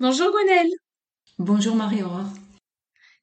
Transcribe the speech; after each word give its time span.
Bonjour 0.00 0.30
Gwenelle. 0.30 0.70
Bonjour 1.40 1.74
Marie-Aurore. 1.74 2.28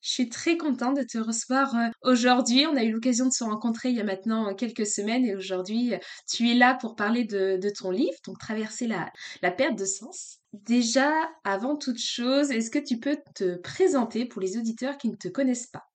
Je 0.01 0.09
suis 0.09 0.27
très 0.27 0.57
contente 0.57 0.97
de 0.97 1.03
te 1.03 1.17
recevoir 1.17 1.73
euh, 1.73 1.87
aujourd'hui. 2.01 2.65
On 2.67 2.75
a 2.75 2.83
eu 2.83 2.91
l'occasion 2.91 3.27
de 3.27 3.31
se 3.31 3.45
rencontrer 3.45 3.91
il 3.91 3.95
y 3.95 4.01
a 4.01 4.03
maintenant 4.03 4.49
euh, 4.49 4.53
quelques 4.53 4.85
semaines 4.85 5.23
et 5.23 5.37
aujourd'hui 5.37 5.93
euh, 5.93 5.99
tu 6.29 6.49
es 6.49 6.53
là 6.53 6.73
pour 6.73 6.97
parler 6.97 7.23
de, 7.23 7.57
ton 7.69 7.91
livre, 7.91 8.17
donc 8.25 8.39
Traverser 8.39 8.87
la, 8.87 9.09
la 9.41 9.51
perte 9.51 9.79
de 9.79 9.85
sens. 9.85 10.39
Déjà, 10.51 11.13
avant 11.45 11.77
toute 11.77 11.97
chose, 11.97 12.51
est-ce 12.51 12.69
que 12.69 12.79
tu 12.79 12.99
peux 12.99 13.17
te 13.35 13.55
présenter 13.55 14.25
pour 14.25 14.41
les 14.41 14.57
auditeurs 14.57 14.97
qui 14.97 15.07
ne 15.07 15.15
te 15.15 15.29
connaissent 15.29 15.67
pas? 15.67 15.85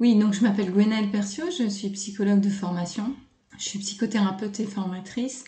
Oui, 0.00 0.14
donc 0.16 0.32
je 0.32 0.40
m'appelle 0.40 0.72
Gwenaëlle 0.72 1.10
Percio, 1.10 1.50
je 1.50 1.68
suis 1.68 1.90
psychologue 1.90 2.40
de 2.40 2.48
formation. 2.48 3.14
Je 3.58 3.64
suis 3.64 3.78
psychothérapeute 3.78 4.58
et 4.58 4.66
formatrice 4.66 5.44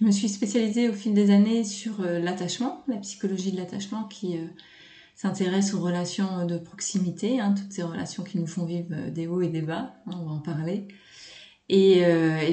je 0.00 0.04
me 0.04 0.10
suis 0.10 0.28
spécialisée 0.28 0.88
au 0.88 0.92
fil 0.92 1.12
des 1.12 1.30
années 1.30 1.64
sur 1.64 2.00
euh, 2.00 2.18
l'attachement, 2.20 2.84
la 2.86 2.98
psychologie 2.98 3.52
de 3.52 3.56
l'attachement 3.56 4.04
qui 4.04 4.36
euh, 4.36 4.46
s'intéresse 5.16 5.74
aux 5.74 5.80
relations 5.80 6.46
de 6.46 6.56
proximité, 6.56 7.40
hein, 7.40 7.54
toutes 7.56 7.72
ces 7.72 7.82
relations 7.82 8.22
qui 8.22 8.38
nous 8.38 8.46
font 8.46 8.64
vivre 8.64 8.88
euh, 8.92 9.10
des 9.10 9.26
hauts 9.26 9.42
et 9.42 9.48
des 9.48 9.62
bas, 9.62 9.96
hein, 10.06 10.12
on 10.20 10.24
va 10.24 10.32
en 10.32 10.38
parler. 10.38 10.86
Et, 11.70 12.02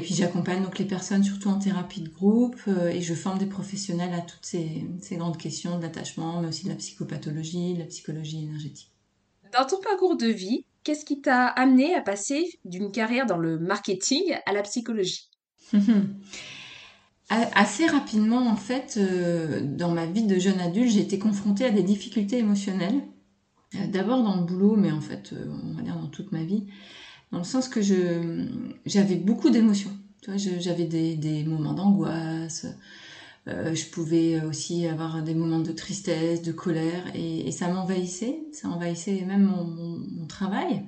puis 0.02 0.14
j'accompagne 0.14 0.62
donc 0.62 0.78
les 0.78 0.84
personnes 0.84 1.24
surtout 1.24 1.48
en 1.48 1.58
thérapie 1.58 2.02
de 2.02 2.10
groupe 2.10 2.60
et 2.92 3.02
je 3.02 3.14
forme 3.14 3.38
des 3.38 3.46
professionnels 3.46 4.14
à 4.14 4.20
toutes 4.20 4.44
ces, 4.46 4.86
ces 5.00 5.16
grandes 5.16 5.38
questions 5.38 5.78
de 5.78 5.84
l'attachement, 5.84 6.42
mais 6.42 6.50
aussi 6.50 6.66
de 6.66 6.70
la 6.70 6.76
psychopathologie, 6.76 7.76
de 7.76 7.80
la 7.80 7.86
psychologie 7.86 8.44
énergétique. 8.44 8.92
Dans 9.54 9.66
ton 9.66 9.80
parcours 9.80 10.18
de 10.18 10.28
vie, 10.28 10.66
qu'est-ce 10.84 11.06
qui 11.06 11.22
t'a 11.22 11.48
amené 11.48 11.96
à 11.96 12.02
passer 12.02 12.60
d'une 12.66 12.92
carrière 12.92 13.26
dans 13.26 13.38
le 13.38 13.58
marketing 13.58 14.36
à 14.46 14.52
la 14.52 14.64
psychologie? 14.64 15.30
Assez 17.30 17.88
rapidement, 17.88 18.48
en 18.48 18.56
fait, 18.56 18.98
euh, 18.98 19.60
dans 19.64 19.90
ma 19.90 20.06
vie 20.06 20.28
de 20.28 20.38
jeune 20.38 20.60
adulte, 20.60 20.92
j'ai 20.92 21.00
été 21.00 21.18
confrontée 21.18 21.66
à 21.66 21.72
des 21.72 21.82
difficultés 21.82 22.38
émotionnelles. 22.38 23.02
Euh, 23.74 23.88
d'abord 23.88 24.22
dans 24.22 24.36
le 24.36 24.44
boulot, 24.44 24.76
mais 24.76 24.92
en 24.92 25.02
fait, 25.02 25.34
euh, 25.34 25.46
on 25.64 25.74
va 25.76 25.82
dire 25.82 25.96
dans 25.96 26.08
toute 26.08 26.32
ma 26.32 26.44
vie, 26.44 26.68
dans 27.32 27.40
le 27.40 27.44
sens 27.44 27.68
que 27.68 27.82
j'avais 27.82 29.16
beaucoup 29.16 29.50
d'émotions. 29.50 29.92
J'avais 30.38 30.86
des, 30.86 31.16
des, 31.16 31.44
moments 31.44 31.74
d'angoisse, 31.74 32.66
je 33.46 33.90
pouvais 33.92 34.42
aussi 34.42 34.88
avoir 34.88 35.22
des 35.22 35.36
moments 35.36 35.60
de 35.60 35.72
tristesse, 35.72 36.42
de 36.42 36.52
colère, 36.52 37.06
et, 37.14 37.52
ça 37.52 37.68
m'envahissait, 37.68 38.40
ça 38.52 38.70
envahissait 38.70 39.24
même 39.26 39.44
mon 39.44 40.26
travail. 40.26 40.84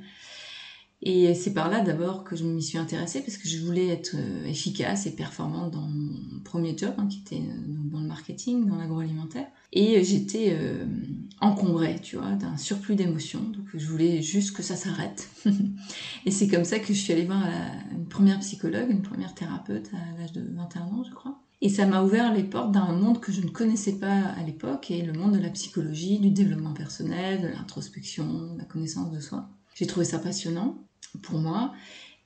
Et 1.03 1.35
c'est 1.35 1.53
par 1.53 1.69
là 1.69 1.81
d'abord 1.81 2.23
que 2.23 2.35
je 2.35 2.43
m'y 2.43 2.63
suis 2.63 2.79
intéressée 2.79 3.21
parce 3.21 3.37
que 3.37 3.47
je 3.47 3.63
voulais 3.63 3.87
être 3.87 4.15
euh, 4.15 4.45
efficace 4.47 5.05
et 5.05 5.11
performante 5.11 5.71
dans 5.71 5.87
mon 5.87 6.39
premier 6.43 6.75
job 6.75 6.93
hein, 6.97 7.07
qui 7.07 7.19
était 7.19 7.47
euh, 7.47 7.91
dans 7.91 7.99
le 7.99 8.07
marketing, 8.07 8.65
dans 8.65 8.77
l'agroalimentaire. 8.77 9.45
Et 9.73 10.03
j'étais 10.03 10.57
euh, 10.59 10.85
encombrée, 11.39 11.99
tu 12.01 12.15
vois, 12.15 12.31
d'un 12.31 12.57
surplus 12.57 12.95
d'émotions. 12.95 13.41
Donc 13.41 13.67
je 13.75 13.85
voulais 13.85 14.23
juste 14.23 14.55
que 14.55 14.63
ça 14.63 14.75
s'arrête. 14.75 15.29
et 16.25 16.31
c'est 16.31 16.47
comme 16.47 16.63
ça 16.63 16.79
que 16.79 16.87
je 16.87 16.99
suis 16.99 17.13
allée 17.13 17.25
voir 17.25 17.45
une 17.91 18.07
première 18.07 18.39
psychologue, 18.39 18.89
une 18.89 19.03
première 19.03 19.35
thérapeute 19.35 19.91
à 19.93 20.19
l'âge 20.19 20.31
de 20.31 20.43
21 20.55 20.81
ans, 20.81 21.03
je 21.07 21.13
crois. 21.13 21.39
Et 21.61 21.69
ça 21.69 21.85
m'a 21.85 22.03
ouvert 22.03 22.33
les 22.33 22.43
portes 22.43 22.71
d'un 22.71 22.91
monde 22.91 23.19
que 23.19 23.31
je 23.31 23.41
ne 23.41 23.49
connaissais 23.49 23.93
pas 23.93 24.15
à 24.37 24.43
l'époque, 24.43 24.91
et 24.91 25.01
le 25.01 25.13
monde 25.13 25.33
de 25.33 25.39
la 25.39 25.49
psychologie, 25.49 26.19
du 26.19 26.29
développement 26.29 26.73
personnel, 26.73 27.41
de 27.41 27.47
l'introspection, 27.47 28.53
de 28.53 28.59
la 28.59 28.65
connaissance 28.65 29.11
de 29.11 29.19
soi. 29.19 29.49
J'ai 29.73 29.87
trouvé 29.87 30.05
ça 30.05 30.19
passionnant 30.19 30.86
pour 31.21 31.39
moi. 31.39 31.73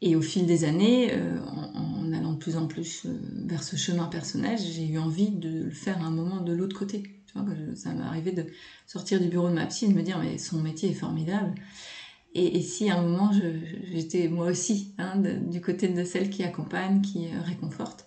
Et 0.01 0.15
au 0.15 0.21
fil 0.21 0.47
des 0.47 0.63
années, 0.63 1.13
euh, 1.13 1.39
en, 1.45 2.11
allant 2.11 2.33
de 2.33 2.37
plus 2.37 2.57
en 2.57 2.65
plus 2.65 3.05
euh, 3.05 3.19
vers 3.45 3.61
ce 3.61 3.75
chemin 3.75 4.05
personnel, 4.05 4.57
j'ai 4.57 4.87
eu 4.87 4.97
envie 4.97 5.29
de 5.29 5.65
le 5.65 5.69
faire 5.69 6.01
à 6.01 6.05
un 6.05 6.11
moment 6.11 6.41
de 6.41 6.53
l'autre 6.53 6.77
côté. 6.77 7.03
Tu 7.27 7.37
vois, 7.37 7.45
ça 7.75 7.93
m'est 7.93 8.03
arrivé 8.03 8.31
de 8.31 8.47
sortir 8.87 9.21
du 9.21 9.27
bureau 9.27 9.49
de 9.49 9.53
ma 9.53 9.67
psy 9.67 9.85
et 9.85 9.87
de 9.89 9.93
me 9.93 10.01
dire 10.01 10.19
mais 10.19 10.39
son 10.39 10.59
métier 10.59 10.89
est 10.89 10.95
formidable. 10.95 11.53
Et, 12.33 12.61
si 12.61 12.89
à 12.89 12.97
un 12.97 13.01
moment 13.03 13.31
j'étais 13.91 14.27
moi 14.29 14.47
aussi 14.47 14.93
hein, 14.97 15.17
du 15.17 15.61
côté 15.61 15.89
de 15.89 16.03
celle 16.03 16.29
qui 16.29 16.43
accompagne, 16.43 17.01
qui 17.01 17.27
euh, 17.27 17.41
réconforte. 17.41 18.05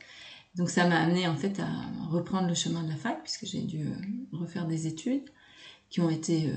Donc 0.57 0.71
ça 0.71 0.89
m'a 0.89 0.99
amené 1.01 1.29
en 1.29 1.37
fait 1.37 1.61
à 1.61 1.69
reprendre 2.11 2.49
le 2.49 2.55
chemin 2.55 2.83
de 2.83 2.89
la 2.89 2.97
fac 2.97 3.23
puisque 3.23 3.45
j'ai 3.45 3.61
dû 3.61 3.89
refaire 4.33 4.67
des 4.67 4.87
études 4.87 5.25
qui 5.91 6.01
ont 6.01 6.11
été 6.11 6.49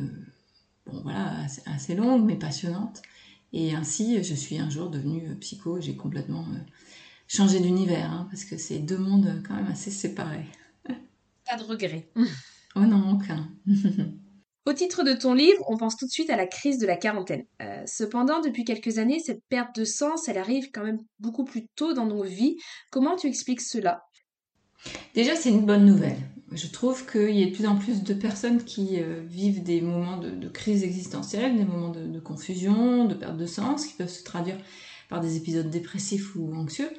bon 0.85 1.01
voilà 1.01 1.45
assez 1.66 1.95
longues 1.95 2.23
mais 2.23 2.35
passionnantes. 2.35 3.01
Et 3.53 3.74
ainsi, 3.74 4.24
je 4.24 4.34
suis 4.34 4.58
un 4.58 4.69
jour 4.69 4.90
devenue 4.90 5.35
psycho, 5.40 5.80
j'ai 5.80 5.96
complètement 5.96 6.46
euh, 6.53 6.59
changé 7.28 7.59
d'univers, 7.59 8.12
hein, 8.12 8.28
parce 8.30 8.46
que 8.46 8.58
c'est 8.58 8.80
deux 8.80 8.97
mondes 8.97 9.41
quand 9.47 9.56
même 9.56 9.68
assez 9.68 9.91
séparés. 9.91 10.46
Pas 11.46 11.57
de 11.57 11.63
regret. 11.63 12.09
Oh 12.75 12.81
non, 12.81 13.13
aucun. 13.13 13.50
Au 14.68 14.74
titre 14.74 15.03
de 15.03 15.13
ton 15.13 15.34
livre, 15.34 15.63
on 15.68 15.78
pense 15.78 15.96
tout 15.96 16.06
de 16.06 16.12
suite 16.12 16.30
à 16.30 16.36
la 16.36 16.46
crise 16.46 16.78
de 16.78 16.86
la 16.86 16.96
quarantaine. 16.96 17.46
Euh, 17.59 17.81
cependant, 17.88 18.40
depuis 18.40 18.66
quelques 18.66 19.00
années, 19.00 19.19
cette 19.19 19.41
perte 19.50 19.75
de 19.80 19.84
sens, 19.84 20.28
elle 20.28 20.38
arrive 20.38 20.69
quand 20.72 20.84
même 20.84 21.00
beaucoup 21.19 21.44
plus 21.44 21.66
tôt 21.75 21.94
dans 21.94 22.06
nos 22.06 22.22
vies. 22.22 22.57
Comment 22.91 23.16
tu 23.16 23.25
expliques 23.25 23.62
cela? 23.62 24.03
Déjà, 25.16 25.36
c'est 25.36 25.50
une 25.50 25.66
bonne 25.66 25.86
nouvelle. 25.86 26.19
Je 26.53 26.68
trouve 26.68 27.06
qu'il 27.06 27.38
y 27.38 27.44
a 27.44 27.47
de 27.47 27.53
plus 27.53 27.68
en 27.68 27.75
plus 27.75 28.03
de 28.03 28.13
personnes 28.13 28.63
qui 28.63 29.02
euh, 29.02 29.22
vivent 29.28 29.63
des 29.63 29.81
moments 29.81 30.18
de, 30.18 30.47
crise 30.47 30.84
existentielle, 30.84 31.58
des 31.58 31.66
moments 31.66 31.90
de, 31.90 32.19
confusion, 32.19 33.06
de 33.06 33.13
perte 33.13 33.38
de 33.38 33.46
sens, 33.46 33.85
qui 33.85 33.94
peuvent 33.94 34.09
se 34.09 34.24
traduire 34.24 34.57
par 35.09 35.19
des 35.19 35.36
épisodes 35.36 35.69
dépressifs 35.69 36.36
ou 36.36 36.53
anxieux. 36.56 36.90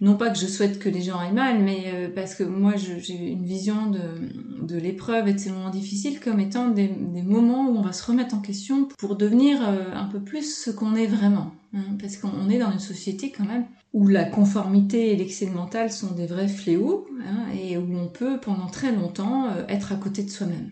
Non 0.00 0.16
pas 0.16 0.30
que 0.30 0.38
je 0.38 0.46
souhaite 0.46 0.78
que 0.78 0.88
les 0.88 1.02
gens 1.02 1.18
aillent 1.18 1.34
mal, 1.34 1.62
mais 1.62 1.84
euh, 1.88 2.08
parce 2.08 2.34
que 2.34 2.42
moi 2.42 2.72
j'ai 2.76 3.14
une 3.14 3.44
vision 3.44 3.90
de, 3.90 4.76
l'épreuve 4.76 5.28
et 5.28 5.34
de 5.34 5.38
ces 5.38 5.50
moments 5.50 5.68
difficiles 5.68 6.20
comme 6.20 6.40
étant 6.40 6.68
des, 6.68 6.88
moments 6.88 7.68
où 7.68 7.76
on 7.76 7.82
va 7.82 7.92
se 7.92 8.04
remettre 8.06 8.34
en 8.34 8.40
question 8.40 8.88
pour 8.98 9.16
devenir 9.16 9.60
euh, 9.68 9.92
un 9.92 10.06
peu 10.06 10.20
plus 10.20 10.56
ce 10.56 10.70
qu'on 10.70 10.94
est 10.94 11.06
vraiment. 11.06 11.52
Hein. 11.74 11.96
parce 12.00 12.16
qu'on 12.16 12.48
est 12.48 12.58
dans 12.58 12.72
une 12.72 12.80
société 12.80 13.30
quand 13.30 13.44
même 13.44 13.66
où 13.92 14.06
la 14.06 14.24
conformité 14.24 15.12
et 15.12 15.16
l'excès 15.16 15.46
mental 15.46 15.90
sont 15.90 16.12
des 16.12 16.26
vrais 16.26 16.48
fléaux 16.48 17.08
hein, 17.26 17.46
et 17.52 17.76
où 17.76 17.96
on 17.96 18.08
peut 18.08 18.38
pendant 18.40 18.68
très 18.68 18.92
longtemps 18.92 19.48
euh, 19.48 19.64
être 19.68 19.92
à 19.92 19.96
côté 19.96 20.22
de 20.22 20.30
soi-même. 20.30 20.70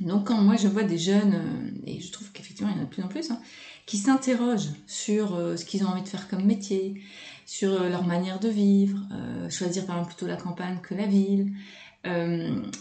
Donc 0.00 0.28
quand 0.28 0.40
moi 0.40 0.56
je 0.56 0.66
vois 0.66 0.84
des 0.84 0.96
jeunes, 0.96 1.34
euh, 1.34 1.70
et 1.86 2.00
je 2.00 2.10
trouve 2.10 2.32
qu'effectivement 2.32 2.72
il 2.72 2.76
y 2.76 2.80
en 2.80 2.82
a 2.82 2.86
de 2.86 2.90
plus 2.90 3.02
en 3.02 3.08
plus, 3.08 3.30
hein, 3.30 3.40
qui 3.84 3.98
s'interrogent 3.98 4.70
sur 4.86 5.34
euh, 5.34 5.56
ce 5.56 5.66
qu'ils 5.66 5.84
ont 5.84 5.88
envie 5.88 6.02
de 6.02 6.08
faire 6.08 6.28
comme 6.28 6.44
métier, 6.44 7.02
sur 7.44 7.82
leur 7.82 8.06
manière 8.06 8.38
de 8.38 8.48
vivre, 8.48 9.00
choisir 9.48 9.84
par 9.84 9.96
exemple 9.96 10.14
plutôt 10.14 10.28
la 10.28 10.36
campagne 10.36 10.78
que 10.84 10.94
la 10.94 11.06
ville, 11.06 11.52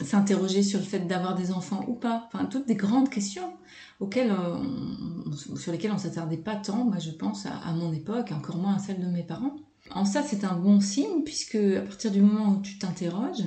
s'interroger 0.05 0.61
sur 0.61 0.77
le 0.77 0.85
fait 0.85 0.99
d'avoir 0.99 1.33
des 1.33 1.49
enfants 1.49 1.83
ou 1.87 1.95
pas, 1.95 2.27
enfin 2.27 2.45
toutes 2.45 2.67
des 2.67 2.75
grandes 2.75 3.09
questions 3.09 3.51
auxquelles 3.99 4.33
sur 5.57 5.71
lesquelles 5.71 5.91
on 5.91 5.97
s'attardait 5.97 6.37
pas 6.37 6.55
tant, 6.55 6.85
moi 6.85 6.99
je 6.99 7.11
pense 7.11 7.45
à, 7.45 7.71
mon 7.73 7.93
époque, 7.93 8.31
encore 8.31 8.57
moins 8.57 8.75
à 8.75 8.79
celle 8.79 8.99
de 8.99 9.07
mes 9.07 9.23
parents. 9.23 9.55
En 9.91 10.05
ça, 10.05 10.23
c'est 10.23 10.43
un 10.43 10.55
bon 10.55 10.81
signe, 10.81 11.23
puisque 11.23 11.55
à 11.55 11.81
partir 11.81 12.11
du 12.11 12.21
moment 12.21 12.55
où 12.55 12.61
tu 12.61 12.77
t'interroges, 12.77 13.43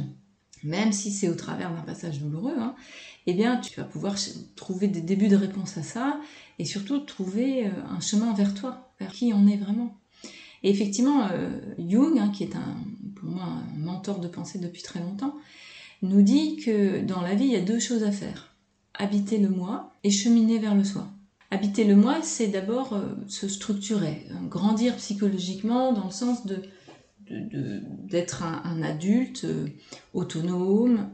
même 0.65 0.93
si 0.93 1.11
c'est 1.11 1.29
au 1.29 1.35
travers 1.35 1.73
d'un 1.73 1.83
passage 1.83 2.21
douloureux, 2.21 2.57
hein, 2.59 2.75
eh 3.27 3.35
bien, 3.35 3.57
tu 3.59 3.79
vas 3.79 3.87
pouvoir 3.87 4.17
trouver 4.57 4.89
des 4.89 5.01
débuts 5.01 5.29
de 5.29 5.37
réponse 5.37 5.77
à 5.79 5.83
ça, 5.83 6.21
et 6.59 6.65
surtout 6.65 7.01
trouver 7.01 7.67
euh, 7.67 7.71
un 7.91 8.01
chemin 8.01 8.33
vers 8.33 8.55
toi, 8.55 8.93
vers 8.99 9.13
qui 9.13 9.33
on 9.35 9.47
est 9.47 9.57
vraiment. 9.57 9.97
Et 10.63 10.71
effectivement, 10.71 11.29
euh, 11.31 11.61
Jung, 11.79 12.19
hein, 12.19 12.31
qui 12.31 12.45
est 12.45 12.57
un, 12.57 12.77
pour 13.15 13.29
moi 13.29 13.45
un 13.45 13.79
mentor 13.79 14.21
de 14.21 14.29
pensée 14.29 14.59
depuis 14.59 14.83
très 14.83 15.01
longtemps, 15.01 15.35
nous 16.03 16.23
dit 16.23 16.57
que 16.57 17.01
dans 17.01 17.21
la 17.21 17.35
vie, 17.35 17.47
il 17.47 17.53
y 17.53 17.57
a 17.57 17.61
deux 17.61 17.79
choses 17.79 18.03
à 18.03 18.13
faire. 18.13 18.55
Habiter 18.95 19.39
le 19.39 19.49
moi 19.49 19.92
et 20.05 20.11
cheminer 20.11 20.59
vers 20.59 20.75
le 20.75 20.85
soi. 20.85 21.09
Habiter 21.53 21.85
le 21.85 21.97
moi, 21.97 22.17
c'est 22.23 22.49
d'abord 22.49 22.95
euh, 22.95 23.15
se 23.29 23.47
structurer, 23.47 24.27
euh, 24.31 24.47
grandir 24.49 24.97
psychologiquement 24.97 25.93
dans 25.93 26.07
le 26.07 26.11
sens 26.11 26.47
de 26.47 26.63
d'être 28.11 28.43
un, 28.43 28.83
adulte 28.83 29.45
euh, 29.45 29.67
autonome, 30.13 31.09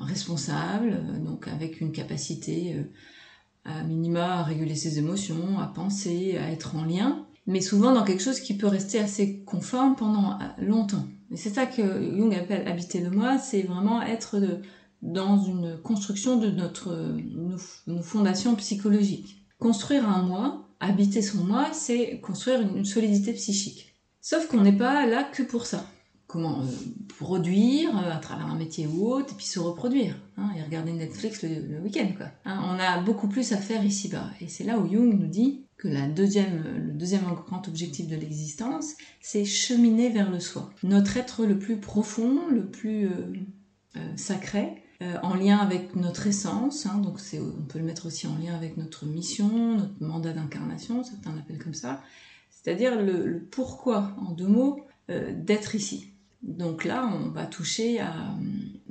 responsable, 0.00 0.98
donc 1.24 1.48
avec 1.48 1.80
une 1.80 1.92
capacité 1.92 2.84
à 3.64 3.82
minima 3.82 4.40
à 4.40 4.42
réguler 4.42 4.74
ses 4.74 4.98
émotions, 4.98 5.58
à 5.58 5.66
penser, 5.66 6.36
à 6.36 6.50
être 6.50 6.76
en 6.76 6.84
lien, 6.84 7.24
mais 7.46 7.62
souvent 7.62 7.94
dans 7.94 8.04
quelque 8.04 8.22
chose 8.22 8.40
qui 8.40 8.54
peut 8.54 8.66
rester 8.66 8.98
assez 8.98 9.40
conforme 9.46 9.96
pendant 9.96 10.38
longtemps. 10.58 11.06
Et 11.30 11.36
c'est 11.36 11.54
ça 11.54 11.64
que 11.64 11.82
Jung 11.82 12.34
appelle 12.34 12.68
habiter 12.68 13.00
le 13.00 13.10
moi, 13.10 13.38
c'est 13.38 13.62
vraiment 13.62 14.02
être 14.02 14.38
dans 15.02 15.42
une 15.42 15.76
construction 15.78 16.36
de 16.36 16.50
notre 16.50 17.16
nos, 17.86 18.02
fondations 18.02 18.54
psychologiques. 18.56 19.44
Construire 19.58 20.08
un 20.08 20.22
moi, 20.22 20.68
habiter 20.80 21.22
son 21.22 21.44
moi, 21.44 21.68
c'est 21.72 22.20
construire 22.20 22.60
une 22.60 22.84
solidité 22.84 23.32
psychique. 23.32 23.94
Sauf 24.20 24.48
qu'on 24.48 24.62
n'est 24.62 24.76
pas 24.76 25.06
là 25.06 25.22
que 25.24 25.42
pour 25.42 25.66
ça 25.66 25.86
comment 26.26 26.60
euh, 26.60 26.66
produire 27.18 27.96
euh, 27.96 28.12
à 28.12 28.16
travers 28.16 28.46
un 28.46 28.56
métier 28.56 28.86
ou 28.86 29.08
autre, 29.08 29.32
et 29.32 29.36
puis 29.36 29.46
se 29.46 29.58
reproduire, 29.58 30.16
hein, 30.36 30.50
et 30.56 30.62
regarder 30.62 30.92
Netflix 30.92 31.42
le, 31.42 31.78
week-end. 31.80 32.08
Quoi. 32.16 32.26
Hein, 32.44 32.62
on 32.64 32.78
a 32.78 33.00
beaucoup 33.00 33.28
plus 33.28 33.52
à 33.52 33.56
faire 33.56 33.84
ici-bas. 33.84 34.30
Et 34.40 34.48
c'est 34.48 34.64
là 34.64 34.78
où 34.78 34.90
Jung 34.90 35.18
nous 35.18 35.28
dit 35.28 35.64
que 35.76 35.88
la 35.88 36.06
deuxième, 36.08 36.62
le 36.86 36.92
deuxième 36.92 37.22
grand 37.22 37.68
objectif 37.68 38.08
de 38.08 38.16
l'existence, 38.16 38.94
c'est 39.20 39.44
cheminer 39.44 40.08
vers 40.08 40.30
le 40.30 40.40
soi. 40.40 40.70
Notre 40.82 41.16
être 41.16 41.44
le 41.44 41.58
plus 41.58 41.76
profond, 41.76 42.48
le 42.50 42.66
plus 42.66 43.08
euh, 43.08 44.16
sacré, 44.16 44.82
en 45.22 45.34
lien 45.34 45.58
avec 45.58 45.94
notre 45.94 46.26
essence, 46.26 46.86
hein, 46.86 46.98
donc 46.98 47.18
on 47.34 47.62
peut 47.64 47.78
le 47.78 47.84
mettre 47.84 48.06
aussi 48.06 48.26
en 48.26 48.36
lien 48.36 48.54
avec 48.54 48.76
notre 48.76 49.04
mission, 49.04 49.76
notre 49.76 50.00
mandat 50.00 50.32
d'incarnation, 50.32 51.04
certains 51.04 51.34
l'appellent 51.34 51.62
comme 51.62 51.74
ça, 51.74 52.02
c'est-à-dire 52.50 53.00
le, 53.00 53.46
pourquoi, 53.50 54.12
en 54.26 54.32
deux 54.32 54.46
mots, 54.46 54.86
d'être 55.08 55.74
ici. 55.74 56.12
Donc 56.42 56.84
là, 56.84 57.10
on 57.12 57.28
va 57.30 57.44
toucher 57.44 58.00
à 58.00 58.14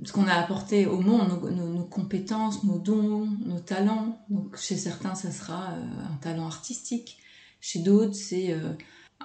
ce 0.04 0.12
qu'on 0.12 0.28
a 0.28 0.34
apporté 0.34 0.86
au 0.86 1.00
monde, 1.00 1.42
nos, 1.52 1.84
compétences, 1.84 2.64
nos 2.64 2.80
dons, 2.80 3.28
nos 3.46 3.60
talents. 3.60 4.20
Donc 4.30 4.58
chez 4.58 4.78
certains, 4.78 5.16
ça 5.16 5.32
sera 5.32 5.72
euh, 5.72 6.14
un 6.14 6.18
talent 6.18 6.46
artistique. 6.46 7.18
Chez 7.62 7.80
d'autres, 7.80 8.14
c'est 8.14 8.52
euh, 8.52 8.74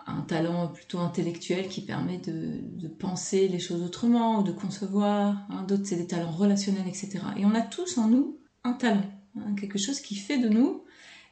un 0.06 0.22
talent 0.22 0.68
plutôt 0.68 0.98
intellectuel 0.98 1.68
qui 1.68 1.80
permet 1.80 2.18
de, 2.18 2.88
penser 2.88 3.48
les 3.48 3.58
choses 3.58 3.82
autrement 3.82 4.40
ou 4.40 4.42
de 4.42 4.52
concevoir. 4.52 5.46
Hein. 5.48 5.64
D'autres, 5.66 5.86
c'est 5.86 5.96
des 5.96 6.06
talents 6.06 6.32
relationnels, 6.32 6.86
etc. 6.86 7.20
Et 7.36 7.46
on 7.46 7.54
a 7.54 7.62
tous 7.62 7.98
en 7.98 8.08
nous 8.08 8.38
un 8.64 8.72
talent, 8.74 9.06
hein, 9.36 9.54
quelque 9.58 9.78
chose 9.78 10.00
qui 10.00 10.16
fait 10.16 10.38
de 10.38 10.48
nous 10.48 10.82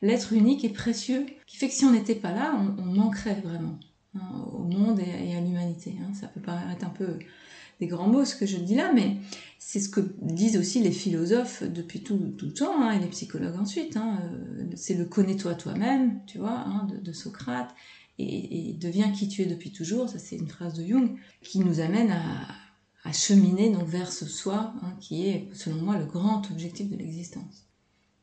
l'être 0.01 0.33
unique 0.33 0.65
et 0.65 0.71
précieux, 0.71 1.27
qui 1.47 1.57
fait 1.57 1.69
que 1.69 1.75
si 1.75 1.85
on 1.85 1.91
n'était 1.91 2.15
pas 2.15 2.33
là, 2.33 2.55
on 2.79 2.85
manquerait 2.85 3.41
vraiment. 3.43 3.79
Hein, 4.15 4.45
au 4.53 4.65
monde 4.65 5.01
et, 5.01 5.37
à 5.37 5.41
l'humanité. 5.41 5.95
Ça 6.19 6.29
peut 6.29 6.41
paraître 6.41 6.85
un 6.85 6.91
peu 6.91 7.19
des 7.79 7.87
grands 7.87 8.09
mots 8.09 8.25
ce 8.25 8.35
que 8.35 8.47
je 8.47 8.57
dis 8.57 8.75
là, 8.75 8.91
mais 8.93 9.17
c'est 9.59 9.81
ce 9.81 9.89
que 9.89 10.01
disent 10.23 10.57
aussi 10.57 10.81
les 10.81 10.91
philosophes 10.91 11.63
depuis 11.63 12.03
tout, 12.03 12.19
le 12.19 12.53
temps, 12.53 12.91
et 12.91 12.99
les 12.99 13.09
psychologues 13.09 13.59
ensuite. 13.61 13.97
Euh, 13.97 14.65
c'est 14.75 14.95
le 14.95 15.05
connais-toi 15.05 15.55
toi-même, 15.55 16.21
tu 16.27 16.39
vois, 16.39 16.65
de, 17.03 17.13
Socrate, 17.13 17.75
et, 18.19 18.75
deviens 18.81 19.11
qui 19.11 19.29
tu 19.29 19.43
es 19.43 19.47
depuis 19.47 19.73
toujours, 19.73 20.09
ça 20.09 20.19
c'est 20.19 20.37
une 20.37 20.49
phrase 20.49 20.75
de 20.75 20.85
Jung, 20.85 21.17
qui 21.43 21.61
nous 21.61 21.81
amène 21.81 22.11
à, 22.11 23.13
cheminer 23.13 23.71
donc 23.71 23.89
vers 23.89 24.13
ce 24.13 24.27
soi, 24.27 24.75
qui 25.01 25.29
est 25.29 25.49
selon 25.55 25.81
moi 25.81 25.97
le 25.97 26.05
grand 26.05 26.43
objectif 26.51 26.91
de 26.91 26.97
l'existence. 26.97 27.65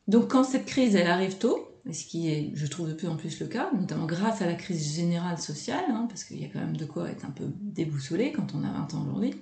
Donc 0.07 0.29
quand 0.29 0.43
cette 0.43 0.67
crise 0.67 0.95
elle 0.95 1.07
arrive 1.07 1.39
tôt, 1.39 1.67
ce 1.91 2.05
qui 2.05 2.29
est, 2.29 2.51
je 2.53 2.67
trouve, 2.67 2.89
de 2.89 2.93
plus 2.93 3.07
en 3.07 3.15
plus 3.15 3.39
le 3.39 3.47
cas, 3.47 3.71
notamment 3.73 4.05
grâce 4.05 4.43
à 4.43 4.45
la 4.45 4.53
crise 4.53 4.95
générale 4.95 5.39
sociale, 5.39 5.85
hein, 5.89 6.05
parce 6.07 6.23
qu'il 6.23 6.39
y 6.39 6.45
a 6.45 6.49
quand 6.49 6.59
même 6.59 6.77
de 6.77 6.85
quoi 6.85 7.09
être 7.09 7.25
un 7.25 7.31
peu 7.31 7.45
déboussolé 7.61 8.31
quand 8.31 8.53
on 8.53 8.63
a 8.63 8.71
20 8.71 8.93
ans 8.93 9.01
aujourd'hui, 9.03 9.33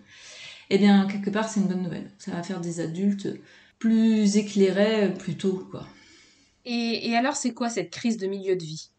eh 0.70 0.78
bien, 0.78 1.06
quelque 1.08 1.30
part, 1.30 1.50
c'est 1.50 1.60
une 1.60 1.68
bonne 1.68 1.84
nouvelle. 1.84 2.10
Ça 2.18 2.32
va 2.32 2.44
faire 2.44 2.60
des 2.60 2.80
adultes 2.80 3.28
plus 3.80 4.38
éclairés 4.38 5.14
plus 5.14 5.36
tôt, 5.36 5.68
quoi. 5.70 5.86
Et, 6.66 7.16
alors, 7.16 7.36
c'est 7.36 7.54
quoi 7.54 7.70
cette 7.70 7.92
crise 7.92 8.18
de 8.18 8.28
milieu 8.28 8.56
de 8.56 8.64
vie? 8.64 8.90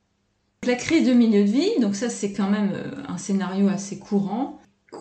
La 0.66 0.76
crise 0.76 1.06
de 1.06 1.12
milieu 1.12 1.44
de 1.44 1.50
vie, 1.50 1.80
donc 1.80 1.94
ça, 1.94 2.08
c'est 2.08 2.32
quand 2.32 2.48
même 2.48 2.72
euh, 2.72 2.90
un 3.06 3.18
scénario 3.18 3.68
assez 3.68 3.98
courant 3.98 4.60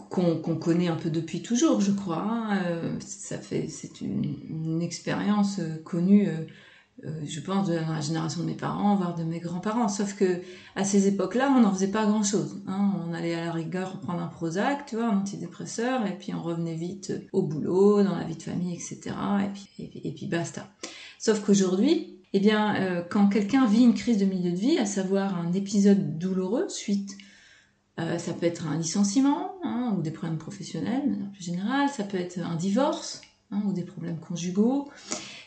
qu'on 0.10 0.56
connaît 0.56 0.88
un 0.88 0.96
peu 0.96 1.10
depuis 1.10 1.42
toujours, 1.42 1.80
je 1.80 1.92
crois. 1.92 2.18
Hein. 2.18 2.60
Euh, 2.66 2.96
ça 3.00 3.38
fait, 3.38 3.68
c'est 3.70 4.02
une, 4.02 4.82
expérience 4.82 5.60
euh, 5.60 5.78
connue 5.84 6.28
je 7.26 7.40
pense, 7.40 7.68
de 7.68 7.74
la 7.74 8.02
génération 8.02 8.42
de 8.42 8.46
mes 8.46 8.56
parents, 8.56 8.96
voire 8.96 9.16
de 9.16 9.24
mes 9.24 9.40
grands-parents. 9.40 9.88
Sauf 9.88 10.14
que 10.16 10.42
à 10.76 10.84
ces 10.84 11.08
époques-là, 11.08 11.54
on 11.56 11.62
n'en 11.62 11.74
faisait 11.74 11.92
pas 11.92 12.06
grand-chose. 12.06 12.62
Hein. 12.68 12.94
On 13.08 13.14
allait 13.14 13.34
à 13.34 13.46
la 13.46 13.52
rigueur 13.52 14.00
prendre 14.00 14.22
un 14.22 14.28
Prozac, 14.28 14.86
tu 14.86 14.96
vois, 14.96 15.06
un 15.06 15.18
antidépresseur, 15.18 16.06
et 16.06 16.18
puis 16.18 16.34
on 16.34 16.42
revenait 16.42 16.76
vite 16.76 17.14
au 17.32 17.42
boulot, 17.42 18.04
dans 18.04 18.16
la 18.16 18.24
vie 18.24 18.36
de 18.36 18.44
famille, 18.44 18.74
etc. 18.74 19.00
Et 19.44 19.50
puis, 19.54 20.02
et 20.04 20.12
puis, 20.12 20.28
basta. 20.28 20.68
Sauf 21.18 21.40
qu'aujourd'hui, 21.42 22.23
eh 22.34 22.40
bien, 22.40 22.76
euh, 22.76 23.04
quand 23.08 23.30
quelqu'un 23.30 23.68
vit 23.68 23.84
une 23.84 23.94
crise 23.94 24.18
de 24.18 24.26
milieu 24.26 24.52
de 24.52 24.58
vie, 24.58 24.78
à 24.80 24.86
savoir 24.86 25.38
un 25.38 25.54
épisode 25.54 26.18
douloureux 26.18 26.68
suite 26.68 27.16
euh, 28.00 28.18
ça 28.18 28.34
peut 28.34 28.48
être 28.48 28.66
un 28.66 28.78
licenciement 28.78 29.54
hein, 29.64 29.94
ou 29.96 30.02
des 30.02 30.10
problèmes 30.10 30.40
professionnels, 30.40 31.16
en 31.28 31.32
plus 31.32 31.44
général. 31.44 31.90
Ça 31.90 32.04
peut 32.04 32.18
être 32.18 32.40
un 32.40 32.56
divorce 32.56 33.22
hein, 33.52 33.62
ou 33.68 33.74
des 33.74 33.84
problèmes 33.84 34.20
conjugaux. 34.20 34.90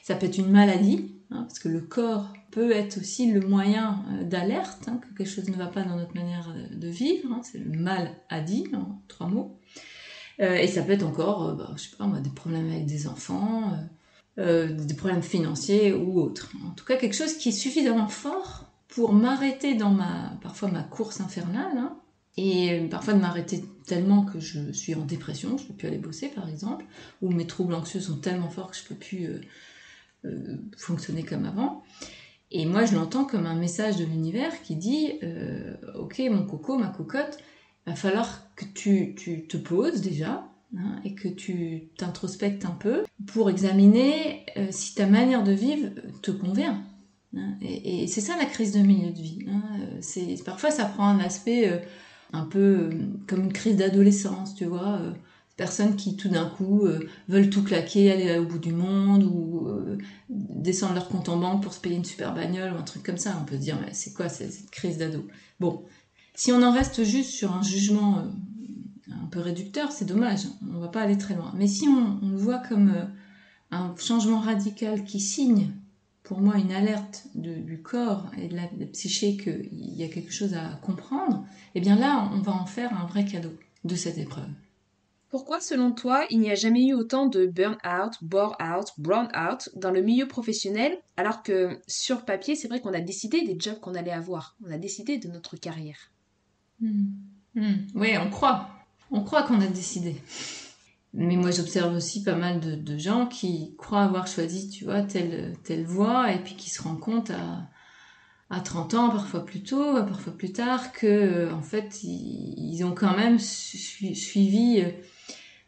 Ça 0.03 0.15
peut 0.15 0.27
être 0.27 0.39
une 0.39 0.51
maladie. 0.51 1.13
Hein, 1.33 1.43
parce 1.49 1.59
que 1.59 1.69
le 1.69 1.81
corps 1.81 2.33
peut 2.53 2.71
être 2.71 2.99
aussi 2.99 3.33
le 3.33 3.41
moyen 3.41 4.05
euh, 4.13 4.23
d'alerte, 4.23 4.85
que 4.85 5.19
quelque 5.19 5.29
chose 5.29 5.49
ne 5.49 5.57
va 5.57 5.67
pas 5.67 5.83
dans 5.83 5.97
notre 5.97 6.15
manière 6.15 6.55
de 6.71 6.89
vivre, 6.89 7.41
c'est 7.43 7.59
le 7.59 7.77
mal 7.77 8.13
à 8.29 8.41
dit, 8.41 8.69
en 8.75 9.03
trois 9.09 9.27
mots. 9.27 9.59
Et 10.39 10.67
ça 10.67 10.83
peut 10.83 10.93
être 10.93 11.07
encore, 11.07 11.57
bah, 11.57 11.73
je 11.77 11.85
sais 11.85 11.97
pas 11.97 12.07
des 12.21 12.29
problèmes 12.29 12.69
avec 12.69 12.85
des 12.85 13.09
enfants, 13.09 13.73
des 14.39 14.95
problèmes 14.95 15.23
financiers 15.23 15.95
ou 15.95 16.21
autres. 16.21 16.51
En 16.67 16.71
tout 16.73 16.85
cas, 16.85 16.97
quelque 16.97 17.15
chose 17.15 17.39
qui 17.39 17.49
est 17.49 17.53
suffisamment 17.53 18.09
fort 18.09 18.71
pour 18.89 19.15
m'arrêter 19.15 19.75
dans 19.75 19.91
ma, 19.91 20.39
parfois 20.43 20.71
ma 20.71 20.83
course 20.83 21.21
infernale, 21.21 21.91
et 22.37 22.87
parfois 22.91 23.15
de 23.15 23.21
m'arrêter 23.21 23.65
tellement 23.87 24.25
que 24.25 24.41
je 24.41 24.73
suis 24.73 24.95
en 24.95 25.05
dépression, 25.05 25.57
je 25.57 25.65
peux 25.65 25.75
plus 25.75 25.89
aller 25.89 25.99
bosser 25.99 26.29
par 26.29 26.49
exemple, 26.49 26.85
ou 27.23 27.31
mes 27.31 27.47
troubles 27.47 27.75
anxieux 27.75 28.01
sont 28.01 28.19
tellement 28.19 28.51
forts 28.51 28.71
que 28.71 28.77
je 28.77 28.85
peux 28.85 28.95
plus 28.95 29.41
euh, 30.25 30.57
fonctionner 30.77 31.23
comme 31.23 31.47
avant. 31.47 31.83
Et 32.51 32.67
moi, 32.67 32.85
je 32.85 32.95
l'entends 32.95 33.25
comme 33.25 33.47
un 33.47 33.57
message 33.57 33.97
de 33.97 34.05
l'univers 34.05 34.63
qui 34.63 34.77
dit 34.77 35.19
euh, 35.23 35.75
Ok, 35.95 36.21
mon 36.31 36.45
coco, 36.47 36.77
ma 36.79 36.89
cocotte, 36.89 37.39
va 37.87 37.95
falloir 37.95 38.43
que 38.55 38.65
tu, 38.65 39.15
tu 39.17 39.47
te 39.47 39.57
poses 39.57 40.01
déjà 40.01 40.49
hein, 40.77 41.01
et 41.05 41.15
que 41.15 41.29
tu 41.29 41.89
t'introspectes 41.99 42.65
un 42.65 42.71
peu 42.71 43.05
pour 43.27 43.51
examiner 43.51 44.47
euh, 44.57 44.69
si 44.71 44.95
ta 44.95 45.07
manière 45.07 45.45
de 45.45 45.53
vivre 45.53 45.91
te 46.23 46.31
convient. 46.31 46.83
Hein. 47.37 47.55
et, 47.61 48.07
c'est 48.07 48.21
ça 48.23 48.37
la 48.39 48.47
crise 48.47 48.73
de 48.73 48.81
milieu 48.81 49.11
de 49.11 49.21
vie. 49.21 49.47
Hein. 49.49 49.63
c'est, 50.01 50.43
parfois, 50.45 50.71
ça 50.71 50.87
prend 50.87 51.09
un 51.09 51.19
aspect 51.21 51.83
un 52.33 52.45
peu 52.45 52.91
comme 53.27 53.45
une 53.45 53.53
crise 53.53 53.77
d'adolescence, 53.77 54.55
tu 54.55 54.65
vois 54.65 55.01
personnes 55.57 55.97
qui 55.97 56.17
tout 56.17 56.29
d'un 56.29 56.47
coup 56.47 56.87
euh, 56.87 57.09
veulent 57.29 57.51
tout 57.51 57.65
claquer, 57.65 58.13
aller 58.13 58.39
au 58.39 58.45
bout 58.45 58.59
du 58.59 58.73
monde 58.73 59.25
ou 59.25 59.67
euh, 59.69 59.99
descendre 60.29 60.95
leur 60.95 61.09
compte 61.09 61.29
en 61.29 61.39
banque 61.39 61.63
pour 61.63 61.73
se 61.73 61.81
payer 61.81 61.97
une 61.97 62.05
super 62.05 62.35
bagnole 62.35 62.73
ou 62.73 62.77
un 62.77 62.83
truc 62.83 63.03
comme 63.03 63.17
ça. 63.17 63.37
On 63.41 63.45
peut 63.45 63.57
se 63.57 63.63
dire 63.63 63.79
mais 63.81 63.93
c'est 63.93 64.13
quoi 64.13 64.29
cette 64.29 64.71
crise 64.71 64.99
d'ado? 64.99 65.27
Bon, 65.59 65.85
si 66.35 66.53
on 66.53 66.63
en 66.63 66.73
reste 66.73 67.05
juste 67.05 67.31
sur 67.31 67.53
un 67.53 67.63
jugement 67.63 68.19
euh, 68.19 68.23
un 69.23 69.27
peu 69.27 69.41
réducteur, 69.41 69.93
c'est 69.93 70.05
dommage. 70.05 70.47
On 70.75 70.79
va 70.79 70.89
pas 70.89 71.03
aller 71.03 71.19
très 71.19 71.35
loin. 71.35 71.53
Mais 71.57 71.67
si 71.67 71.89
on, 71.89 72.19
le 72.27 72.37
voit 72.37 72.59
comme 72.59 72.93
un 73.71 73.95
changement 73.97 74.41
radical 74.41 75.05
qui 75.05 75.21
signe 75.21 75.73
pour 76.23 76.41
moi 76.41 76.57
une 76.57 76.73
alerte 76.73 77.27
du 77.35 77.81
corps 77.83 78.31
et 78.37 78.49
de 78.49 78.57
la, 78.57 78.67
de 78.67 78.81
la 78.81 78.87
psyché 78.87 79.37
qu'il 79.37 79.69
y 79.73 80.03
a 80.03 80.09
quelque 80.09 80.33
chose 80.33 80.55
à 80.55 80.79
comprendre, 80.83 81.47
eh 81.75 81.81
bien 81.81 81.97
là 81.97 82.31
on 82.35 82.41
va 82.41 82.53
en 82.53 82.67
faire 82.67 82.93
un 83.01 83.07
vrai 83.07 83.25
cadeau 83.25 83.53
de 83.85 83.95
cette 83.95 84.19
épreuve. 84.19 84.51
Pourquoi, 85.29 85.61
selon 85.61 85.91
toi, 85.91 86.25
il 86.31 86.39
n'y 86.39 86.51
a 86.51 86.55
jamais 86.55 86.87
eu 86.87 86.95
autant 86.95 87.27
de 87.27 87.47
burn-out, 87.47 88.15
bore-out, 88.23 88.93
brown-out 88.97 89.69
dans 89.75 89.91
le 89.91 90.01
milieu 90.01 90.29
professionnel, 90.29 90.97
alors 91.17 91.43
que 91.43 91.81
sur 91.89 92.25
papier, 92.25 92.55
c'est 92.55 92.69
vrai 92.69 92.81
qu'on 92.81 92.95
a 92.95 93.01
décidé 93.01 93.43
des 93.43 93.57
jobs 93.59 93.81
qu'on 93.81 93.95
allait 93.95 94.13
avoir, 94.13 94.57
on 94.65 94.71
a 94.71 94.79
décidé 94.79 95.19
de 95.19 95.29
notre 95.29 95.57
carrière? 95.57 96.11
Hmm. 96.81 97.09
Hmm. 97.55 97.87
Oui, 97.95 98.11
on 98.19 98.31
croit, 98.31 98.71
on 99.11 99.23
croit 99.23 99.43
qu'on 99.43 99.61
a 99.61 99.67
décidé. 99.67 100.17
Mais 101.15 101.37
moi, 101.37 101.51
j'observe 101.51 101.95
aussi 101.95 102.23
pas 102.23 102.35
mal 102.35 102.61
de, 102.61 102.99
gens 102.99 103.27
qui 103.27 103.75
croient 103.79 104.03
avoir 104.03 104.27
choisi, 104.27 104.69
tu 104.69 104.85
vois, 104.85 105.03
telle, 105.03 105.55
telle 105.65 105.87
voie, 105.87 106.33
et 106.33 106.39
puis 106.39 106.57
qui 106.57 106.69
se 106.69 106.83
rendent 106.83 107.01
compte 107.01 107.31
à, 107.31 107.69
à 108.51 108.61
30 108.61 108.95
ans, 108.95 109.11
parfois 109.11 109.45
plus 109.45 109.63
tôt, 109.63 109.95
parfois 110.05 110.37
plus 110.37 110.53
tard, 110.53 110.93
que 110.93 111.51
en 111.53 111.63
fait, 111.63 112.03
ils, 112.03 112.85
ont 112.85 112.93
quand 112.93 113.17
même 113.17 113.39
suivi 113.39 114.83
euh, 114.83 114.91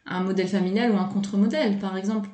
un 0.05 0.23
modèle 0.23 0.47
familial 0.47 0.91
ou 0.91 0.97
un 0.97 1.05
contre-modèle. 1.05 1.79
Par 1.79 1.97
exemple, 1.97 2.29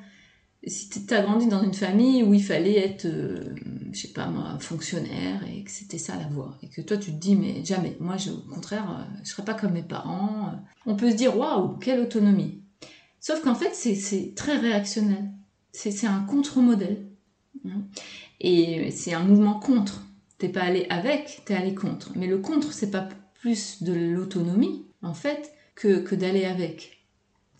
si 0.66 0.88
tu 1.06 1.14
as 1.14 1.22
grandi 1.22 1.46
dans 1.46 1.62
une 1.62 1.74
famille 1.74 2.22
où 2.22 2.34
il 2.34 2.42
fallait 2.42 2.78
être, 2.78 3.06
euh, 3.06 3.54
je 3.92 4.00
sais 4.00 4.12
pas 4.12 4.26
moi, 4.26 4.58
fonctionnaire 4.58 5.42
et 5.48 5.62
que 5.62 5.70
c'était 5.70 5.98
ça 5.98 6.16
la 6.16 6.26
voie, 6.26 6.56
et 6.62 6.68
que 6.68 6.80
toi 6.80 6.96
tu 6.96 7.12
te 7.12 7.16
dis 7.16 7.36
mais 7.36 7.64
jamais, 7.64 7.96
moi 8.00 8.16
au 8.28 8.52
contraire, 8.52 8.90
euh, 8.90 9.18
je 9.22 9.30
serais 9.30 9.44
pas 9.44 9.54
comme 9.54 9.72
mes 9.72 9.82
parents, 9.82 10.48
euh, 10.48 10.56
on 10.86 10.96
peut 10.96 11.10
se 11.10 11.16
dire 11.16 11.36
waouh, 11.36 11.76
quelle 11.78 12.00
autonomie. 12.00 12.62
Sauf 13.20 13.42
qu'en 13.42 13.54
fait 13.54 13.74
c'est 13.74 14.34
très 14.34 14.56
réactionnel, 14.56 15.30
c'est 15.72 16.06
un 16.06 16.20
contre-modèle. 16.20 17.06
Hein. 17.66 17.82
Et 18.40 18.90
c'est 18.90 19.14
un 19.14 19.24
mouvement 19.24 19.58
contre. 19.58 20.02
T'es 20.38 20.48
pas 20.48 20.62
allé 20.62 20.86
avec, 20.90 21.42
t'es 21.44 21.54
allé 21.54 21.74
contre. 21.74 22.12
Mais 22.16 22.26
le 22.26 22.38
contre, 22.38 22.72
c'est 22.72 22.90
pas 22.90 23.08
plus 23.40 23.82
de 23.82 23.92
l'autonomie, 23.92 24.86
en 25.02 25.14
fait, 25.14 25.52
que, 25.74 25.98
que 25.98 26.14
d'aller 26.14 26.44
avec. 26.44 26.96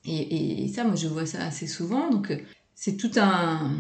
Et, 0.08 0.68
ça, 0.68 0.84
moi, 0.84 0.94
je 0.94 1.08
vois 1.08 1.26
ça 1.26 1.44
assez 1.44 1.66
souvent. 1.66 2.10
Donc, 2.10 2.32
c'est 2.78 2.98
tout 2.98 3.10
un, 3.16 3.70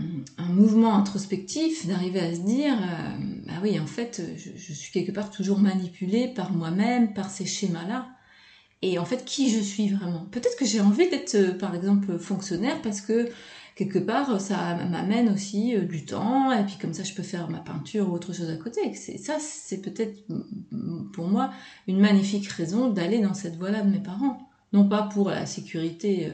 mouvement 0.48 0.96
introspectif 0.96 1.86
d'arriver 1.86 2.20
à 2.20 2.34
se 2.34 2.40
dire, 2.40 2.72
euh, 2.72 3.42
bah 3.46 3.52
oui, 3.62 3.78
en 3.78 3.86
fait, 3.86 4.22
je, 4.36 4.72
suis 4.72 4.90
quelque 4.90 5.12
part 5.12 5.30
toujours 5.30 5.58
manipulée 5.58 6.28
par 6.28 6.50
moi-même, 6.50 7.12
par 7.12 7.30
ces 7.30 7.44
schémas-là. 7.44 8.08
Et 8.80 8.98
en 8.98 9.04
fait, 9.04 9.26
qui 9.26 9.50
je 9.50 9.60
suis 9.60 9.88
vraiment? 9.88 10.26
Peut-être 10.30 10.56
que 10.56 10.64
j'ai 10.64 10.80
envie 10.80 11.10
d'être, 11.10 11.34
euh, 11.34 11.52
par 11.52 11.74
exemple, 11.74 12.18
fonctionnaire 12.18 12.80
parce 12.80 13.02
que 13.02 13.28
quelque 13.74 13.98
part, 13.98 14.40
ça 14.40 14.74
m'amène 14.76 15.28
aussi 15.28 15.76
du 15.78 16.06
temps, 16.06 16.50
et 16.50 16.64
puis 16.64 16.76
comme 16.80 16.94
ça, 16.94 17.02
je 17.02 17.12
peux 17.12 17.22
faire 17.22 17.50
ma 17.50 17.58
peinture 17.58 18.08
ou 18.08 18.14
autre 18.14 18.32
chose 18.32 18.48
à 18.48 18.56
côté. 18.56 18.94
Ça, 18.94 19.36
c'est 19.38 19.82
peut-être 19.82 20.18
pour 21.12 21.28
moi 21.28 21.50
une 21.86 22.00
magnifique 22.00 22.48
raison 22.48 22.88
d'aller 22.88 23.20
dans 23.20 23.34
cette 23.34 23.56
voie-là 23.56 23.82
de 23.82 23.90
mes 23.90 24.02
parents 24.02 24.48
non 24.72 24.88
pas 24.88 25.02
pour 25.04 25.30
la 25.30 25.46
sécurité 25.46 26.32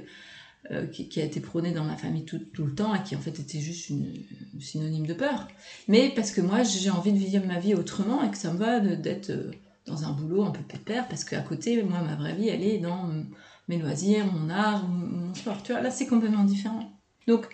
euh, 0.71 0.83
euh, 0.83 0.87
qui, 0.87 1.21
a 1.21 1.25
été 1.25 1.40
prônée 1.40 1.73
dans 1.73 1.85
ma 1.85 1.97
famille 1.97 2.25
tout, 2.25 2.38
le 2.59 2.75
temps 2.75 2.95
et 2.95 3.02
qui 3.02 3.16
en 3.16 3.21
fait 3.21 3.38
était 3.40 3.59
juste 3.59 3.90
une, 3.90 4.14
synonyme 4.61 5.07
de 5.07 5.14
peur, 5.14 5.49
mais 5.88 6.12
parce 6.14 6.31
que 6.31 6.40
moi 6.40 6.62
j'ai 6.62 6.90
envie 6.90 7.12
de 7.12 7.19
vivre 7.19 7.45
ma 7.47 7.59
vie 7.59 7.75
autrement 7.75 8.23
et 8.23 8.31
que 8.31 8.37
ça 8.37 8.52
me 8.52 8.59
va 8.59 8.78
d'être 8.78 9.31
euh, 9.31 9.50
dans 9.87 10.04
un 10.04 10.12
boulot 10.12 10.45
un 10.45 10.50
peu 10.50 10.62
pépère 10.62 11.09
parce 11.09 11.25
qu'à 11.25 11.40
côté, 11.40 11.83
moi 11.83 12.00
ma 12.02 12.14
vraie 12.14 12.35
vie 12.35 12.49
elle 12.49 12.62
est 12.62 12.78
dans 12.78 13.11
mes 13.69 13.76
loisirs, 13.76 14.25
mon 14.33 14.50
art, 14.50 14.87
mon 14.88 15.35
sport. 15.35 15.62
Tu 15.64 15.73
vois, 15.73 15.81
là 15.81 15.90
c'est 15.90 16.07
complètement 16.07 16.45
différent. 16.45 16.92
Donc 17.26 17.49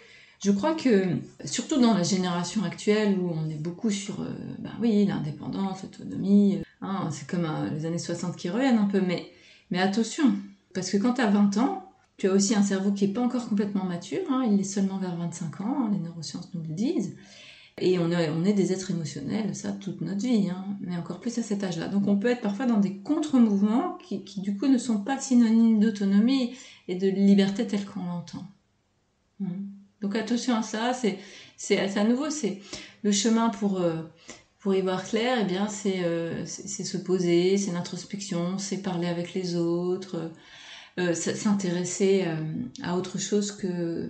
je 0.44 0.50
crois 0.50 0.74
que, 0.74 1.16
surtout 1.46 1.80
dans 1.80 1.94
la 1.94 2.02
génération 2.02 2.62
actuelle 2.62 3.18
où 3.18 3.30
on 3.30 3.48
est 3.48 3.60
beaucoup 3.60 3.90
sur, 3.90 4.18
ben 4.58 4.70
oui, 4.80 5.06
l'indépendance, 5.06 5.82
l'autonomie, 5.82 6.58
hein, 6.82 7.08
c'est 7.10 7.26
comme 7.26 7.48
les 7.74 7.86
années 7.86 7.98
60 7.98 8.36
qui 8.36 8.50
reviennent 8.50 8.78
un 8.78 8.86
peu, 8.86 9.00
mais, 9.00 9.32
mais 9.70 9.80
attention, 9.80 10.34
parce 10.74 10.90
que 10.90 10.98
quand 10.98 11.14
tu 11.14 11.22
as 11.22 11.30
20 11.30 11.56
ans, 11.56 11.87
tu 12.18 12.28
as 12.28 12.32
aussi 12.32 12.54
un 12.54 12.62
cerveau 12.62 12.92
qui 12.92 13.06
n'est 13.06 13.14
pas 13.14 13.22
encore 13.22 13.48
complètement 13.48 13.84
mature, 13.84 14.20
hein, 14.28 14.46
il 14.50 14.60
est 14.60 14.64
seulement 14.64 14.98
vers 14.98 15.16
25 15.16 15.60
ans, 15.60 15.84
hein, 15.84 15.90
les 15.92 16.00
neurosciences 16.00 16.52
nous 16.52 16.62
le 16.62 16.74
disent. 16.74 17.16
Et 17.80 17.96
on 18.00 18.10
est, 18.10 18.52
des 18.52 18.72
êtres 18.72 18.90
émotionnels, 18.90 19.54
ça, 19.54 19.70
toute 19.70 20.00
notre 20.00 20.22
vie, 20.22 20.50
hein, 20.50 20.64
mais 20.80 20.96
encore 20.96 21.20
plus 21.20 21.38
à 21.38 21.44
cet 21.44 21.62
âge-là. 21.62 21.86
Donc 21.86 22.08
on 22.08 22.16
peut 22.16 22.26
être 22.26 22.40
parfois 22.40 22.66
dans 22.66 22.78
des 22.78 22.96
contre-mouvements 22.96 23.96
qui, 24.02 24.40
du 24.40 24.56
coup, 24.56 24.66
ne 24.66 24.78
sont 24.78 24.98
pas 24.98 25.20
synonymes 25.20 25.78
d'autonomie 25.78 26.56
et 26.88 26.96
de 26.96 27.08
liberté 27.08 27.68
telle 27.68 27.86
qu'on 27.86 28.04
l'entend. 28.04 28.44
Hmm. 29.38 29.68
Donc 30.00 30.16
attention 30.16 30.56
à 30.56 30.62
ça, 30.62 30.92
c'est, 30.92 31.18
c'est 31.56 31.78
à 31.78 32.02
nouveau, 32.02 32.30
c'est 32.30 32.60
le 33.04 33.12
chemin 33.12 33.48
pour, 33.48 33.80
euh, 33.80 34.02
pour 34.58 34.74
y 34.74 34.80
voir 34.80 35.04
clair, 35.04 35.38
eh 35.40 35.44
bien, 35.44 35.68
c'est, 35.68 36.02
euh, 36.02 36.44
c'est, 36.46 36.84
se 36.84 36.96
poser, 36.96 37.58
c'est 37.58 37.70
l'introspection, 37.70 38.58
c'est 38.58 38.78
parler 38.78 39.06
avec 39.06 39.34
les 39.34 39.54
autres, 39.54 40.32
euh, 40.98 41.14
s'intéresser 41.14 42.24
euh, 42.26 42.34
à 42.82 42.96
autre 42.96 43.18
chose 43.18 43.52
que, 43.52 44.08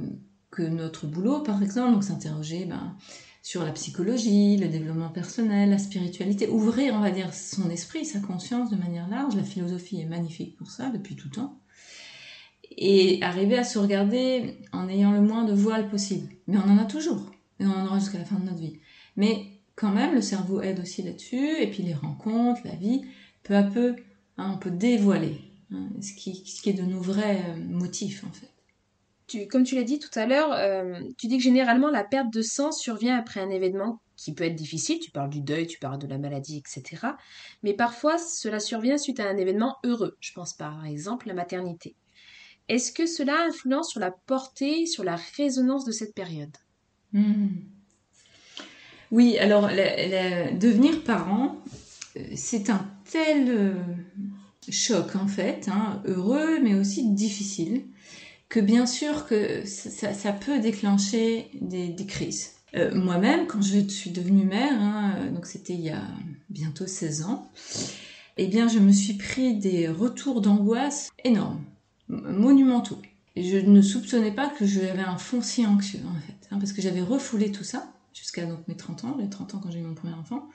notre 0.59 1.07
boulot, 1.07 1.41
par 1.41 1.63
exemple. 1.63 1.93
Donc 1.93 2.03
s'interroger 2.03 2.65
ben, 2.65 2.97
sur 3.43 3.63
la 3.63 3.71
psychologie, 3.71 4.57
le 4.57 4.67
développement 4.67 5.11
personnel, 5.11 5.71
la 5.71 5.79
spiritualité, 5.79 6.49
ouvrir, 6.49 6.95
on 6.95 7.01
va 7.01 7.13
dire, 7.13 7.33
son 7.33 7.71
esprit, 7.71 8.05
sa 8.05 8.19
conscience 8.19 8.69
de 8.69 8.75
manière 8.75 9.09
large. 9.09 9.37
La 9.37 9.45
philosophie 9.45 10.01
est 10.01 10.07
magnifique 10.07 10.57
pour 10.57 10.71
ça 10.71 10.91
depuis 10.91 11.15
tout 11.15 11.29
temps. 11.29 11.61
Et 12.77 13.23
arriver 13.23 13.57
à 13.57 13.63
se 13.63 13.79
regarder 13.79 14.59
en 14.73 14.89
ayant 14.89 15.13
le 15.13 15.21
moins 15.21 15.45
de 15.45 15.53
voiles 15.53 15.89
possible. 15.89 16.29
Mais 16.49 16.57
on 16.57 16.71
en 16.71 16.79
a 16.79 16.85
toujours. 16.85 17.31
Et 17.61 17.67
on 17.67 17.71
en 17.71 17.87
aura 17.87 18.01
jusqu'à 18.01 18.19
la 18.19 18.25
fin 18.25 18.41
de 18.41 18.47
notre 18.47 18.59
vie. 18.59 18.79
Mais 19.17 19.61
quand 19.77 19.93
même, 19.93 20.15
le 20.15 20.23
cerveau 20.23 20.61
aide 20.61 20.81
aussi 20.81 21.03
là-dessus. 21.03 21.61
Et 21.61 21.71
puis 21.71 21.85
les 21.85 21.95
rencontres, 21.95 22.63
la 22.65 22.75
vie, 22.75 23.03
peu 23.45 23.55
à 23.55 23.63
peu, 23.63 23.95
hein, 24.39 24.53
on 24.55 24.59
peut 24.59 24.73
dévoiler 24.73 25.48
Hein, 25.73 25.89
ce, 26.01 26.15
qui, 26.15 26.31
est 26.65 26.73
de 26.73 26.83
nos 26.83 27.01
vrais 27.01 27.43
euh, 27.47 27.57
motifs 27.57 28.25
en 28.25 28.33
fait. 28.33 28.49
Tu, 29.27 29.47
comme 29.47 29.65
tu 29.65 29.75
l'as 29.75 29.83
dit 29.83 29.99
tout 29.99 30.17
à 30.19 30.25
l'heure, 30.25 30.53
euh, 30.53 30.99
tu 31.19 31.27
dis 31.27 31.37
que 31.37 31.43
généralement 31.43 31.91
la 31.91 32.05
perte 32.05 32.33
de 32.33 32.41
sang 32.41 32.73
survient 32.73 33.19
après 33.19 33.41
un 33.41 33.51
événement 33.51 34.01
qui 34.17 34.33
peut 34.33 34.45
être 34.45 34.55
difficile, 34.55 34.99
tu 34.99 35.11
parles 35.11 35.29
du 35.29 35.43
deuil, 35.43 35.67
tu 35.67 35.79
parles 35.79 35.99
de 35.99 36.07
la 36.07 36.17
maladie, 36.17 36.57
etc. 36.57 37.09
Mais 37.63 37.75
parfois 37.75 38.17
cela 38.17 38.61
survient 38.61 38.97
suite 38.97 39.21
à 39.21 39.29
un 39.29 39.37
événement 39.37 39.77
heureux, 39.85 40.17
je 40.21 40.33
pense 40.33 40.55
par 40.55 40.87
exemple 40.87 41.29
la 41.29 41.35
maternité. 41.35 41.95
Est-ce 42.69 42.91
que 42.91 43.07
cela 43.07 43.45
influence 43.47 43.91
sur 43.91 44.01
la 44.01 44.11
portée, 44.11 44.87
sur 44.87 45.05
la 45.05 45.17
résonance 45.37 45.85
de 45.85 45.93
cette 45.93 46.15
période? 46.15 46.57
Hmm. 47.13 47.49
Oui, 49.11 49.39
alors 49.39 49.69
devenir 49.69 51.03
parent, 51.05 51.57
euh, 52.17 52.23
c'est 52.35 52.71
un 52.71 52.87
tel 53.11 53.75
choc 54.71 55.17
en 55.17 55.27
fait, 55.27 55.69
hein, 55.69 56.03
heureux 56.07 56.61
mais 56.63 56.75
aussi 56.75 57.11
difficile, 57.11 57.85
que 58.49 58.61
bien 58.61 58.87
sûr 58.87 59.27
que 59.27 59.65
ça, 59.67 60.33
peut 60.33 60.59
déclencher 60.61 61.51
des, 61.61 61.95
crises. 62.07 62.53
Euh, 62.75 62.95
moi-même, 62.95 63.47
quand 63.47 63.63
je 63.63 63.81
suis 63.89 64.11
devenue 64.11 64.45
mère, 64.45 64.81
hein, 64.81 65.31
donc 65.33 65.47
c'était 65.47 65.75
il 65.75 65.81
y 65.81 65.91
a 65.91 66.03
bientôt 66.49 66.87
16 66.87 67.23
ans, 67.23 67.51
eh 68.37 68.47
bien 68.47 68.69
je 68.69 68.79
me 68.79 68.93
suis 68.93 69.15
pris 69.15 69.55
des 69.55 69.89
retours 69.89 70.41
d'angoisse 70.41 71.11
énormes, 71.25 71.63
monumentaux. 72.09 73.01
Et 73.37 73.45
je 73.45 73.59
ne 73.59 73.83
soupçonnais 73.83 74.33
pas 74.33 74.49
que 74.49 74.67
j'avais 74.67 75.03
un 75.03 75.19
foncier 75.19 75.67
anxieux 75.67 76.01
en 76.09 76.21
fait, 76.21 76.49
hein, 76.51 76.59
parce 76.59 76.73
que 76.73 76.83
j'avais 76.83 77.03
refoulé 77.03 77.53
tout 77.53 77.65
ça 77.65 77.93
jusqu'à 78.15 78.47
mes 78.67 78.77
30 78.77 79.05
ans, 79.05 79.17
les 79.19 79.29
30 79.29 79.55
ans 79.55 79.61
quand 79.63 79.71
j'ai 79.71 79.79
eu 79.79 79.83
mon 79.83 79.95
premier 79.95 80.15
enfant. 80.15 80.49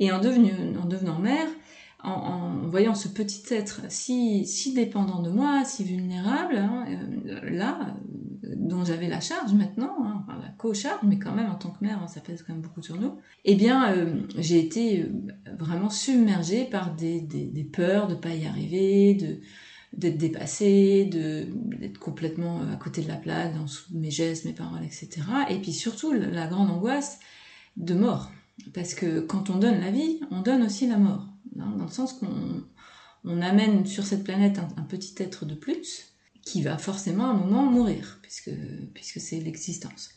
Et 0.00 0.12
en 0.12 0.20
devenant 0.20 1.18
mère, 1.18 1.48
en, 2.06 2.66
voyant 2.68 2.94
ce 2.94 3.08
petit 3.08 3.42
être 3.52 3.80
si, 3.88 4.72
dépendant 4.74 5.22
de 5.22 5.30
moi, 5.30 5.64
si 5.64 5.84
vulnérable, 5.84 6.56
hein, 6.56 6.86
euh, 6.88 7.50
là, 7.50 7.96
dont 8.42 8.84
j'avais 8.84 9.08
la 9.08 9.20
charge 9.20 9.52
maintenant, 9.52 9.96
hein, 10.04 10.24
la 10.40 10.48
co-charge, 10.56 11.00
mais 11.04 11.18
quand 11.18 11.34
même 11.34 11.50
en 11.50 11.56
tant 11.56 11.70
que 11.70 11.84
mère, 11.84 12.08
ça 12.08 12.20
pèse 12.20 12.42
quand 12.42 12.52
même 12.52 12.62
beaucoup 12.62 12.82
sur 12.82 13.00
nous, 13.00 13.18
eh 13.44 13.54
bien, 13.54 13.92
euh, 13.92 14.22
j'ai 14.38 14.58
été 14.58 15.02
euh, 15.02 15.08
vraiment 15.58 15.90
submergée 15.90 16.64
par 16.64 16.94
des, 16.94 17.26
peurs 17.72 18.06
de 18.06 18.14
ne 18.14 18.18
pas 18.18 18.34
y 18.34 18.46
arriver, 18.46 19.40
d'être 19.92 20.18
dépassée, 20.18 21.04
d'être 21.04 21.98
complètement 21.98 22.60
à 22.72 22.76
côté 22.76 23.02
de 23.02 23.08
la 23.08 23.16
plaque 23.16 23.54
dans 23.54 23.66
mes 23.92 24.10
gestes, 24.10 24.44
mes 24.44 24.52
paroles, 24.52 24.84
etc. 24.84 25.22
Et 25.50 25.58
puis 25.58 25.72
surtout 25.72 26.12
la 26.12 26.46
grande 26.46 26.70
angoisse 26.70 27.18
de 27.76 27.94
mort, 27.94 28.30
parce 28.72 28.94
que 28.94 29.20
quand 29.20 29.50
on 29.50 29.58
donne 29.58 29.80
la 29.80 29.90
vie, 29.90 30.20
on 30.30 30.40
donne 30.40 30.62
aussi 30.62 30.86
la 30.86 30.96
mort. 30.98 31.26
Hein, 31.58 31.74
dans 31.78 31.84
le 31.84 31.90
sens 31.90 32.12
qu'on 32.12 32.64
on 33.24 33.42
amène 33.42 33.86
sur 33.86 34.04
cette 34.04 34.24
planète 34.24 34.58
un, 34.58 34.82
petit 34.82 35.14
être 35.18 35.44
de 35.44 35.54
plus 35.54 36.12
qui 36.42 36.62
va 36.62 36.78
forcément 36.78 37.24
à 37.24 37.30
un 37.30 37.34
moment 37.34 37.64
mourir, 37.64 38.20
puisque, 38.22 38.52
puisque 38.94 39.20
c'est 39.20 39.40
l'existence. 39.40 40.10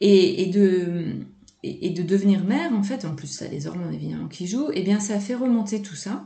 Et, 0.00 0.46
de, 0.46 1.16
et, 1.62 1.90
de 1.90 2.02
devenir 2.02 2.44
mère, 2.44 2.72
en 2.72 2.82
fait, 2.82 3.04
en 3.04 3.14
plus 3.14 3.28
ça 3.28 3.46
les 3.46 3.68
hormones 3.68 3.94
évidemment 3.94 4.28
qui 4.28 4.48
jouent, 4.48 4.70
et 4.70 4.80
eh 4.80 4.82
bien 4.82 4.98
ça 4.98 5.14
a 5.14 5.20
fait 5.20 5.36
remonter 5.36 5.80
tout 5.80 5.94
ça, 5.94 6.24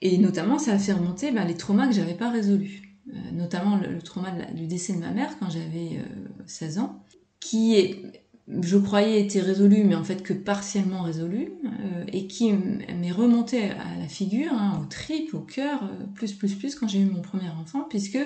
et 0.00 0.18
notamment 0.18 0.58
ça 0.58 0.72
a 0.72 0.78
fait 0.78 0.92
remonter 0.92 1.30
ben, 1.30 1.44
les 1.44 1.56
traumas 1.56 1.86
que 1.86 1.94
j'avais 1.94 2.14
pas 2.14 2.30
résolus, 2.30 2.98
euh, 3.12 3.30
notamment 3.32 3.76
le, 3.76 4.02
trauma 4.02 4.32
du 4.52 4.66
décès 4.66 4.94
de 4.94 4.98
ma 4.98 5.12
mère 5.12 5.38
quand 5.38 5.48
j'avais 5.48 6.00
16 6.46 6.78
euh, 6.78 6.80
ans, 6.80 7.04
qui 7.38 7.76
est 7.76 8.23
je 8.48 8.76
croyais 8.76 9.22
était 9.22 9.40
résolu, 9.40 9.84
mais 9.84 9.94
en 9.94 10.04
fait 10.04 10.22
que 10.22 10.34
partiellement 10.34 11.02
résolu, 11.02 11.52
euh, 11.64 12.04
et 12.12 12.26
qui 12.26 12.52
m'est 12.52 13.12
remonté 13.12 13.70
à 13.70 13.98
la 13.98 14.08
figure, 14.08 14.52
hein, 14.52 14.80
au 14.82 14.86
trip, 14.86 15.32
au 15.34 15.40
cœur, 15.40 15.82
euh, 15.82 16.04
plus, 16.14 16.32
plus, 16.34 16.54
plus, 16.54 16.74
quand 16.74 16.86
j'ai 16.86 17.00
eu 17.00 17.06
mon 17.06 17.22
premier 17.22 17.48
enfant, 17.48 17.86
puisque 17.88 18.18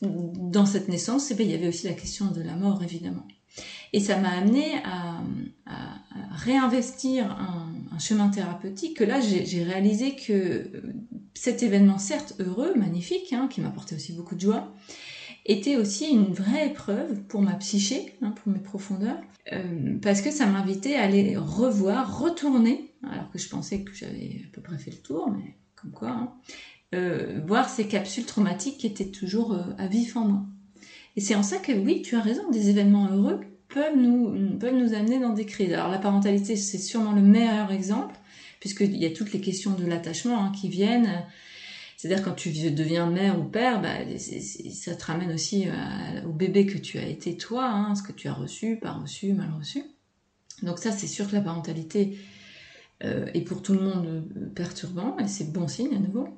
dans 0.00 0.66
cette 0.66 0.88
naissance, 0.88 1.30
eh 1.30 1.34
ben, 1.34 1.46
il 1.46 1.52
y 1.52 1.54
avait 1.54 1.68
aussi 1.68 1.86
la 1.86 1.92
question 1.92 2.30
de 2.30 2.42
la 2.42 2.56
mort, 2.56 2.82
évidemment. 2.82 3.26
Et 3.92 4.00
ça 4.00 4.18
m'a 4.18 4.30
amené 4.30 4.78
à, 4.84 5.20
réinvestir 6.34 7.30
un, 7.30 7.98
chemin 7.98 8.28
thérapeutique, 8.30 8.96
que 8.96 9.04
là, 9.04 9.20
j'ai 9.20 9.62
réalisé 9.62 10.16
que 10.16 10.70
cet 11.34 11.62
événement, 11.62 11.98
certes 11.98 12.34
heureux, 12.40 12.72
magnifique, 12.74 13.32
hein, 13.32 13.48
qui 13.48 13.60
m'apportait 13.60 13.94
aussi 13.94 14.12
beaucoup 14.12 14.34
de 14.34 14.40
joie, 14.40 14.74
était 15.46 15.76
aussi 15.76 16.08
une 16.08 16.32
vraie 16.32 16.68
épreuve 16.68 17.22
pour 17.22 17.42
ma 17.42 17.54
psyché, 17.54 18.14
hein, 18.22 18.30
pour 18.30 18.52
mes 18.52 18.60
profondeurs, 18.60 19.20
euh, 19.52 19.98
parce 20.00 20.22
que 20.22 20.30
ça 20.30 20.46
m'invitait 20.46 20.94
à 20.94 21.02
aller 21.02 21.36
revoir, 21.36 22.20
retourner, 22.20 22.92
alors 23.02 23.30
que 23.30 23.38
je 23.38 23.48
pensais 23.48 23.82
que 23.82 23.92
j'avais 23.94 24.42
à 24.46 24.54
peu 24.54 24.60
près 24.60 24.78
fait 24.78 24.92
le 24.92 24.98
tour, 24.98 25.30
mais 25.30 25.56
comme 25.74 25.90
quoi, 25.90 26.10
hein, 26.10 26.32
euh, 26.94 27.40
voir 27.46 27.68
ces 27.68 27.88
capsules 27.88 28.26
traumatiques 28.26 28.78
qui 28.78 28.86
étaient 28.86 29.10
toujours 29.10 29.54
euh, 29.54 29.62
à 29.78 29.88
vif 29.88 30.16
en 30.16 30.28
moi. 30.28 30.42
Et 31.16 31.20
c'est 31.20 31.34
en 31.34 31.42
ça 31.42 31.58
que 31.58 31.72
oui, 31.72 32.02
tu 32.02 32.16
as 32.16 32.20
raison, 32.20 32.50
des 32.50 32.70
événements 32.70 33.08
heureux 33.10 33.40
peuvent 33.68 33.96
nous, 33.96 34.58
peuvent 34.58 34.76
nous 34.76 34.94
amener 34.94 35.18
dans 35.18 35.32
des 35.32 35.46
crises. 35.46 35.72
Alors 35.72 35.88
la 35.88 35.98
parentalité, 35.98 36.56
c'est 36.56 36.78
sûrement 36.78 37.12
le 37.12 37.22
meilleur 37.22 37.72
exemple, 37.72 38.14
puisqu'il 38.60 38.96
y 38.96 39.06
a 39.06 39.10
toutes 39.10 39.32
les 39.32 39.40
questions 39.40 39.72
de 39.72 39.84
l'attachement 39.84 40.44
hein, 40.44 40.52
qui 40.52 40.68
viennent 40.68 41.24
c'est-à-dire 42.02 42.24
quand 42.24 42.32
tu 42.32 42.50
deviens 42.50 43.06
mère 43.06 43.38
ou 43.38 43.44
père, 43.44 43.80
bah, 43.80 43.94
ça 44.18 44.96
te 44.96 45.04
ramène 45.04 45.32
aussi 45.32 45.68
au 46.26 46.32
bébé 46.32 46.66
que 46.66 46.76
tu 46.76 46.98
as 46.98 47.06
été 47.06 47.36
toi, 47.36 47.68
hein, 47.68 47.94
ce 47.94 48.02
que 48.02 48.10
tu 48.10 48.26
as 48.26 48.32
reçu, 48.32 48.74
pas 48.74 48.90
reçu, 48.90 49.32
mal 49.34 49.52
reçu. 49.56 49.84
Donc 50.62 50.80
ça, 50.80 50.90
c'est 50.90 51.06
sûr 51.06 51.28
que 51.28 51.36
la 51.36 51.40
parentalité 51.40 52.18
euh, 53.04 53.26
est 53.34 53.42
pour 53.42 53.62
tout 53.62 53.72
le 53.72 53.80
monde 53.80 54.06
euh, 54.06 54.48
perturbant, 54.52 55.16
et 55.18 55.28
c'est 55.28 55.52
bon 55.52 55.68
signe 55.68 55.94
à 55.94 55.98
nouveau. 56.00 56.28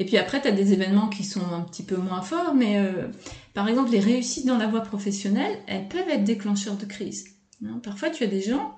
Et 0.00 0.04
puis 0.04 0.16
après, 0.16 0.42
tu 0.42 0.48
as 0.48 0.52
des 0.52 0.72
événements 0.72 1.08
qui 1.08 1.22
sont 1.22 1.44
un 1.52 1.60
petit 1.60 1.84
peu 1.84 1.96
moins 1.96 2.22
forts, 2.22 2.56
mais 2.56 2.78
euh, 2.78 3.06
par 3.52 3.68
exemple, 3.68 3.92
les 3.92 4.00
réussites 4.00 4.46
dans 4.46 4.58
la 4.58 4.66
voie 4.66 4.80
professionnelle, 4.80 5.56
elles 5.68 5.86
peuvent 5.86 6.08
être 6.08 6.24
déclencheurs 6.24 6.76
de 6.76 6.86
crise. 6.86 7.26
Hein, 7.64 7.80
parfois, 7.84 8.10
tu 8.10 8.24
as 8.24 8.26
des 8.26 8.42
gens, 8.42 8.74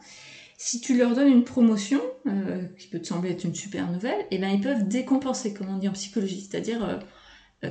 si 0.56 0.80
tu 0.80 0.96
leur 0.96 1.14
donnes 1.14 1.28
une 1.28 1.44
promotion, 1.44 2.00
qui 2.78 2.88
peut 2.88 2.98
te 2.98 3.06
sembler 3.06 3.30
être 3.30 3.44
une 3.44 3.54
super 3.54 3.90
nouvelle, 3.90 4.26
eh 4.30 4.38
ben, 4.38 4.48
ils 4.48 4.60
peuvent 4.60 4.88
décompenser, 4.88 5.54
comme 5.54 5.68
on 5.68 5.78
dit 5.78 5.88
en 5.88 5.92
psychologie, 5.92 6.40
c'est-à-dire 6.40 7.00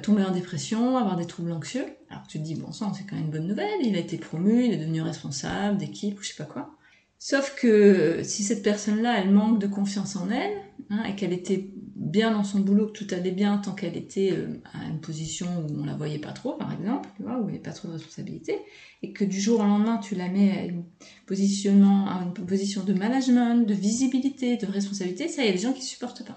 tomber 0.01 0.23
en 0.23 0.31
dépression, 0.31 0.97
avoir 0.97 1.15
des 1.15 1.25
troubles 1.25 1.51
anxieux. 1.51 1.85
Alors 2.09 2.27
tu 2.27 2.39
te 2.39 2.43
dis, 2.43 2.55
bon 2.55 2.71
sang, 2.71 2.93
c'est 2.93 3.05
quand 3.05 3.15
même 3.15 3.25
une 3.25 3.31
bonne 3.31 3.47
nouvelle, 3.47 3.79
il 3.81 3.95
a 3.95 3.99
été 3.99 4.17
promu, 4.17 4.65
il 4.65 4.73
est 4.73 4.77
devenu 4.77 5.01
responsable 5.01 5.77
d'équipe 5.77 6.19
ou 6.19 6.23
je 6.23 6.29
sais 6.29 6.35
pas 6.35 6.45
quoi. 6.45 6.75
Sauf 7.17 7.55
que 7.55 8.21
si 8.23 8.43
cette 8.43 8.61
personne-là, 8.61 9.19
elle 9.19 9.31
manque 9.31 9.59
de 9.59 9.67
confiance 9.67 10.15
en 10.15 10.29
elle, 10.29 10.53
hein, 10.89 11.03
et 11.05 11.15
qu'elle 11.15 11.33
était 11.33 11.69
bien 12.15 12.31
dans 12.31 12.45
son 12.45 12.60
boulot, 12.60 12.88
que 12.88 13.03
tout 13.03 13.13
allait 13.13 13.31
bien 13.31 13.57
tant 13.57 13.74
qu'elle 13.74 13.98
était 13.98 14.31
euh, 14.31 14.62
à 14.74 14.86
une 14.88 15.01
position 15.01 15.48
où 15.67 15.81
on 15.81 15.86
la 15.86 15.95
voyait 15.95 16.17
pas 16.17 16.31
trop, 16.31 16.53
par 16.53 16.72
exemple, 16.72 17.10
tu 17.17 17.24
vois, 17.24 17.38
où 17.38 17.41
il 17.41 17.45
n'y 17.45 17.50
avait 17.50 17.60
pas 17.60 17.74
trop 17.74 17.89
de 17.89 17.93
responsabilité, 17.93 18.57
et 19.03 19.12
que 19.12 19.25
du 19.25 19.39
jour 19.41 19.60
au 19.60 19.63
lendemain, 19.63 19.98
tu 19.98 20.15
la 20.15 20.29
mets 20.29 20.51
à 20.57 20.63
une, 20.63 20.86
positionnement, 21.25 22.07
à 22.07 22.24
une 22.24 22.34
position 22.34 22.84
de 22.84 22.93
management, 22.93 23.67
de 23.67 23.74
visibilité, 23.74 24.55
de 24.55 24.65
responsabilité, 24.65 25.27
ça, 25.27 25.43
il 25.43 25.48
y 25.48 25.50
a 25.50 25.51
des 25.51 25.62
gens 25.62 25.74
qui 25.74 25.84
supportent 25.84 26.25
pas. 26.25 26.36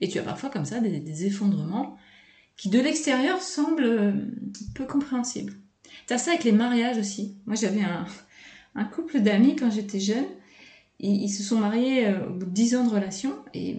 Et 0.00 0.08
tu 0.08 0.18
as 0.18 0.22
parfois 0.22 0.48
comme 0.48 0.64
ça 0.64 0.80
des, 0.80 1.26
effondrements 1.26 1.96
qui 2.56 2.70
de 2.70 2.80
l'extérieur 2.80 3.42
semblent 3.42 3.84
euh, 3.84 4.12
peu 4.74 4.86
compréhensibles. 4.86 5.52
T'as 6.06 6.16
ça 6.16 6.30
avec 6.30 6.44
les 6.44 6.52
mariages 6.52 6.96
aussi. 6.96 7.36
Moi, 7.44 7.54
j'avais 7.54 7.82
un, 7.82 8.06
un 8.74 8.84
couple 8.84 9.20
d'amis 9.20 9.56
quand 9.56 9.70
j'étais 9.70 10.00
jeune. 10.00 10.24
Ils, 10.98 11.28
se 11.28 11.42
sont 11.42 11.58
mariés 11.58 12.06
euh, 12.06 12.28
au 12.28 12.32
bout 12.32 12.46
de 12.46 12.50
10 12.50 12.76
ans 12.76 12.84
de 12.84 12.94
relation 12.94 13.34
et 13.54 13.76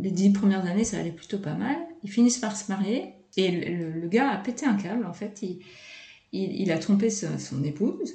les 0.00 0.10
10 0.10 0.30
premières 0.32 0.64
années, 0.66 0.84
ça 0.84 0.98
allait 0.98 1.10
plutôt 1.10 1.38
pas 1.38 1.54
mal. 1.54 1.76
Ils 2.02 2.10
finissent 2.10 2.38
par 2.38 2.56
se 2.56 2.70
marier 2.70 3.14
et 3.36 3.50
le, 3.50 4.08
gars 4.08 4.30
a 4.30 4.36
pété 4.38 4.66
un 4.66 4.76
câble. 4.76 5.04
En 5.04 5.12
fait, 5.12 5.44
il, 6.32 6.72
a 6.72 6.78
trompé 6.78 7.10
son, 7.10 7.64
épouse. 7.64 8.14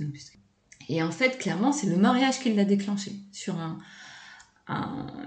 Et 0.90 1.04
en 1.04 1.12
fait, 1.12 1.38
clairement, 1.38 1.72
c'est 1.72 1.88
le 1.88 1.98
mariage 1.98 2.40
qui 2.40 2.54
l'a 2.54 2.66
déclenché 2.66 3.12
sur 3.32 3.58
un, 3.58 3.78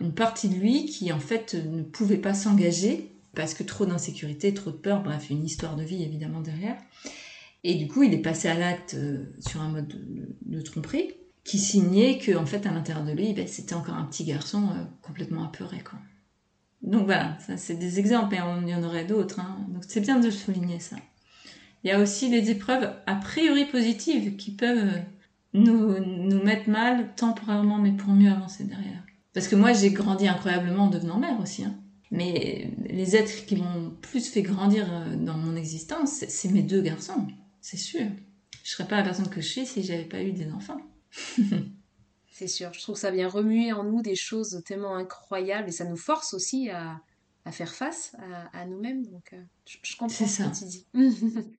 une 0.00 0.14
partie 0.14 0.48
de 0.48 0.54
lui 0.54 0.86
qui, 0.86 1.12
en 1.12 1.20
fait, 1.20 1.54
ne 1.54 1.82
pouvait 1.82 2.18
pas 2.18 2.34
s'engager 2.34 3.10
parce 3.34 3.54
que 3.54 3.62
trop 3.62 3.86
d'insécurité, 3.86 4.54
trop 4.54 4.70
de 4.70 4.76
peur, 4.76 5.02
bref, 5.02 5.28
une 5.30 5.44
histoire 5.44 5.76
de 5.76 5.82
vie 5.82 6.02
évidemment 6.02 6.40
derrière. 6.40 6.76
Et 7.64 7.74
du 7.76 7.88
coup, 7.88 8.02
il 8.02 8.12
est 8.12 8.22
passé 8.22 8.48
à 8.48 8.54
l'acte 8.54 8.94
euh, 8.94 9.24
sur 9.40 9.60
un 9.60 9.68
mode 9.68 9.88
de, 10.42 10.60
tromperie 10.60 11.14
qui 11.44 11.58
signait 11.58 12.18
que, 12.18 12.36
en 12.36 12.46
fait, 12.46 12.66
à 12.66 12.70
l'intérieur 12.70 13.04
de 13.04 13.12
lui, 13.12 13.32
ben, 13.32 13.46
c'était 13.46 13.74
encore 13.74 13.94
un 13.94 14.04
petit 14.04 14.24
garçon 14.24 14.68
euh, 14.70 14.84
complètement 15.02 15.44
apeuré, 15.44 15.80
quoi. 15.80 15.98
Donc 16.84 17.06
voilà, 17.06 17.36
ça 17.40 17.56
c'est 17.56 17.74
des 17.74 17.98
exemples, 17.98 18.34
et 18.34 18.38
il 18.62 18.68
y 18.68 18.74
en 18.74 18.82
aurait 18.82 19.04
d'autres. 19.04 19.40
Hein. 19.40 19.58
Donc 19.68 19.84
c'est 19.88 20.00
bien 20.00 20.20
de 20.20 20.30
souligner 20.30 20.78
ça. 20.78 20.96
Il 21.82 21.88
y 21.88 21.90
a 21.90 22.00
aussi 22.00 22.28
les 22.28 22.50
épreuves 22.50 22.90
a 23.06 23.14
priori 23.16 23.66
positives 23.66 24.36
qui 24.36 24.52
peuvent 24.52 24.92
nous, 25.52 25.98
nous 25.98 26.42
mettre 26.42 26.70
mal 26.70 27.14
temporairement, 27.16 27.78
mais 27.78 27.92
pour 27.92 28.12
mieux 28.12 28.30
avancer 28.30 28.64
derrière. 28.64 29.02
Parce 29.32 29.48
que 29.48 29.56
moi, 29.56 29.72
j'ai 29.72 29.90
grandi 29.90 30.28
incroyablement 30.28 30.84
en 30.84 30.90
devenant 30.90 31.18
mère 31.18 31.40
aussi. 31.40 31.64
Hein. 31.64 31.74
Mais 32.10 32.70
les 32.88 33.16
êtres 33.16 33.44
qui 33.46 33.56
m'ont 33.56 33.90
plus 34.00 34.28
fait 34.28 34.42
grandir 34.42 34.86
euh, 34.90 35.16
dans 35.16 35.36
mon 35.36 35.56
existence, 35.56 36.24
c'est 36.28 36.50
mes 36.50 36.62
deux 36.62 36.80
garçons 36.80 37.26
c'est 37.64 37.78
sûr. 37.78 38.02
Je 38.62 38.70
serais 38.70 38.86
pas 38.86 38.98
la 38.98 39.04
personne 39.04 39.30
que 39.30 39.40
je 39.40 39.48
suis 39.48 39.64
si 39.64 39.82
j'avais 39.82 40.04
pas 40.04 40.22
eu 40.22 40.32
des 40.32 40.52
enfants. 40.52 40.80
c'est 42.34 42.48
sûr, 42.48 42.72
je 42.72 42.80
trouve 42.80 42.96
que 42.96 43.00
ça 43.00 43.12
vient 43.12 43.28
remuer 43.28 43.72
en 43.72 43.84
nous 43.84 44.02
des 44.02 44.16
choses 44.16 44.60
tellement 44.66 44.96
incroyables 44.96 45.68
et 45.68 45.72
ça 45.72 45.84
nous 45.84 45.96
force 45.96 46.34
aussi 46.34 46.68
à, 46.68 47.00
faire 47.52 47.72
face 47.72 48.16
à, 48.52 48.66
nous-mêmes. 48.66 49.06
Donc, 49.06 49.32
euh, 49.32 49.40
je, 49.66 49.96
comprends 49.96 50.26
ce 50.26 50.42
que 50.42 50.58
tu 50.58 50.64
dis. 50.64 50.86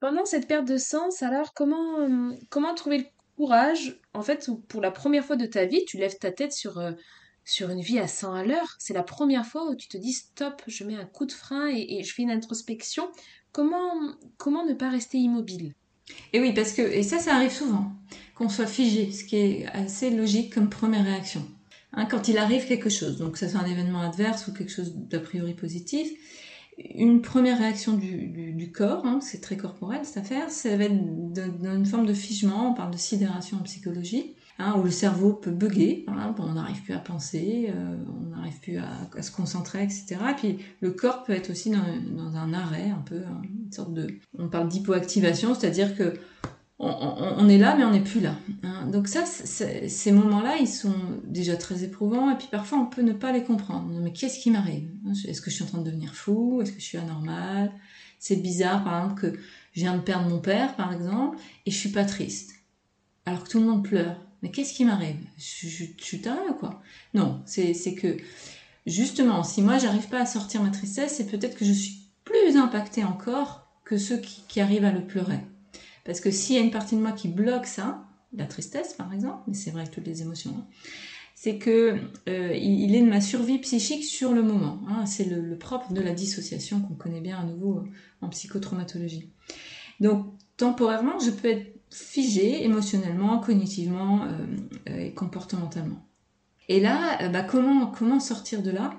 Pendant 0.00 0.26
cette 0.26 0.46
perte 0.46 0.66
de 0.66 0.76
sens, 0.76 1.22
alors, 1.22 1.54
comment, 1.54 2.00
euh, 2.00 2.34
comment 2.50 2.74
trouver 2.74 2.98
le 2.98 3.04
courage, 3.36 3.98
en 4.12 4.20
fait, 4.20 4.50
pour 4.68 4.82
la 4.82 4.90
première 4.90 5.24
fois 5.24 5.36
de 5.36 5.46
ta 5.46 5.64
vie, 5.64 5.84
tu 5.86 5.96
lèves 5.96 6.18
ta 6.18 6.30
tête 6.30 6.52
sur, 6.52 6.78
euh, 6.78 6.92
sur 7.46 7.70
une 7.70 7.80
vie 7.80 7.98
à 7.98 8.06
100 8.06 8.34
à 8.34 8.44
l'heure. 8.44 8.76
C'est 8.78 8.94
la 8.94 9.02
première 9.02 9.46
fois 9.46 9.64
où 9.70 9.74
tu 9.76 9.88
te 9.88 9.96
dis 9.96 10.12
stop, 10.12 10.60
je 10.66 10.84
mets 10.84 10.96
un 10.96 11.06
coup 11.06 11.24
de 11.24 11.32
frein 11.32 11.68
et 11.68 12.02
je 12.04 12.12
fais 12.12 12.22
une 12.22 12.30
introspection 12.30 13.10
Comment, 13.52 14.14
comment 14.36 14.64
ne 14.64 14.74
pas 14.74 14.90
rester 14.90 15.18
immobile? 15.18 15.74
Et 16.32 16.40
oui, 16.40 16.52
parce 16.52 16.72
que, 16.72 16.82
et 16.82 17.02
ça, 17.02 17.18
ça 17.18 17.34
arrive 17.34 17.52
souvent, 17.52 17.92
qu'on 18.34 18.48
soit 18.48 18.66
figé, 18.66 19.12
ce 19.12 19.24
qui 19.24 19.36
est 19.36 19.66
assez 19.66 20.10
logique 20.10 20.54
comme 20.54 20.68
première 20.68 21.04
réaction. 21.04 21.42
Hein, 21.92 22.06
quand 22.06 22.28
il 22.28 22.38
arrive 22.38 22.66
quelque 22.66 22.90
chose, 22.90 23.18
donc 23.18 23.36
ça 23.36 23.48
soit 23.48 23.60
un 23.60 23.66
événement 23.66 24.00
adverse 24.00 24.46
ou 24.46 24.52
quelque 24.52 24.72
chose 24.72 24.94
d'a 24.94 25.20
priori 25.20 25.54
positif, 25.54 26.10
une 26.94 27.22
première 27.22 27.58
réaction 27.58 27.94
du, 27.94 28.52
du, 28.52 28.70
corps, 28.70 29.04
hein, 29.04 29.20
c'est 29.20 29.40
très 29.40 29.56
corporel 29.56 30.00
cette 30.04 30.18
affaire, 30.18 30.50
ça 30.50 30.76
va 30.76 30.84
être 30.84 31.32
dans 31.32 31.74
une 31.74 31.86
forme 31.86 32.06
de 32.06 32.14
figement, 32.14 32.70
on 32.70 32.74
parle 32.74 32.92
de 32.92 32.98
sidération 32.98 33.56
en 33.56 33.62
psychologie, 33.62 34.34
Hein, 34.60 34.74
où 34.76 34.82
le 34.82 34.90
cerveau 34.90 35.34
peut 35.34 35.52
bugger, 35.52 36.04
on 36.08 36.52
n'arrive 36.52 36.82
plus 36.82 36.92
à 36.92 36.98
penser, 36.98 37.70
euh, 37.72 37.96
on 38.08 38.36
n'arrive 38.36 38.58
plus 38.58 38.78
à, 38.78 39.22
se 39.22 39.30
concentrer, 39.30 39.84
etc. 39.84 40.16
Et 40.30 40.34
puis 40.34 40.58
le 40.80 40.90
corps 40.90 41.22
peut 41.22 41.32
être 41.32 41.50
aussi 41.50 41.70
dans, 41.70 42.36
un 42.36 42.52
arrêt, 42.52 42.90
un 42.90 43.02
peu, 43.06 43.18
hein, 43.18 43.40
une 43.44 43.70
sorte 43.70 43.94
de... 43.94 44.08
On 44.36 44.48
parle 44.48 44.68
d'hypoactivation, 44.68 45.54
c'est-à-dire 45.54 45.96
que 45.96 46.14
on, 46.80 47.48
est 47.48 47.58
là, 47.58 47.76
mais 47.76 47.84
on 47.84 47.92
n'est 47.92 48.02
plus 48.02 48.20
là. 48.20 48.34
Hein. 48.64 48.86
Donc 48.86 49.06
ça, 49.06 49.24
ces 49.26 50.12
moments-là, 50.12 50.56
ils 50.60 50.68
sont 50.68 50.94
déjà 51.24 51.56
très 51.56 51.84
éprouvants, 51.84 52.30
et 52.30 52.36
puis 52.36 52.48
parfois 52.50 52.78
on 52.78 52.86
peut 52.86 53.02
ne 53.02 53.12
pas 53.12 53.30
les 53.30 53.44
comprendre. 53.44 53.88
Mais 54.00 54.12
qu'est-ce 54.12 54.40
qui 54.40 54.50
m'arrive 54.50 54.88
Est-ce 55.28 55.40
que 55.40 55.50
je 55.50 55.54
suis 55.56 55.64
en 55.64 55.68
train 55.68 55.78
de 55.78 55.84
devenir 55.84 56.14
fou? 56.14 56.60
Est-ce 56.62 56.72
que 56.72 56.80
je 56.80 56.84
suis 56.84 56.98
anormal 56.98 57.70
C'est 58.18 58.36
bizarre, 58.36 58.82
par 58.82 59.04
exemple, 59.04 59.20
que 59.20 59.38
je 59.72 59.80
viens 59.80 59.96
de 59.96 60.02
perdre 60.02 60.28
mon 60.28 60.40
père, 60.40 60.74
par 60.74 60.92
exemple, 60.92 61.38
et 61.64 61.70
je 61.70 61.76
suis 61.76 61.90
pas 61.90 62.04
triste, 62.04 62.54
alors 63.24 63.44
que 63.44 63.50
tout 63.50 63.60
le 63.60 63.66
monde 63.66 63.84
pleure 63.84 64.16
mais 64.42 64.50
qu'est-ce 64.50 64.72
qui 64.72 64.84
m'arrive? 64.84 65.16
Je, 65.36 65.68
suis 65.68 66.22
ou 66.48 66.54
quoi? 66.54 66.82
Non, 67.14 67.42
c'est 67.44 67.94
que 67.94 68.16
justement, 68.86 69.42
si 69.42 69.62
moi 69.62 69.78
j'arrive 69.78 70.08
pas 70.08 70.20
à 70.20 70.26
sortir 70.26 70.62
ma 70.62 70.70
tristesse, 70.70 71.14
c'est 71.16 71.26
peut-être 71.26 71.56
que 71.56 71.64
je 71.64 71.72
suis 71.72 71.98
plus 72.24 72.56
impactée 72.56 73.04
encore 73.04 73.66
que 73.84 73.96
ceux 73.96 74.18
qui, 74.18 74.60
arrivent 74.60 74.84
à 74.84 74.92
le 74.92 75.06
pleurer. 75.06 75.40
Parce 76.04 76.20
que 76.20 76.30
s'il 76.30 76.56
y 76.56 76.58
a 76.58 76.62
une 76.62 76.70
partie 76.70 76.94
de 76.94 77.00
moi 77.00 77.12
qui 77.12 77.28
bloque 77.28 77.66
ça, 77.66 78.04
la 78.34 78.44
tristesse 78.44 78.92
par 78.94 79.12
exemple, 79.12 79.42
mais 79.46 79.54
c'est 79.54 79.70
vrai 79.70 79.84
que 79.84 79.94
toutes 79.94 80.06
les 80.06 80.22
émotions, 80.22 80.54
hein, 80.58 80.66
c'est 81.34 81.56
que 81.56 81.96
euh, 82.28 82.50
est 82.52 83.00
de 83.00 83.08
ma 83.08 83.20
survie 83.20 83.58
psychique 83.58 84.04
sur 84.04 84.32
le 84.32 84.42
moment. 84.42 84.80
Hein, 84.88 85.06
c'est 85.06 85.24
le, 85.24 85.40
le, 85.40 85.56
propre 85.56 85.92
de 85.92 86.00
la 86.00 86.12
dissociation 86.12 86.80
qu'on 86.80 86.94
connaît 86.94 87.20
bien 87.20 87.38
à 87.38 87.44
nouveau 87.44 87.84
en 88.20 88.28
psychotraumatologie. 88.28 89.30
Donc 90.00 90.26
temporairement, 90.56 91.18
je 91.18 91.30
peux 91.30 91.48
être 91.48 91.77
figé 91.90 92.64
émotionnellement, 92.64 93.38
cognitivement 93.38 94.24
euh, 94.24 94.28
euh, 94.90 95.06
et 95.06 95.12
comportementalement. 95.12 96.04
Et 96.68 96.80
là, 96.80 97.22
euh, 97.22 97.28
bah, 97.28 97.42
comment, 97.42 97.86
comment 97.86 98.20
sortir 98.20 98.62
de 98.62 98.70
là? 98.70 98.94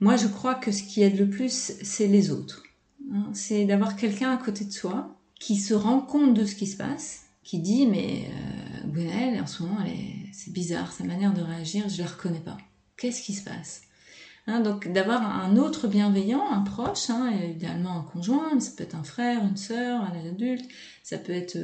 Moi, 0.00 0.16
je 0.16 0.26
crois 0.26 0.54
que 0.54 0.72
ce 0.72 0.82
qui 0.82 1.02
aide 1.02 1.18
le 1.18 1.28
plus, 1.28 1.72
c'est 1.82 2.08
les 2.08 2.30
autres. 2.30 2.62
Hein. 3.12 3.28
c'est 3.34 3.66
d'avoir 3.66 3.96
quelqu'un 3.96 4.32
à 4.32 4.36
côté 4.38 4.64
de 4.64 4.72
soi 4.72 5.14
qui 5.38 5.56
se 5.56 5.74
rend 5.74 6.00
compte 6.00 6.32
de 6.32 6.46
ce 6.46 6.54
qui 6.54 6.66
se 6.66 6.76
passe, 6.76 7.24
qui 7.42 7.58
dit 7.58 7.86
mais 7.86 8.30
euh, 8.96 9.40
en 9.40 9.46
ce 9.46 9.62
moment, 9.62 9.84
c'est 10.32 10.52
bizarre, 10.52 10.92
sa 10.92 11.04
manière 11.04 11.34
de 11.34 11.42
réagir, 11.42 11.88
je 11.88 12.00
la 12.00 12.08
reconnais 12.08 12.40
pas. 12.40 12.56
Qu'est-ce 12.96 13.22
qui 13.22 13.34
se 13.34 13.44
passe? 13.44 13.82
Hein, 14.46 14.60
donc 14.60 14.90
d'avoir 14.92 15.22
un 15.22 15.56
autre 15.56 15.86
bienveillant, 15.86 16.50
un 16.50 16.60
proche, 16.62 17.10
hein, 17.10 17.30
idéalement 17.30 18.00
un 18.00 18.02
conjoint, 18.02 18.58
ça 18.60 18.72
peut 18.76 18.84
être 18.84 18.94
un 18.94 19.04
frère, 19.04 19.42
une 19.42 19.56
sœur, 19.56 20.02
un 20.02 20.28
adulte, 20.28 20.70
ça 21.02 21.18
peut 21.18 21.32
être 21.32 21.58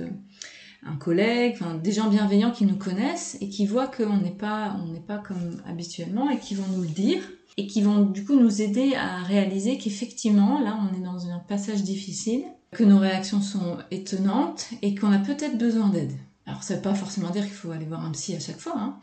un 0.82 0.96
collègue, 0.96 1.56
enfin, 1.60 1.74
des 1.74 1.92
gens 1.92 2.08
bienveillants 2.08 2.50
qui 2.50 2.64
nous 2.64 2.76
connaissent 2.76 3.36
et 3.40 3.48
qui 3.48 3.66
voient 3.66 3.86
qu'on 3.86 4.16
n'est 4.16 4.30
pas, 4.30 4.76
pas 5.06 5.18
comme 5.18 5.60
habituellement 5.66 6.30
et 6.30 6.38
qui 6.38 6.54
vont 6.54 6.66
nous 6.74 6.82
le 6.82 6.88
dire 6.88 7.22
et 7.56 7.66
qui 7.66 7.82
vont 7.82 8.06
du 8.06 8.24
coup 8.24 8.38
nous 8.38 8.62
aider 8.62 8.94
à 8.94 9.18
réaliser 9.18 9.76
qu'effectivement, 9.76 10.60
là, 10.60 10.78
on 10.80 10.96
est 10.96 11.04
dans 11.04 11.28
un 11.28 11.38
passage 11.40 11.82
difficile, 11.82 12.44
que 12.72 12.84
nos 12.84 12.98
réactions 12.98 13.42
sont 13.42 13.78
étonnantes 13.90 14.68
et 14.82 14.94
qu'on 14.94 15.12
a 15.12 15.18
peut-être 15.18 15.58
besoin 15.58 15.88
d'aide. 15.88 16.12
Alors, 16.46 16.62
ça 16.62 16.74
ne 16.74 16.78
veut 16.78 16.82
pas 16.82 16.94
forcément 16.94 17.30
dire 17.30 17.44
qu'il 17.44 17.54
faut 17.54 17.72
aller 17.72 17.84
voir 17.84 18.04
un 18.04 18.12
psy 18.12 18.34
à 18.34 18.40
chaque 18.40 18.60
fois. 18.60 18.74
Hein. 18.76 19.00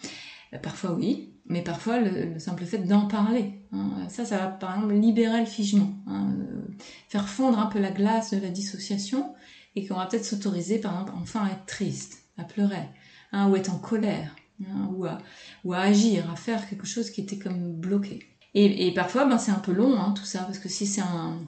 Parfois, 0.64 0.94
oui, 0.94 1.34
mais 1.46 1.62
parfois, 1.62 2.00
le, 2.00 2.40
simple 2.40 2.66
fait 2.66 2.80
d'en 2.80 3.08
parler, 3.08 3.54
hein. 3.74 3.90
ça, 4.10 4.26
ça 4.26 4.38
va 4.38 4.48
par 4.48 4.76
exemple 4.76 4.94
libérer 4.94 5.40
le 5.42 5.46
figement, 5.46 5.94
hein. 6.08 6.30
faire 7.10 7.28
fondre 7.28 7.60
un 7.60 7.66
peu 7.66 7.80
la 7.80 7.92
glace 7.92 8.34
de 8.34 8.40
la 8.40 8.50
dissociation 8.50 9.34
et 9.78 9.86
qu'on 9.86 9.96
va 9.96 10.08
peut-être 10.08 10.26
s'autoriser, 10.26 10.80
par 10.80 10.94
exemple, 10.94 11.12
enfin 11.22 11.46
à 11.46 11.52
être 11.52 11.68
triste, 11.68 12.24
à 12.38 12.44
pleurer, 12.44 12.90
hein, 13.32 13.48
ou 13.48 13.56
être 13.56 13.72
en 13.72 13.78
colère, 13.78 14.36
hein, 14.66 14.90
ou, 14.92 15.06
à, 15.06 15.20
ou 15.64 15.74
à 15.74 15.80
agir, 15.80 16.30
à 16.32 16.36
faire 16.36 16.68
quelque 16.68 16.88
chose 16.88 17.12
qui 17.12 17.22
était 17.22 17.38
comme 17.38 17.74
bloqué. 17.74 18.28
Et, 18.56 18.88
et 18.88 18.94
parfois, 18.94 19.26
ben, 19.26 19.38
c'est 19.38 19.52
un 19.52 19.60
peu 19.60 19.72
long, 19.72 20.00
hein, 20.00 20.16
tout 20.18 20.26
ça, 20.26 20.40
parce 20.40 20.58
que 20.58 20.68
si 20.68 20.88
c'est 20.88 21.02
un, 21.02 21.40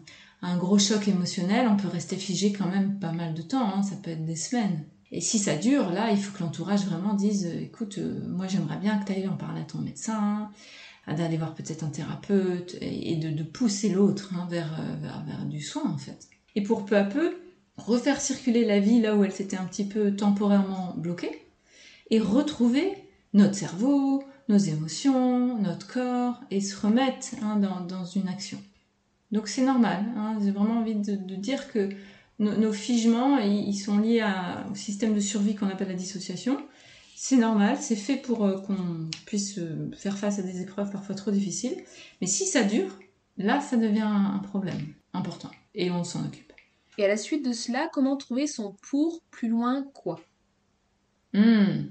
un, 0.44 0.58
gros 0.58 0.78
choc 0.78 1.08
émotionnel, 1.08 1.68
on 1.68 1.76
peut 1.76 1.88
rester 1.88 2.18
figé 2.18 2.54
quand 2.54 2.68
même 2.68 3.00
pas 3.00 3.12
mal 3.12 3.34
de 3.34 3.42
temps, 3.42 3.65
hein, 3.76 3.82
ça 3.82 3.96
peut 3.96 4.12
être 4.12 4.26
des 4.26 4.36
semaines. 4.36 4.86
Et 5.12 5.22
si 5.22 5.39
ça 5.39 5.56
dure, 5.56 5.89
là, 5.89 6.12
il 6.12 6.18
faut 6.20 6.38
que 6.38 6.44
l'entourage 6.44 6.86
vraiment 6.86 7.15
dise, 7.15 7.48
écoute, 7.48 7.98
moi 8.28 8.46
j'aimerais 8.46 8.78
bien 8.78 9.00
que 9.00 9.06
tu 9.08 9.13
ailles 9.13 9.28
en 9.28 9.38
parler 9.38 9.62
à 9.62 9.63
ton 9.65 9.80
médecin, 9.80 10.52
d'aller 11.08 11.38
voir 11.38 11.56
peut-être 11.56 11.84
un 11.84 11.89
thérapeute, 11.89 12.78
et 12.80 13.15
de, 13.15 13.42
pousser 13.42 13.89
l'autre 13.89 14.32
vers, 14.48 14.80
vers, 15.02 15.24
vers 15.26 15.46
du 15.46 15.62
soin 15.62 15.89
en 15.89 15.98
fait. 15.98 16.28
Et 16.56 16.62
pour 16.62 16.86
peu 16.86 16.96
à 16.96 17.04
peu, 17.04 17.39
refaire 17.80 18.22
circuler 18.22 18.65
la 18.65 18.80
vie 18.80 19.02
là 19.02 19.15
où 19.15 19.24
elle 19.24 19.32
s'était 19.32 19.58
un 19.58 19.65
petit 19.65 19.86
peu 19.86 20.15
temporairement 20.15 20.94
bloquée, 20.98 21.46
et 22.10 22.20
retrouver 22.20 22.94
notre 23.34 23.56
cerveau, 23.56 24.24
nos 24.48 24.58
émotions, 24.58 25.58
notre 25.60 25.88
corps, 25.88 26.39
et 26.52 26.62
se 26.62 26.80
remettre 26.80 27.28
hein, 27.42 27.58
dans, 27.58 28.06
une 28.06 28.28
action. 28.28 28.62
Donc 29.32 29.48
c'est 29.48 29.63
normal, 29.63 30.06
hein, 30.18 30.38
j'ai 30.44 30.52
vraiment 30.52 30.80
envie 30.80 30.96
de, 30.96 31.36
dire 31.36 31.72
que 31.72 31.89
nos, 32.39 32.74
figements, 32.74 33.38
ils, 33.38 33.76
sont 33.76 34.00
liés 34.00 34.26
au 34.72 34.76
système 34.76 35.13
de 35.13 35.20
survie 35.20 35.56
qu'on 35.56 35.68
appelle 35.68 35.89
la 35.89 35.94
dissociation. 35.94 36.58
C'est 37.15 37.36
normal, 37.36 37.78
c'est 37.82 37.98
fait 37.98 38.15
pour 38.15 38.46
euh, 38.46 38.62
qu'on 38.62 39.10
puisse 39.26 39.58
euh, 39.58 39.92
faire 39.94 40.18
face 40.18 40.39
à 40.39 40.42
des 40.42 40.62
épreuves 40.62 40.89
parfois 40.89 41.15
trop 41.15 41.32
difficiles. 41.32 41.76
Mais 42.22 42.28
si 42.28 42.46
ça 42.46 42.63
dure, 42.63 42.98
là, 43.38 43.60
ça 43.60 43.76
devient 43.76 44.08
un 44.08 44.39
problème 44.39 44.80
important. 45.12 45.52
Et 45.76 45.92
on 45.92 46.06
s'en 46.06 46.26
occupe. 46.26 46.49
Et 47.00 47.06
à 47.06 47.08
la 47.08 47.16
suite 47.16 47.46
de 47.46 47.54
cela, 47.54 47.90
comment 47.94 48.18
trouver 48.18 48.46
son 48.46 48.76
pour 48.90 49.22
plus 49.32 49.48
loin 49.48 49.86
quoi? 49.94 50.20
Hmm. 51.34 51.86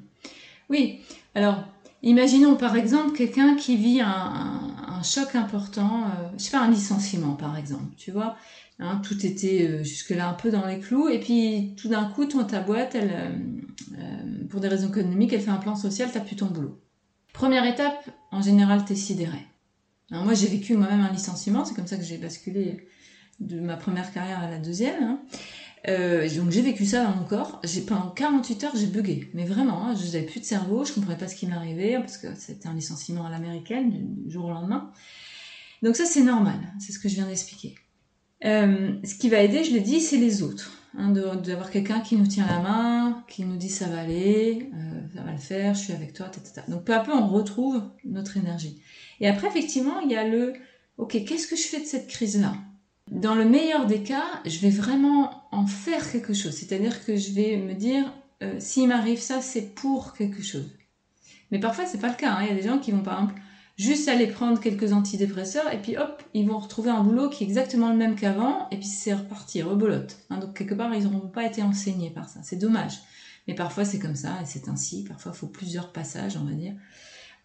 Oui, 0.68 1.00
alors 1.34 1.64
imaginons 2.02 2.56
par 2.56 2.76
exemple 2.76 3.16
quelqu'un 3.16 3.56
qui 3.56 3.78
vit 3.78 4.02
un, 4.02 5.00
choc 5.02 5.34
important, 5.34 6.02
euh, 6.04 6.28
je 6.36 6.42
sais 6.42 6.50
pas, 6.50 6.60
un 6.60 6.70
licenciement 6.70 7.32
par 7.36 7.56
exemple, 7.56 7.94
tu 7.96 8.10
vois. 8.10 8.36
Hein, 8.80 9.00
tout 9.02 9.24
était 9.24 9.66
euh, 9.66 9.82
jusque-là 9.82 10.28
un 10.28 10.34
peu 10.34 10.50
dans 10.50 10.66
les 10.66 10.78
clous, 10.78 11.08
et 11.08 11.20
puis 11.20 11.74
tout 11.80 11.88
d'un 11.88 12.04
coup, 12.10 12.26
ton, 12.26 12.44
ta 12.44 12.60
boîte, 12.60 12.94
elle, 12.94 13.10
euh, 13.98 14.46
pour 14.50 14.60
des 14.60 14.68
raisons 14.68 14.88
économiques, 14.88 15.32
elle 15.32 15.40
fait 15.40 15.50
un 15.50 15.56
plan 15.56 15.74
social, 15.74 16.10
t'as 16.12 16.20
plus 16.20 16.36
ton 16.36 16.46
boulot. 16.46 16.78
Première 17.32 17.64
étape, 17.64 18.10
en 18.30 18.42
général, 18.42 18.84
t'es 18.84 18.94
sidéré. 18.94 19.38
moi, 20.10 20.34
j'ai 20.34 20.48
vécu 20.48 20.76
moi-même 20.76 21.00
un 21.00 21.12
licenciement, 21.12 21.64
c'est 21.64 21.74
comme 21.74 21.86
ça 21.86 21.96
que 21.96 22.04
j'ai 22.04 22.18
basculé 22.18 22.86
de 23.40 23.60
ma 23.60 23.76
première 23.76 24.12
carrière 24.12 24.40
à 24.40 24.50
la 24.50 24.58
deuxième. 24.58 25.02
Hein. 25.02 25.20
Euh, 25.88 26.28
donc 26.36 26.50
j'ai 26.50 26.62
vécu 26.62 26.84
ça 26.84 27.04
dans 27.04 27.14
mon 27.14 27.24
corps. 27.24 27.60
Pendant 27.86 28.10
48 28.10 28.64
heures 28.64 28.76
j'ai 28.76 28.86
bugué, 28.86 29.30
mais 29.34 29.44
vraiment, 29.44 29.86
hein, 29.86 29.94
je 29.94 30.04
n'avais 30.06 30.26
plus 30.26 30.40
de 30.40 30.44
cerveau, 30.44 30.84
je 30.84 30.92
comprenais 30.92 31.18
pas 31.18 31.28
ce 31.28 31.36
qui 31.36 31.46
m'arrivait 31.46 31.98
parce 31.98 32.18
que 32.18 32.34
c'était 32.36 32.68
un 32.68 32.74
licenciement 32.74 33.26
à 33.26 33.30
l'américaine 33.30 33.90
du, 33.90 34.30
jour 34.30 34.46
au 34.46 34.50
lendemain. 34.50 34.90
Donc 35.82 35.96
ça 35.96 36.04
c'est 36.04 36.22
normal, 36.22 36.58
c'est 36.80 36.92
ce 36.92 36.98
que 36.98 37.08
je 37.08 37.14
viens 37.14 37.26
d'expliquer. 37.26 37.76
Euh, 38.44 38.94
ce 39.04 39.14
qui 39.14 39.28
va 39.28 39.40
aider, 39.40 39.64
je 39.64 39.72
l'ai 39.72 39.80
dit, 39.80 40.00
c'est 40.00 40.16
les 40.16 40.42
autres. 40.42 40.72
Hein, 40.96 41.10
d'avoir 41.10 41.70
quelqu'un 41.70 42.00
qui 42.00 42.16
nous 42.16 42.26
tient 42.26 42.46
la 42.46 42.60
main, 42.60 43.24
qui 43.28 43.44
nous 43.44 43.56
dit 43.56 43.68
ça 43.68 43.86
va 43.86 44.00
aller, 44.00 44.70
euh, 44.74 45.00
ça 45.14 45.22
va 45.22 45.32
le 45.32 45.38
faire, 45.38 45.74
je 45.74 45.80
suis 45.80 45.92
avec 45.92 46.14
toi, 46.14 46.26
etc. 46.28 46.62
Donc 46.66 46.84
peu 46.84 46.94
à 46.94 47.00
peu 47.00 47.12
on 47.12 47.28
retrouve 47.28 47.82
notre 48.04 48.36
énergie. 48.36 48.80
Et 49.20 49.28
après 49.28 49.48
effectivement 49.48 50.00
il 50.00 50.10
y 50.10 50.16
a 50.16 50.26
le 50.26 50.54
ok 50.96 51.24
qu'est-ce 51.24 51.46
que 51.46 51.56
je 51.56 51.62
fais 51.62 51.80
de 51.80 51.84
cette 51.84 52.08
crise 52.08 52.40
là 52.40 52.54
dans 53.10 53.34
le 53.34 53.44
meilleur 53.44 53.86
des 53.86 54.02
cas, 54.02 54.40
je 54.44 54.58
vais 54.58 54.70
vraiment 54.70 55.44
en 55.50 55.66
faire 55.66 56.10
quelque 56.10 56.34
chose. 56.34 56.54
C'est-à-dire 56.54 57.04
que 57.04 57.16
je 57.16 57.32
vais 57.32 57.56
me 57.56 57.74
dire, 57.74 58.12
euh, 58.42 58.56
s'il 58.58 58.88
m'arrive 58.88 59.20
ça, 59.20 59.40
c'est 59.40 59.74
pour 59.74 60.14
quelque 60.14 60.42
chose. 60.42 60.70
Mais 61.50 61.58
parfois, 61.58 61.86
c'est 61.86 61.98
pas 61.98 62.08
le 62.08 62.16
cas. 62.16 62.32
Hein. 62.32 62.42
Il 62.42 62.48
y 62.48 62.52
a 62.52 62.54
des 62.54 62.68
gens 62.68 62.78
qui 62.78 62.92
vont, 62.92 63.02
par 63.02 63.20
exemple, 63.20 63.40
juste 63.78 64.08
aller 64.08 64.26
prendre 64.26 64.60
quelques 64.60 64.92
antidépresseurs 64.92 65.72
et 65.72 65.80
puis 65.80 65.96
hop, 65.96 66.22
ils 66.34 66.46
vont 66.46 66.58
retrouver 66.58 66.90
un 66.90 67.02
boulot 67.02 67.30
qui 67.30 67.44
est 67.44 67.46
exactement 67.46 67.90
le 67.90 67.96
même 67.96 68.16
qu'avant 68.16 68.68
et 68.70 68.76
puis 68.76 68.86
c'est 68.86 69.14
reparti, 69.14 69.62
rebolote. 69.62 70.18
Hein. 70.30 70.38
donc 70.38 70.56
quelque 70.56 70.74
part, 70.74 70.92
ils 70.94 71.04
n'auront 71.04 71.28
pas 71.28 71.44
été 71.44 71.62
enseignés 71.62 72.10
par 72.10 72.28
ça. 72.28 72.40
C'est 72.42 72.56
dommage. 72.56 72.98
Mais 73.46 73.54
parfois, 73.54 73.84
c'est 73.84 73.98
comme 73.98 74.16
ça 74.16 74.36
et 74.42 74.46
c'est 74.46 74.68
ainsi. 74.68 75.04
Parfois, 75.04 75.32
il 75.34 75.38
faut 75.38 75.46
plusieurs 75.46 75.92
passages, 75.92 76.36
on 76.36 76.44
va 76.44 76.52
dire, 76.52 76.74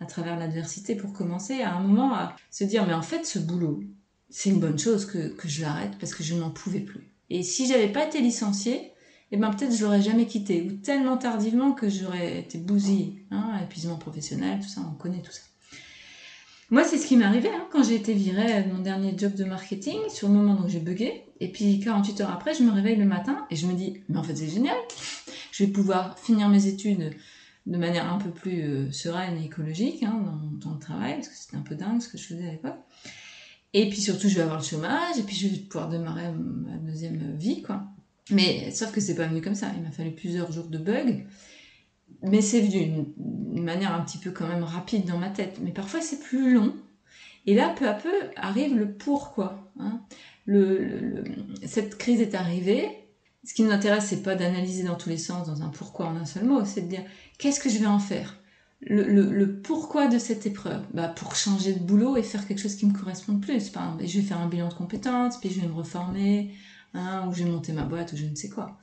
à 0.01 0.05
travers 0.05 0.37
l'adversité 0.37 0.95
pour 0.95 1.13
commencer 1.13 1.61
à 1.61 1.73
un 1.75 1.79
moment 1.79 2.13
à 2.13 2.35
se 2.51 2.65
dire, 2.65 2.85
mais 2.85 2.93
en 2.93 3.03
fait, 3.03 3.25
ce 3.25 3.39
boulot, 3.39 3.83
c'est 4.33 4.49
une 4.49 4.59
bonne 4.59 4.79
chose 4.79 5.05
que, 5.05 5.31
je 5.45 5.61
l'arrête 5.61 5.93
parce 5.99 6.15
que 6.15 6.23
je 6.23 6.33
n'en 6.33 6.49
pouvais 6.49 6.79
plus. 6.79 7.07
Et 7.29 7.43
si 7.43 7.67
j'avais 7.67 7.87
pas 7.87 8.05
été 8.05 8.19
licenciée, 8.19 8.91
eh 9.31 9.37
ben 9.37 9.51
peut-être 9.51 9.75
je 9.75 9.83
l'aurais 9.83 10.01
jamais 10.01 10.25
quitté 10.25 10.63
ou 10.63 10.71
tellement 10.71 11.17
tardivement 11.17 11.71
que 11.71 11.87
j'aurais 11.87 12.39
été 12.39 12.57
bousillée, 12.57 13.25
hein, 13.29 13.59
épuisement 13.63 13.95
professionnel, 13.97 14.59
tout 14.59 14.67
ça, 14.67 14.81
on 14.89 14.95
connaît 14.95 15.21
tout 15.21 15.31
ça. 15.31 15.41
Moi, 16.71 16.83
c'est 16.83 16.97
ce 16.97 17.05
qui 17.05 17.15
m'est 17.15 17.25
arrivé 17.25 17.49
hein, 17.49 17.67
quand 17.71 17.83
j'ai 17.83 17.93
été 17.93 18.13
virée 18.13 18.63
de 18.63 18.73
mon 18.73 18.81
dernier 18.81 19.13
job 19.15 19.35
de 19.35 19.43
marketing. 19.43 19.99
Sur 20.09 20.29
le 20.29 20.33
moment 20.33 20.59
où 20.65 20.67
j'ai 20.67 20.79
bugué, 20.79 21.25
et 21.39 21.49
puis 21.49 21.79
48 21.79 22.21
heures 22.21 22.31
après, 22.31 22.55
je 22.55 22.63
me 22.63 22.71
réveille 22.71 22.95
le 22.95 23.05
matin 23.05 23.45
et 23.51 23.55
je 23.55 23.67
me 23.67 23.73
dis, 23.73 24.01
mais 24.09 24.17
en 24.17 24.23
fait, 24.23 24.35
c'est 24.35 24.49
génial. 24.49 24.77
Je 25.51 25.65
vais 25.65 25.71
pouvoir 25.71 26.17
finir 26.17 26.49
mes 26.49 26.65
études 26.65 27.15
de 27.67 27.77
manière 27.77 28.11
un 28.11 28.17
peu 28.17 28.31
plus 28.31 28.63
euh, 28.63 28.91
sereine 28.91 29.37
et 29.37 29.45
écologique 29.45 30.01
hein, 30.01 30.19
dans 30.25 30.31
mon 30.31 30.57
temps 30.57 30.73
de 30.73 30.79
travail, 30.79 31.15
parce 31.15 31.27
que 31.27 31.35
c'était 31.35 31.57
un 31.57 31.61
peu 31.61 31.75
dingue 31.75 32.01
ce 32.01 32.09
que 32.09 32.17
je 32.17 32.23
faisais 32.23 32.47
à 32.47 32.51
l'époque. 32.51 32.79
Et 33.73 33.89
puis 33.89 33.99
surtout, 34.01 34.29
je 34.29 34.35
vais 34.35 34.41
avoir 34.41 34.59
le 34.59 34.63
chômage, 34.63 35.17
et 35.17 35.23
puis 35.23 35.35
je 35.35 35.47
vais 35.47 35.57
pouvoir 35.57 35.89
démarrer 35.89 36.31
ma 36.31 36.77
deuxième 36.77 37.35
vie, 37.37 37.61
quoi. 37.61 37.83
Mais 38.29 38.71
sauf 38.71 38.91
que 38.91 39.01
c'est 39.01 39.15
pas 39.15 39.27
venu 39.27 39.41
comme 39.41 39.55
ça. 39.55 39.71
Il 39.75 39.81
m'a 39.81 39.91
fallu 39.91 40.11
plusieurs 40.11 40.51
jours 40.51 40.67
de 40.67 40.77
bugs. 40.77 41.23
Mais 42.21 42.41
c'est 42.41 42.61
venu 42.61 43.05
d'une 43.17 43.63
manière 43.63 43.93
un 43.93 44.01
petit 44.01 44.17
peu 44.17 44.31
quand 44.31 44.47
même 44.47 44.63
rapide 44.63 45.05
dans 45.05 45.17
ma 45.17 45.29
tête. 45.29 45.59
Mais 45.61 45.71
parfois 45.71 45.99
c'est 46.01 46.21
plus 46.21 46.53
long. 46.53 46.73
Et 47.45 47.55
là, 47.55 47.69
peu 47.69 47.89
à 47.89 47.93
peu, 47.93 48.13
arrive 48.37 48.77
le 48.77 48.93
pourquoi. 48.93 49.71
Hein. 49.79 50.01
Cette 51.65 51.97
crise 51.97 52.21
est 52.21 52.35
arrivée. 52.35 52.87
Ce 53.43 53.53
qui 53.53 53.63
nous 53.63 53.71
intéresse, 53.71 54.05
c'est 54.05 54.23
pas 54.23 54.35
d'analyser 54.35 54.83
dans 54.83 54.95
tous 54.95 55.09
les 55.09 55.17
sens 55.17 55.47
dans 55.47 55.61
un 55.63 55.67
pourquoi 55.67 56.07
en 56.07 56.15
un 56.15 56.25
seul 56.25 56.45
mot, 56.45 56.63
c'est 56.63 56.81
de 56.81 56.87
dire 56.87 57.03
qu'est-ce 57.37 57.59
que 57.59 57.69
je 57.69 57.79
vais 57.79 57.87
en 57.87 57.99
faire? 57.99 58.39
Le, 58.87 59.61
pourquoi 59.61 60.07
de 60.07 60.17
cette 60.17 60.45
épreuve? 60.45 60.81
Bah, 60.93 61.07
Pour 61.07 61.35
changer 61.35 61.73
de 61.73 61.79
boulot 61.79 62.17
et 62.17 62.23
faire 62.23 62.47
quelque 62.47 62.59
chose 62.59 62.75
qui 62.75 62.85
me 62.85 62.93
correspond 62.93 63.37
plus. 63.37 63.71
je 63.71 64.19
vais 64.19 64.25
faire 64.25 64.39
un 64.39 64.47
bilan 64.47 64.69
de 64.69 64.73
compétences, 64.73 65.39
puis 65.39 65.49
je 65.49 65.61
vais 65.61 65.67
me 65.67 65.73
reformer, 65.73 66.51
hein, 66.93 67.25
ou 67.27 67.33
je 67.33 67.43
vais 67.43 67.49
monter 67.49 67.73
ma 67.73 67.83
boîte, 67.83 68.13
ou 68.13 68.17
je 68.17 68.25
ne 68.25 68.35
sais 68.35 68.49
quoi. 68.49 68.77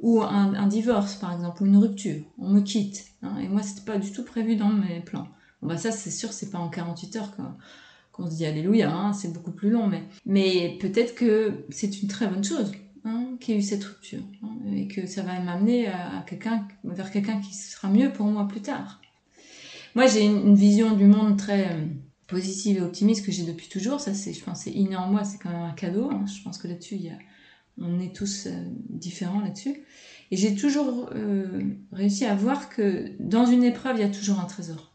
Ou 0.00 0.22
un, 0.22 0.66
divorce, 0.66 1.14
par 1.14 1.32
exemple, 1.32 1.62
ou 1.62 1.66
une 1.66 1.78
rupture. 1.78 2.22
On 2.38 2.50
me 2.50 2.60
quitte. 2.60 3.06
Hein, 3.22 3.38
et 3.38 3.48
moi, 3.48 3.62
c'était 3.62 3.90
pas 3.90 3.98
du 3.98 4.12
tout 4.12 4.24
prévu 4.24 4.56
dans 4.56 4.68
mes 4.68 5.00
plans. 5.00 5.28
Bah, 5.62 5.78
ça, 5.78 5.90
c'est 5.90 6.10
sûr, 6.10 6.32
c'est 6.32 6.50
pas 6.50 6.58
en 6.58 6.68
48 6.68 7.16
heures 7.16 7.32
qu'on 8.12 8.30
se 8.30 8.36
dit 8.36 8.46
Alléluia, 8.46 8.92
hein, 8.92 9.12
c'est 9.12 9.32
beaucoup 9.32 9.52
plus 9.52 9.70
long. 9.70 9.90
Mais, 10.26 10.76
peut-être 10.80 11.14
que 11.14 11.64
c'est 11.70 12.02
une 12.02 12.08
très 12.08 12.26
bonne 12.26 12.44
chose 12.44 12.72
qu'il 13.40 13.54
y 13.54 13.56
ait 13.56 13.60
eu 13.60 13.62
cette 13.62 13.84
rupture. 13.84 14.22
et 14.72 14.88
que 14.88 15.06
ça 15.06 15.22
va 15.22 15.38
m'amener 15.38 15.86
à, 15.88 16.24
quelqu'un, 16.26 16.66
vers 16.84 17.10
quelqu'un 17.10 17.40
qui 17.40 17.54
sera 17.54 17.88
mieux 17.88 18.12
pour 18.12 18.26
moi 18.26 18.48
plus 18.48 18.62
tard. 18.62 19.00
Moi, 19.96 20.06
j'ai 20.08 20.26
une, 20.26 20.54
vision 20.54 20.94
du 20.94 21.06
monde 21.06 21.38
très 21.38 21.72
euh, 21.72 21.86
positive 22.26 22.76
et 22.76 22.80
optimiste 22.82 23.24
que 23.24 23.32
j'ai 23.32 23.44
depuis 23.44 23.70
toujours. 23.70 23.98
Ça, 23.98 24.12
je 24.12 24.44
pense, 24.44 24.60
c'est 24.60 24.70
inné 24.70 24.94
en 24.94 25.06
moi. 25.06 25.24
C'est 25.24 25.38
quand 25.38 25.48
même 25.48 25.62
un 25.62 25.72
cadeau. 25.72 26.10
Hein. 26.12 26.26
Je 26.26 26.42
pense 26.42 26.58
que 26.58 26.68
là-dessus, 26.68 27.00
on 27.80 27.98
est 27.98 28.14
tous 28.14 28.46
euh, 28.46 28.50
différents 28.90 29.40
là-dessus. 29.40 29.86
Et 30.30 30.36
j'ai 30.36 30.54
toujours 30.54 31.08
euh, 31.14 31.62
réussi 31.92 32.26
à 32.26 32.34
voir 32.34 32.68
que 32.68 33.06
dans 33.20 33.46
une 33.46 33.64
épreuve, 33.64 33.96
il 33.96 34.02
y 34.02 34.04
a 34.04 34.10
toujours 34.10 34.38
un 34.38 34.44
trésor. 34.44 34.92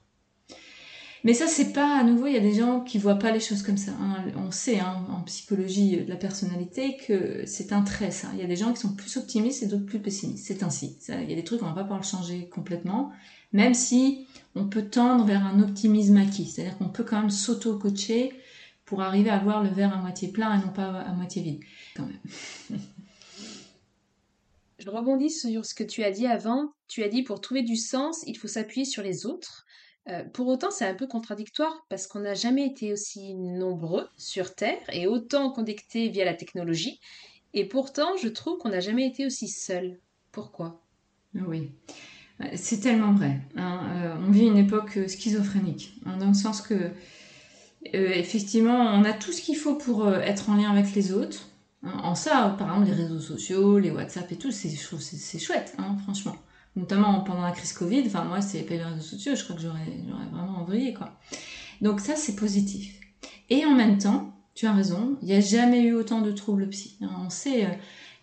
Mais 1.23 1.33
ça, 1.33 1.47
c'est 1.47 1.73
pas 1.73 1.99
à 1.99 2.03
nouveau. 2.03 2.27
Il 2.27 2.33
y 2.33 2.37
a 2.37 2.41
des 2.41 2.53
gens 2.53 2.81
qui 2.81 2.99
voient 2.99 3.17
pas 3.17 3.31
les 3.31 3.39
choses 3.39 3.63
comme 3.63 3.77
ça. 3.77 3.93
Hein. 3.99 4.25
On 4.35 4.51
sait 4.51 4.81
hein, 4.81 5.07
en 5.09 5.21
psychologie 5.23 5.97
de 5.97 6.09
la 6.09 6.15
personnalité 6.15 6.97
que 6.97 7.41
c'est 7.47 7.73
un 7.73 7.81
trait. 7.81 8.11
Ça. 8.11 8.27
Il 8.33 8.39
y 8.39 8.43
a 8.43 8.47
des 8.47 8.55
gens 8.55 8.71
qui 8.71 8.81
sont 8.81 8.93
plus 8.93 9.17
optimistes 9.17 9.63
et 9.63 9.65
d'autres 9.65 9.85
plus 9.87 9.99
pessimistes. 9.99 10.45
C'est 10.45 10.61
ainsi. 10.61 10.99
il 11.09 11.27
y 11.27 11.33
a 11.33 11.35
des 11.35 11.43
trucs 11.43 11.63
on 11.63 11.65
va 11.65 11.73
pas 11.73 11.81
pouvoir 11.81 12.01
le 12.01 12.05
changer 12.05 12.49
complètement, 12.49 13.11
même 13.53 13.73
si 13.73 14.27
on 14.55 14.67
peut 14.67 14.85
tendre 14.85 15.25
vers 15.25 15.45
un 15.45 15.61
optimisme 15.61 16.17
acquis. 16.17 16.45
C'est-à-dire 16.45 16.77
qu'on 16.77 16.89
peut 16.89 17.03
quand 17.03 17.19
même 17.19 17.29
s'auto-coacher 17.29 18.33
pour 18.85 19.01
arriver 19.01 19.29
à 19.29 19.39
voir 19.39 19.63
le 19.63 19.69
verre 19.69 19.93
à 19.93 20.01
moitié 20.01 20.27
plein 20.27 20.59
et 20.59 20.65
non 20.65 20.73
pas 20.73 20.99
à 21.01 21.13
moitié 21.13 21.41
vide. 21.41 21.63
Quand 21.95 22.05
même. 22.05 22.79
Je 24.79 24.89
rebondis 24.89 25.29
sur 25.29 25.63
ce 25.63 25.75
que 25.75 25.83
tu 25.83 26.03
as 26.03 26.11
dit 26.11 26.25
avant. 26.25 26.73
Tu 26.87 27.03
as 27.03 27.07
dit 27.07 27.21
pour 27.21 27.39
trouver 27.39 27.61
du 27.61 27.75
sens, 27.75 28.23
il 28.25 28.35
faut 28.35 28.47
s'appuyer 28.47 28.83
sur 28.83 29.03
les 29.03 29.27
autres. 29.27 29.65
Euh, 30.09 30.23
pour 30.23 30.47
autant, 30.47 30.71
c'est 30.71 30.85
un 30.85 30.95
peu 30.95 31.05
contradictoire 31.05 31.85
parce 31.87 32.07
qu'on 32.07 32.21
n'a 32.21 32.33
jamais 32.33 32.65
été 32.65 32.91
aussi 32.91 33.35
nombreux 33.35 34.09
sur 34.17 34.55
Terre 34.55 34.81
et 34.91 35.05
autant 35.05 35.51
connectés 35.51 36.09
via 36.09 36.25
la 36.25 36.33
technologie. 36.33 36.99
Et 37.53 37.65
pourtant, 37.67 38.17
je 38.17 38.27
trouve 38.27 38.57
qu'on 38.57 38.69
n'a 38.69 38.79
jamais 38.79 39.05
été 39.05 39.25
aussi 39.25 39.47
seul. 39.47 39.99
Pourquoi? 40.31 40.81
Oui. 41.35 41.71
C'est 42.55 42.79
tellement 42.79 43.13
vrai. 43.13 43.39
Hein. 43.55 43.79
Euh, 43.93 44.15
on 44.27 44.31
vit 44.31 44.45
une 44.45 44.57
époque 44.57 44.97
euh, 44.97 45.07
schizophrénique, 45.07 45.93
hein, 46.05 46.17
dans 46.17 46.27
le 46.27 46.33
sens 46.33 46.61
que, 46.61 46.73
euh, 46.73 46.89
effectivement, 47.93 48.79
on 48.79 49.03
a 49.03 49.13
tout 49.13 49.31
ce 49.31 49.41
qu'il 49.41 49.55
faut 49.55 49.75
pour 49.75 50.11
être 50.13 50.49
en 50.49 50.55
lien 50.55 50.71
avec 50.71 50.93
les 50.95 51.13
autres. 51.13 51.49
Hein. 51.83 51.93
En 52.03 52.15
ça, 52.15 52.55
par 52.57 52.69
exemple, 52.69 52.87
les 52.87 53.03
réseaux 53.03 53.19
sociaux, 53.19 53.79
les 53.79 53.91
WhatsApp 53.91 54.31
et 54.31 54.37
tout, 54.37 54.51
c'est, 54.51 54.69
c'est, 54.69 55.39
chouette, 55.39 55.75
franchement. 56.03 56.35
Notamment 56.75 57.19
pendant 57.21 57.41
la 57.41 57.51
crise 57.51 57.73
Covid. 57.73 58.03
Enfin, 58.05 58.23
moi, 58.23 58.41
c'est 58.41 58.61
pas 58.61 58.75
les 58.75 58.83
réseaux 58.83 59.01
sociaux, 59.01 59.35
je 59.35 59.43
crois 59.43 59.55
que 59.55 59.61
j'aurais, 59.61 59.79
vraiment 60.31 60.59
envoyé. 60.59 60.95
Donc 61.81 61.99
ça, 61.99 62.15
c'est 62.15 62.35
positif. 62.35 62.95
Et 63.49 63.65
en 63.65 63.75
même 63.75 63.97
temps, 63.97 64.33
tu 64.55 64.67
as 64.67 64.73
raison, 64.73 65.17
il 65.21 65.27
n'y 65.27 65.33
a 65.33 65.41
jamais 65.41 65.81
eu 65.81 65.93
autant 65.93 66.21
de 66.21 66.31
troubles 66.31 66.69
psy. 66.69 66.97
On 67.01 67.29
sait 67.29 67.67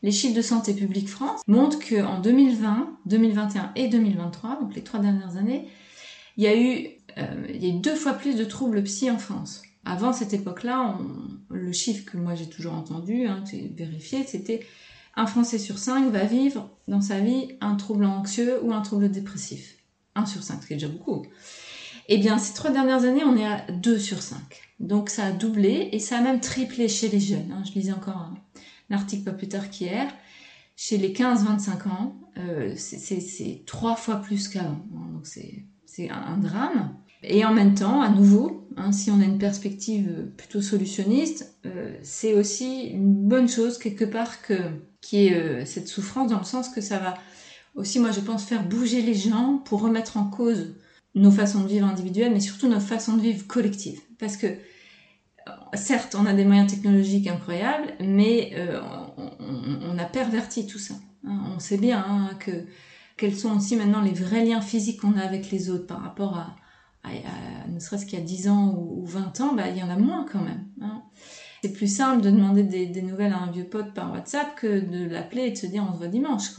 les 0.02 0.12
chiffres 0.12 0.36
de 0.36 0.42
Santé 0.42 0.74
publique 0.74 1.08
France 1.08 1.40
montrent 1.46 1.78
qu'en 1.78 2.20
2020, 2.20 2.98
2021 3.06 3.72
et 3.76 3.88
2023, 3.88 4.60
donc 4.60 4.74
les 4.74 4.82
trois 4.82 5.00
dernières 5.00 5.36
années, 5.36 5.68
il 6.36 6.44
y 6.44 6.46
a 6.46 6.56
eu, 6.56 6.88
euh, 7.18 7.46
il 7.48 7.64
y 7.64 7.70
a 7.70 7.74
eu 7.74 7.80
deux 7.80 7.96
fois 7.96 8.12
plus 8.12 8.36
de 8.36 8.44
troubles 8.44 8.82
psy 8.84 9.10
en 9.10 9.18
France. 9.18 9.62
Avant 9.84 10.12
cette 10.12 10.34
époque-là, 10.34 10.98
le 11.50 11.72
chiffre 11.72 12.04
que 12.10 12.16
moi 12.16 12.34
j'ai 12.34 12.48
toujours 12.48 12.74
entendu, 12.74 13.26
hein, 13.26 13.42
vérifié, 13.74 14.24
c'était 14.24 14.60
un 15.16 15.26
Français 15.26 15.58
sur 15.58 15.78
cinq 15.78 16.10
va 16.12 16.24
vivre 16.24 16.70
dans 16.86 17.00
sa 17.00 17.18
vie 17.18 17.56
un 17.60 17.74
trouble 17.74 18.04
anxieux 18.04 18.62
ou 18.62 18.72
un 18.72 18.82
trouble 18.82 19.10
dépressif. 19.10 19.76
Un 20.14 20.26
sur 20.26 20.42
cinq, 20.42 20.62
ce 20.62 20.66
qui 20.66 20.74
est 20.74 20.76
déjà 20.76 20.88
beaucoup. 20.88 21.26
Eh 22.08 22.18
bien, 22.18 22.38
ces 22.38 22.54
trois 22.54 22.70
dernières 22.70 23.04
années, 23.04 23.24
on 23.24 23.36
est 23.36 23.46
à 23.46 23.66
2 23.70 23.98
sur 23.98 24.22
5. 24.22 24.38
Donc 24.80 25.10
ça 25.10 25.26
a 25.26 25.32
doublé 25.32 25.90
et 25.92 25.98
ça 25.98 26.18
a 26.18 26.20
même 26.22 26.40
triplé 26.40 26.88
chez 26.88 27.08
les 27.08 27.20
jeunes. 27.20 27.52
Hein. 27.52 27.62
Je 27.66 27.78
lisais 27.78 27.92
encore 27.92 28.16
un, 28.16 28.34
article 28.90 29.24
pas 29.24 29.32
plus 29.32 29.48
tard 29.48 29.70
qu'hier. 29.70 30.12
Chez 30.76 30.96
les 30.96 31.12
15-25 31.12 31.88
ans, 31.88 32.16
euh, 32.38 32.72
c'est 32.76 33.62
trois 33.66 33.96
fois 33.96 34.16
plus 34.16 34.48
qu'avant. 34.48 34.86
Hein. 34.94 35.12
Donc 35.12 35.26
c'est 35.26 36.10
un, 36.10 36.36
drame. 36.36 36.94
Et 37.24 37.44
en 37.44 37.52
même 37.52 37.74
temps, 37.74 38.00
à 38.00 38.08
nouveau, 38.08 38.68
hein, 38.76 38.92
si 38.92 39.10
on 39.10 39.20
a 39.20 39.24
une 39.24 39.38
perspective 39.38 40.28
plutôt 40.36 40.62
solutionniste, 40.62 41.58
euh, 41.66 41.92
c'est 42.02 42.34
aussi 42.34 42.84
une 42.84 43.12
bonne 43.12 43.48
chose 43.48 43.78
quelque 43.78 44.04
part 44.04 44.40
que 44.42 44.54
qui 45.00 45.26
est 45.26 45.34
euh, 45.34 45.64
cette 45.64 45.88
souffrance 45.88 46.30
dans 46.30 46.38
le 46.38 46.44
sens 46.44 46.68
que 46.68 46.80
ça 46.80 46.98
va 46.98 47.14
aussi, 47.74 48.00
moi 48.00 48.10
je 48.10 48.20
pense, 48.20 48.44
faire 48.44 48.64
bouger 48.64 49.02
les 49.02 49.14
gens 49.14 49.58
pour 49.64 49.82
remettre 49.82 50.16
en 50.16 50.24
cause 50.24 50.74
nos 51.14 51.30
façons 51.30 51.62
de 51.62 51.68
vivre 51.68 51.86
individuelles, 51.86 52.32
mais 52.32 52.40
surtout 52.40 52.68
nos 52.68 52.80
façons 52.80 53.16
de 53.16 53.22
vivre 53.22 53.46
collectives. 53.46 54.00
Parce 54.18 54.36
que, 54.36 54.46
certes, 55.74 56.16
on 56.18 56.26
a 56.26 56.32
des 56.32 56.44
moyens 56.44 56.70
technologiques 56.70 57.26
incroyables, 57.26 57.92
mais 58.00 58.52
euh, 58.54 58.80
on, 59.38 59.98
a 59.98 60.04
perverti 60.04 60.66
tout 60.66 60.78
ça. 60.78 60.94
Hein. 61.26 61.40
On 61.54 61.58
sait 61.58 61.78
bien 61.78 62.04
hein, 62.06 62.30
que 62.38 62.66
quels 63.16 63.36
sont 63.36 63.56
aussi 63.56 63.76
maintenant 63.76 64.00
les 64.00 64.12
vrais 64.12 64.44
liens 64.44 64.60
physiques 64.60 65.00
qu'on 65.00 65.16
a 65.16 65.22
avec 65.22 65.50
les 65.50 65.70
autres 65.70 65.86
par 65.86 66.02
rapport 66.02 66.36
à, 66.36 66.56
ne 67.68 67.78
serait-ce 67.78 68.06
qu'il 68.06 68.18
y 68.18 68.22
a 68.22 68.24
10 68.24 68.48
ans 68.48 68.74
ou, 68.76 69.04
20 69.06 69.40
ans, 69.40 69.54
bah, 69.54 69.68
il 69.68 69.76
y 69.76 69.82
en 69.82 69.88
a 69.88 69.96
moins 69.96 70.26
quand 70.30 70.42
même. 70.42 70.66
Hein. 70.80 71.02
C'est 71.62 71.72
plus 71.72 71.92
simple 71.92 72.22
de 72.22 72.30
demander 72.30 72.62
des, 72.62 73.02
nouvelles 73.02 73.32
à 73.32 73.38
un 73.38 73.50
vieux 73.50 73.64
pote 73.64 73.94
par 73.94 74.12
WhatsApp 74.12 74.54
que 74.56 74.80
de 74.80 75.08
l'appeler 75.08 75.46
et 75.46 75.50
de 75.50 75.56
se 75.56 75.66
dire 75.66 75.84
on 75.88 75.92
se 75.92 75.98
voit 75.98 76.08
dimanche. 76.08 76.50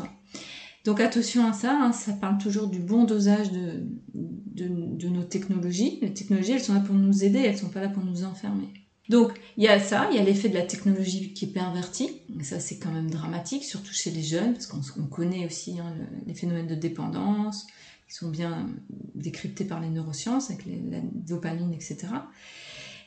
Donc 0.86 1.00
attention 1.00 1.48
à 1.48 1.54
ça, 1.54 1.92
ça 1.94 2.14
parle 2.14 2.38
toujours 2.38 2.68
du 2.68 2.80
bon 2.80 3.04
dosage 3.04 3.52
de, 3.52 3.86
de, 4.14 5.08
nos 5.08 5.24
technologies. 5.24 6.00
Les 6.02 6.14
technologies, 6.14 6.54
elles 6.54 6.64
sont 6.64 6.74
là 6.74 6.80
pour 6.80 6.96
nous 6.96 7.24
aider, 7.24 7.40
elles 7.40 7.58
sont 7.58 7.70
pas 7.70 7.82
là 7.82 7.90
pour 7.90 8.04
nous 8.04 8.24
enfermer. 8.24 8.74
Donc 9.10 9.34
il 9.58 9.64
y 9.64 9.68
a 9.68 9.80
ça, 9.80 10.08
il 10.12 10.18
y 10.18 10.20
a 10.20 10.24
l'effet 10.24 10.50
de 10.50 10.54
la 10.54 10.62
technologie 10.62 11.34
qui 11.34 11.46
est 11.46 11.54
perverti. 11.54 12.22
Et 12.40 12.44
ça 12.44 12.60
c'est 12.60 12.78
quand 12.78 12.92
même 12.92 13.10
dramatique, 13.10 13.64
surtout 13.64 13.92
chez 13.92 14.12
les 14.12 14.24
jeunes, 14.24 14.54
parce 14.54 14.68
qu'on 14.68 15.08
connaît 15.08 15.46
aussi 15.46 15.80
hein, 15.80 15.94
les 16.28 16.36
phénomènes 16.36 16.68
de 16.68 16.76
dépendance, 16.76 17.66
qui 18.08 18.16
sont 18.16 18.30
bien 18.30 18.70
décryptés 19.16 19.66
par 19.66 19.82
les 19.82 19.90
neurosciences, 19.90 20.52
avec 20.52 20.66
la 20.66 21.00
dopamine, 21.02 21.74
etc. 21.74 22.08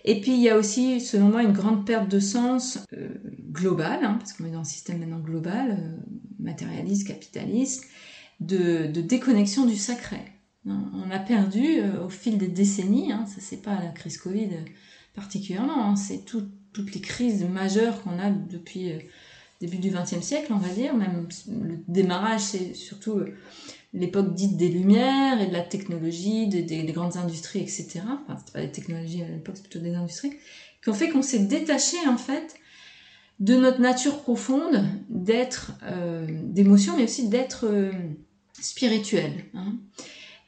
Et 0.04 0.20
puis 0.20 0.32
il 0.32 0.40
y 0.40 0.48
a 0.48 0.56
aussi, 0.56 1.00
selon 1.00 1.28
moi, 1.28 1.42
une 1.42 1.52
grande 1.52 1.86
perte 1.86 2.08
de 2.08 2.18
sens 2.18 2.80
euh, 2.92 3.08
globale, 3.50 4.04
hein, 4.04 4.16
parce 4.18 4.32
qu'on 4.32 4.44
est 4.44 4.50
dans 4.50 4.60
un 4.60 4.64
système 4.64 4.98
maintenant 4.98 5.20
global, 5.20 5.78
euh, 5.78 5.96
matérialiste, 6.40 7.06
capitaliste, 7.06 7.84
de, 8.40 8.86
déconnexion 8.86 9.66
du 9.66 9.76
sacré. 9.76 10.20
On 10.64 11.10
a 11.10 11.18
perdu 11.18 11.80
euh, 11.80 12.04
au 12.04 12.08
fil 12.08 12.38
des 12.38 12.48
décennies, 12.48 13.12
hein, 13.12 13.26
ça 13.26 13.40
c'est 13.40 13.62
pas 13.62 13.80
la 13.80 13.90
crise 13.90 14.18
Covid 14.18 14.50
particulièrement, 15.14 15.90
hein, 15.90 15.96
c'est 15.96 16.24
toutes 16.24 16.94
les 16.94 17.00
crises 17.00 17.44
majeures 17.44 18.02
qu'on 18.02 18.18
a 18.18 18.30
depuis 18.30 18.92
début 19.60 19.78
du 19.78 19.90
XXe 19.90 20.20
siècle, 20.20 20.52
on 20.52 20.58
va 20.58 20.68
dire, 20.68 20.94
même 20.94 21.28
le 21.48 21.78
démarrage, 21.86 22.40
c'est 22.40 22.74
surtout 22.74 23.20
l'époque 23.94 24.34
dite 24.34 24.56
des 24.56 24.68
Lumières 24.68 25.40
et 25.40 25.46
de 25.46 25.52
la 25.52 25.60
technologie, 25.60 26.48
des, 26.48 26.84
grandes 26.86 27.16
industries, 27.16 27.60
etc. 27.60 28.00
Enfin, 28.04 28.36
c'était 28.38 28.52
pas 28.52 28.60
des 28.60 28.72
technologies 28.72 29.22
à 29.22 29.28
l'époque, 29.28 29.56
c'est 29.56 29.68
plutôt 29.68 29.84
des 29.84 29.94
industries, 29.94 30.32
qui 30.82 30.88
ont 30.88 30.94
fait 30.94 31.10
qu'on 31.10 31.22
s'est 31.22 31.40
détaché 31.40 31.96
en 32.08 32.16
fait 32.16 32.54
de 33.38 33.56
notre 33.56 33.80
nature 33.80 34.20
profonde 34.22 34.84
d'être 35.08 35.72
euh, 35.84 36.26
d'émotion, 36.44 36.96
mais 36.96 37.04
aussi 37.04 37.28
d'être 37.28 37.66
euh, 37.66 37.92
spirituel. 38.60 39.32
Hein. 39.54 39.74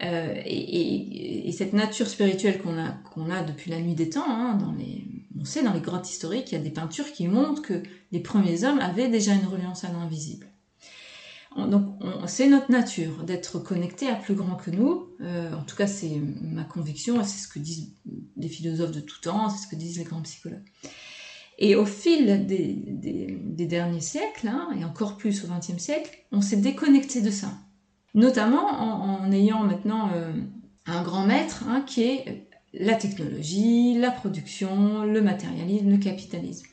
Euh, 0.02 0.34
et, 0.44 1.52
cette 1.52 1.72
nature 1.72 2.08
spirituelle 2.08 2.60
qu'on 2.60 3.30
a, 3.30 3.42
depuis 3.42 3.70
la 3.70 3.80
nuit 3.80 3.94
des 3.94 4.10
temps, 4.10 4.24
hein, 4.26 4.58
on 5.38 5.44
sait 5.44 5.62
dans 5.62 5.72
les 5.72 5.80
grottes 5.80 6.10
historiques, 6.10 6.50
il 6.50 6.56
y 6.56 6.60
a 6.60 6.62
des 6.62 6.70
peintures 6.70 7.12
qui 7.12 7.28
montrent 7.28 7.62
que 7.62 7.80
les 8.10 8.18
premiers 8.18 8.64
hommes 8.64 8.80
avaient 8.80 9.08
déjà 9.08 9.34
une 9.34 9.46
reliance 9.46 9.84
à 9.84 9.92
l'invisible. 9.92 10.48
Donc 11.56 12.00
c'est 12.26 12.48
notre 12.48 12.72
nature 12.72 13.22
d'être 13.22 13.60
connecté 13.60 14.08
à 14.08 14.16
plus 14.16 14.34
grand 14.34 14.56
que 14.56 14.72
nous. 14.72 15.10
Euh, 15.20 15.54
en 15.54 15.62
tout 15.62 15.76
cas, 15.76 15.86
c'est 15.86 16.20
ma 16.42 16.64
conviction 16.64 17.22
c'est 17.22 17.38
ce 17.38 17.48
que 17.48 17.60
disent 17.60 17.92
les 18.36 18.48
philosophes 18.48 18.90
de 18.90 19.00
tout 19.00 19.20
temps, 19.20 19.48
c'est 19.48 19.64
ce 19.64 19.68
que 19.68 19.76
disent 19.76 19.98
les 19.98 20.04
grands 20.04 20.22
psychologues. 20.22 20.64
Et 21.58 21.76
au 21.76 21.86
fil 21.86 22.46
des, 22.46 23.66
derniers 23.66 24.00
siècles, 24.00 24.48
hein, 24.48 24.70
et 24.78 24.84
encore 24.84 25.16
plus 25.16 25.44
au 25.44 25.48
XXe 25.48 25.80
siècle, 25.80 26.10
on 26.32 26.40
s'est 26.40 26.56
déconnecté 26.56 27.20
de 27.20 27.30
ça. 27.30 27.52
Notamment 28.14 28.66
en, 28.66 29.32
ayant 29.32 29.64
maintenant 29.64 30.10
euh, 30.14 30.32
un 30.86 31.02
grand 31.02 31.26
maître 31.26 31.64
hein, 31.68 31.82
qui 31.84 32.02
est 32.02 32.48
la 32.72 32.94
technologie, 32.94 33.98
la 33.98 34.10
production, 34.10 35.04
le 35.04 35.20
matérialisme, 35.20 35.90
le 35.90 35.98
capitalisme. 35.98 36.66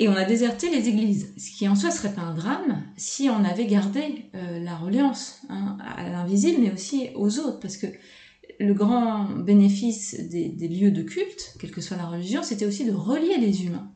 Et 0.00 0.08
on 0.08 0.14
a 0.14 0.24
déserté 0.24 0.70
les 0.70 0.88
églises, 0.88 1.34
ce 1.36 1.50
qui 1.50 1.68
en 1.68 1.74
soi 1.74 1.90
serait 1.90 2.14
pas 2.14 2.22
un 2.22 2.34
drame 2.34 2.84
si 2.96 3.28
on 3.28 3.44
avait 3.44 3.66
gardé 3.66 4.26
euh, 4.34 4.60
la 4.60 4.76
reliance 4.76 5.40
hein, 5.48 5.76
à 5.80 6.08
l'invisible, 6.08 6.62
mais 6.62 6.72
aussi 6.72 7.08
aux 7.16 7.40
autres, 7.40 7.58
parce 7.58 7.76
que 7.76 7.88
le 8.60 8.74
grand 8.74 9.24
bénéfice 9.24 10.14
des, 10.28 10.68
lieux 10.68 10.92
de 10.92 11.02
culte, 11.02 11.56
quelle 11.60 11.72
que 11.72 11.80
soit 11.80 11.96
la 11.96 12.06
religion, 12.06 12.42
c'était 12.42 12.64
aussi 12.64 12.84
de 12.84 12.92
relier 12.92 13.38
les 13.38 13.64
humains 13.64 13.90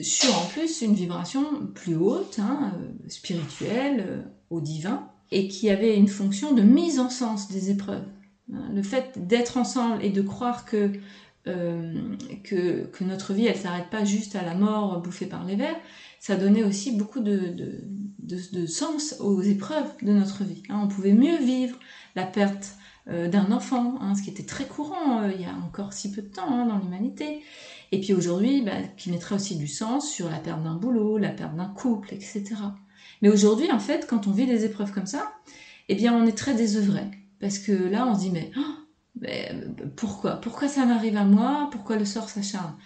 sur 0.00 0.34
en 0.38 0.46
plus 0.46 0.80
une 0.82 0.94
vibration 0.94 1.66
plus 1.74 1.96
haute, 1.96 2.38
hein, 2.38 2.72
euh, 2.78 3.08
spirituelle, 3.08 4.30
au 4.48 4.60
divin, 4.60 5.09
et 5.30 5.48
qui 5.48 5.70
avait 5.70 5.96
une 5.96 6.08
fonction 6.08 6.52
de 6.52 6.62
mise 6.62 6.98
en 6.98 7.10
sens 7.10 7.50
des 7.50 7.70
épreuves. 7.70 8.06
Hein. 8.52 8.70
Le 8.74 8.82
fait 8.82 9.26
d'être 9.26 9.56
ensemble 9.56 10.04
et 10.04 10.10
de 10.10 10.22
croire 10.22 10.64
que 10.64 10.92
euh, 11.46 11.94
que, 12.44 12.86
notre 13.02 13.32
vie, 13.32 13.46
elle 13.46 13.56
s'arrête 13.56 13.88
pas 13.88 14.04
juste 14.04 14.36
à 14.36 14.44
la 14.44 14.54
mort 14.54 15.00
bouffée 15.00 15.24
par 15.24 15.44
les 15.44 15.56
vers, 15.56 15.76
ça 16.18 16.36
donnait 16.36 16.64
aussi 16.64 16.92
beaucoup 16.92 17.20
de, 17.20 18.66
sens 18.66 19.16
aux 19.20 19.40
épreuves 19.40 19.90
de 20.02 20.12
notre 20.12 20.44
vie. 20.44 20.62
Hein. 20.68 20.80
on 20.84 20.88
pouvait 20.88 21.14
mieux 21.14 21.38
vivre 21.38 21.78
la 22.14 22.24
perte 22.24 22.74
euh, 23.08 23.26
d'un 23.28 23.52
enfant, 23.52 23.98
hein, 24.02 24.14
ce 24.14 24.22
qui 24.22 24.28
était 24.28 24.44
très 24.44 24.66
courant 24.66 25.22
euh, 25.22 25.32
il 25.34 25.40
y 25.40 25.46
a 25.46 25.54
encore 25.66 25.94
si 25.94 26.12
peu 26.12 26.20
de 26.20 26.28
temps 26.28 26.66
dans 26.66 26.78
l'humanité. 26.78 27.40
Et 27.90 28.00
puis 28.00 28.12
aujourd'hui, 28.12 28.60
bah, 28.60 28.82
qui 28.98 29.10
mettrait 29.10 29.36
aussi 29.36 29.56
du 29.56 29.66
sens 29.66 30.10
sur 30.10 30.28
la 30.28 30.36
perte 30.36 30.62
d'un 30.62 30.74
boulot, 30.76 31.16
la 31.16 31.30
perte 31.30 31.56
d'un 31.56 31.68
couple, 31.68 32.12
etc. 32.12 32.44
Mais 33.22 33.28
aujourd'hui, 33.28 33.70
en 33.70 33.78
fait, 33.78 34.06
quand 34.08 34.26
on 34.26 34.30
vit 34.30 34.46
des 34.46 34.64
épreuves 34.64 34.92
comme 34.92 35.06
ça, 35.06 35.32
eh 35.88 35.94
bien, 35.94 36.14
on 36.14 36.26
est 36.26 36.36
très 36.36 36.54
désœuvré. 36.54 37.02
Parce 37.40 37.58
que 37.58 37.72
là, 37.72 38.06
on 38.06 38.14
se 38.14 38.20
dit, 38.20 38.30
mais 38.30 38.50
oh, 38.56 39.26
pourquoi? 39.96 40.36
Pourquoi 40.36 40.68
ça 40.68 40.86
m'arrive 40.86 41.16
à 41.16 41.24
moi? 41.24 41.68
Pourquoi 41.72 41.96
le 41.96 42.04
sort 42.04 42.28
s'acharne? 42.28 42.76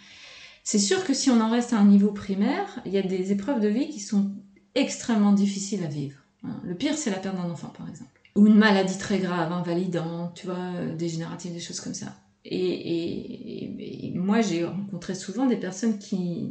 C'est 0.62 0.78
sûr 0.78 1.04
que 1.04 1.12
si 1.12 1.30
on 1.30 1.40
en 1.40 1.50
reste 1.50 1.72
à 1.72 1.78
un 1.78 1.84
niveau 1.84 2.12
primaire, 2.12 2.80
il 2.86 2.92
y 2.92 2.98
a 2.98 3.02
des 3.02 3.32
épreuves 3.32 3.60
de 3.60 3.68
vie 3.68 3.90
qui 3.90 4.00
sont 4.00 4.30
extrêmement 4.74 5.32
difficiles 5.32 5.84
à 5.84 5.88
vivre. 5.88 6.18
Hein. 6.42 6.60
Le 6.64 6.74
pire, 6.74 6.96
c'est 6.96 7.10
la 7.10 7.18
perte 7.18 7.36
d'un 7.36 7.50
enfant, 7.50 7.72
par 7.76 7.88
exemple. 7.88 8.10
Ou 8.34 8.46
une 8.46 8.56
maladie 8.56 8.98
très 8.98 9.18
grave, 9.18 9.52
invalidante, 9.52 10.34
tu 10.34 10.46
vois, 10.46 10.56
euh, 10.56 10.96
dégénérative, 10.96 11.52
des 11.52 11.60
choses 11.60 11.80
comme 11.80 11.94
ça. 11.94 12.16
Et, 12.44 14.12
moi, 14.14 14.40
j'ai 14.40 14.64
rencontré 14.64 15.14
souvent 15.14 15.46
des 15.46 15.56
personnes 15.56 15.98
qui 15.98 16.50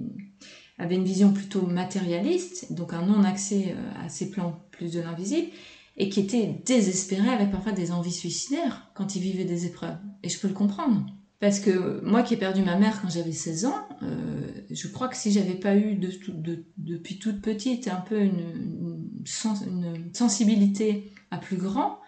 avaient 0.77 0.95
une 0.95 1.03
vision 1.03 1.31
plutôt 1.33 1.65
matérialiste, 1.65 2.73
donc 2.73 2.93
un 2.93 3.05
non-accès 3.05 3.75
euh, 3.75 4.05
à 4.05 4.09
ces 4.09 4.29
plans 4.29 4.59
plus 4.71 4.91
de 4.93 5.01
l'invisible, 5.01 5.49
et 5.97 6.09
qui 6.09 6.19
étaient 6.19 6.62
désespérés 6.65 7.29
avec 7.29 7.51
parfois 7.51 7.71
des 7.71 7.91
envies 7.91 8.12
suicidaires 8.12 8.89
quand 8.95 9.15
ils 9.15 9.21
vivaient 9.21 9.45
des 9.45 9.65
épreuves. 9.65 9.97
Et 10.23 10.29
je 10.29 10.39
peux 10.39 10.47
le 10.47 10.53
comprendre. 10.53 11.05
Parce 11.39 11.59
que 11.59 11.99
moi 12.03 12.23
qui 12.23 12.36
ai 12.36 12.38
perdu 12.38 12.62
ma 12.62 12.77
mère 12.77 13.01
quand 13.01 13.09
j'avais 13.09 13.33
16 13.33 13.65
ans, 13.65 13.88
euh, 14.01 14.49
je 14.71 14.88
crois 14.88 15.09
que 15.09 15.17
si 15.17 15.29
j'avais 15.31 15.55
pas 15.55 15.75
eu 15.75 15.95
de, 15.95 16.09
depuis 16.77 17.19
toute 17.19 17.41
petite 17.41 17.89
un 17.89 17.99
peu 17.99 18.21
une, 18.21 18.71
sensibilité 20.13 21.12
à 21.31 21.38
plus 21.38 21.57
grand, 21.57 21.99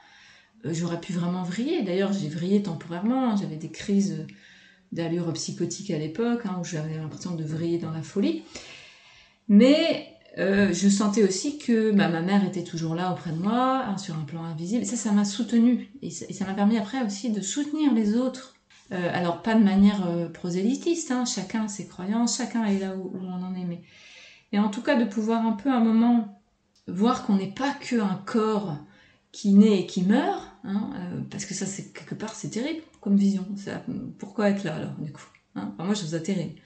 euh, 0.65 0.73
j'aurais 0.73 1.01
pu 1.01 1.11
vraiment 1.11 1.43
vriller. 1.43 1.83
D'ailleurs, 1.83 2.13
j'ai 2.13 2.29
vrillé 2.29 2.63
temporairement, 2.63 3.35
j'avais 3.35 3.57
des 3.57 3.71
crises 3.71 4.25
d'allure 4.91 5.31
psychotique 5.33 5.91
à 5.91 5.97
l'époque, 5.97 6.41
hein, 6.45 6.57
où 6.61 6.63
j'avais 6.63 6.97
l'impression 6.97 7.35
de 7.35 7.43
vriller 7.43 7.77
dans 7.77 7.91
la 7.91 8.01
folie. 8.01 8.43
Mais 9.47 10.15
euh, 10.37 10.73
je 10.73 10.89
sentais 10.89 11.23
aussi 11.23 11.57
que 11.57 11.91
ma 11.91 12.09
mère 12.21 12.45
était 12.45 12.63
toujours 12.63 12.95
là 12.95 13.11
auprès 13.11 13.31
de 13.31 13.37
moi, 13.37 13.85
hein, 13.87 13.97
sur 13.97 14.15
un 14.15 14.23
plan 14.23 14.43
invisible. 14.43 14.85
Ça, 14.85 14.95
ça 14.95 15.11
m'a 15.11 15.25
soutenue. 15.25 15.89
Et 16.01 16.09
ça 16.09 16.45
m'a 16.45 16.53
permis 16.53 16.77
après 16.77 17.03
aussi 17.03 17.31
de 17.31 17.41
soutenir 17.41 17.93
les 17.93 18.15
autres. 18.15 18.55
Euh, 18.91 19.09
alors, 19.13 19.41
pas 19.41 19.55
de 19.55 19.63
manière 19.63 20.07
euh, 20.07 20.27
prosélytiste, 20.27 21.11
hein, 21.11 21.25
chacun 21.25 21.67
ses 21.67 21.87
croyances, 21.87 22.37
chacun 22.37 22.65
est 22.65 22.79
là 22.79 22.95
où, 22.95 23.13
on 23.19 23.43
en 23.43 23.55
est. 23.55 23.63
Mais, 23.63 23.81
et 24.51 24.59
en 24.59 24.69
tout 24.69 24.81
cas 24.81 24.95
de 24.95 25.05
pouvoir 25.05 25.45
un 25.45 25.53
peu 25.53 25.69
un 25.69 25.79
moment 25.79 26.41
voir 26.87 27.25
qu'on 27.25 27.35
n'est 27.35 27.53
pas 27.53 27.73
que 27.73 27.99
un 27.99 28.21
corps 28.25 28.77
qui 29.31 29.53
naît 29.53 29.81
et 29.81 29.85
qui 29.85 30.03
meurt, 30.03 30.51
parce 31.29 31.45
que 31.45 31.53
ça, 31.53 31.65
c'est 31.65 31.93
quelque 31.93 32.15
part, 32.15 32.35
c'est 32.35 32.49
terrible 32.49 32.81
comme 33.05 33.15
vision. 33.15 33.45
pourquoi 34.17 34.49
être 34.49 34.63
là 34.63 34.75
alors, 34.75 34.95
du 34.99 35.13
coup 35.13 35.27
hein? 35.55 35.73
Moi, 35.77 35.93
je 35.93 36.03
vous 36.03 36.19
terrible. 36.19 36.59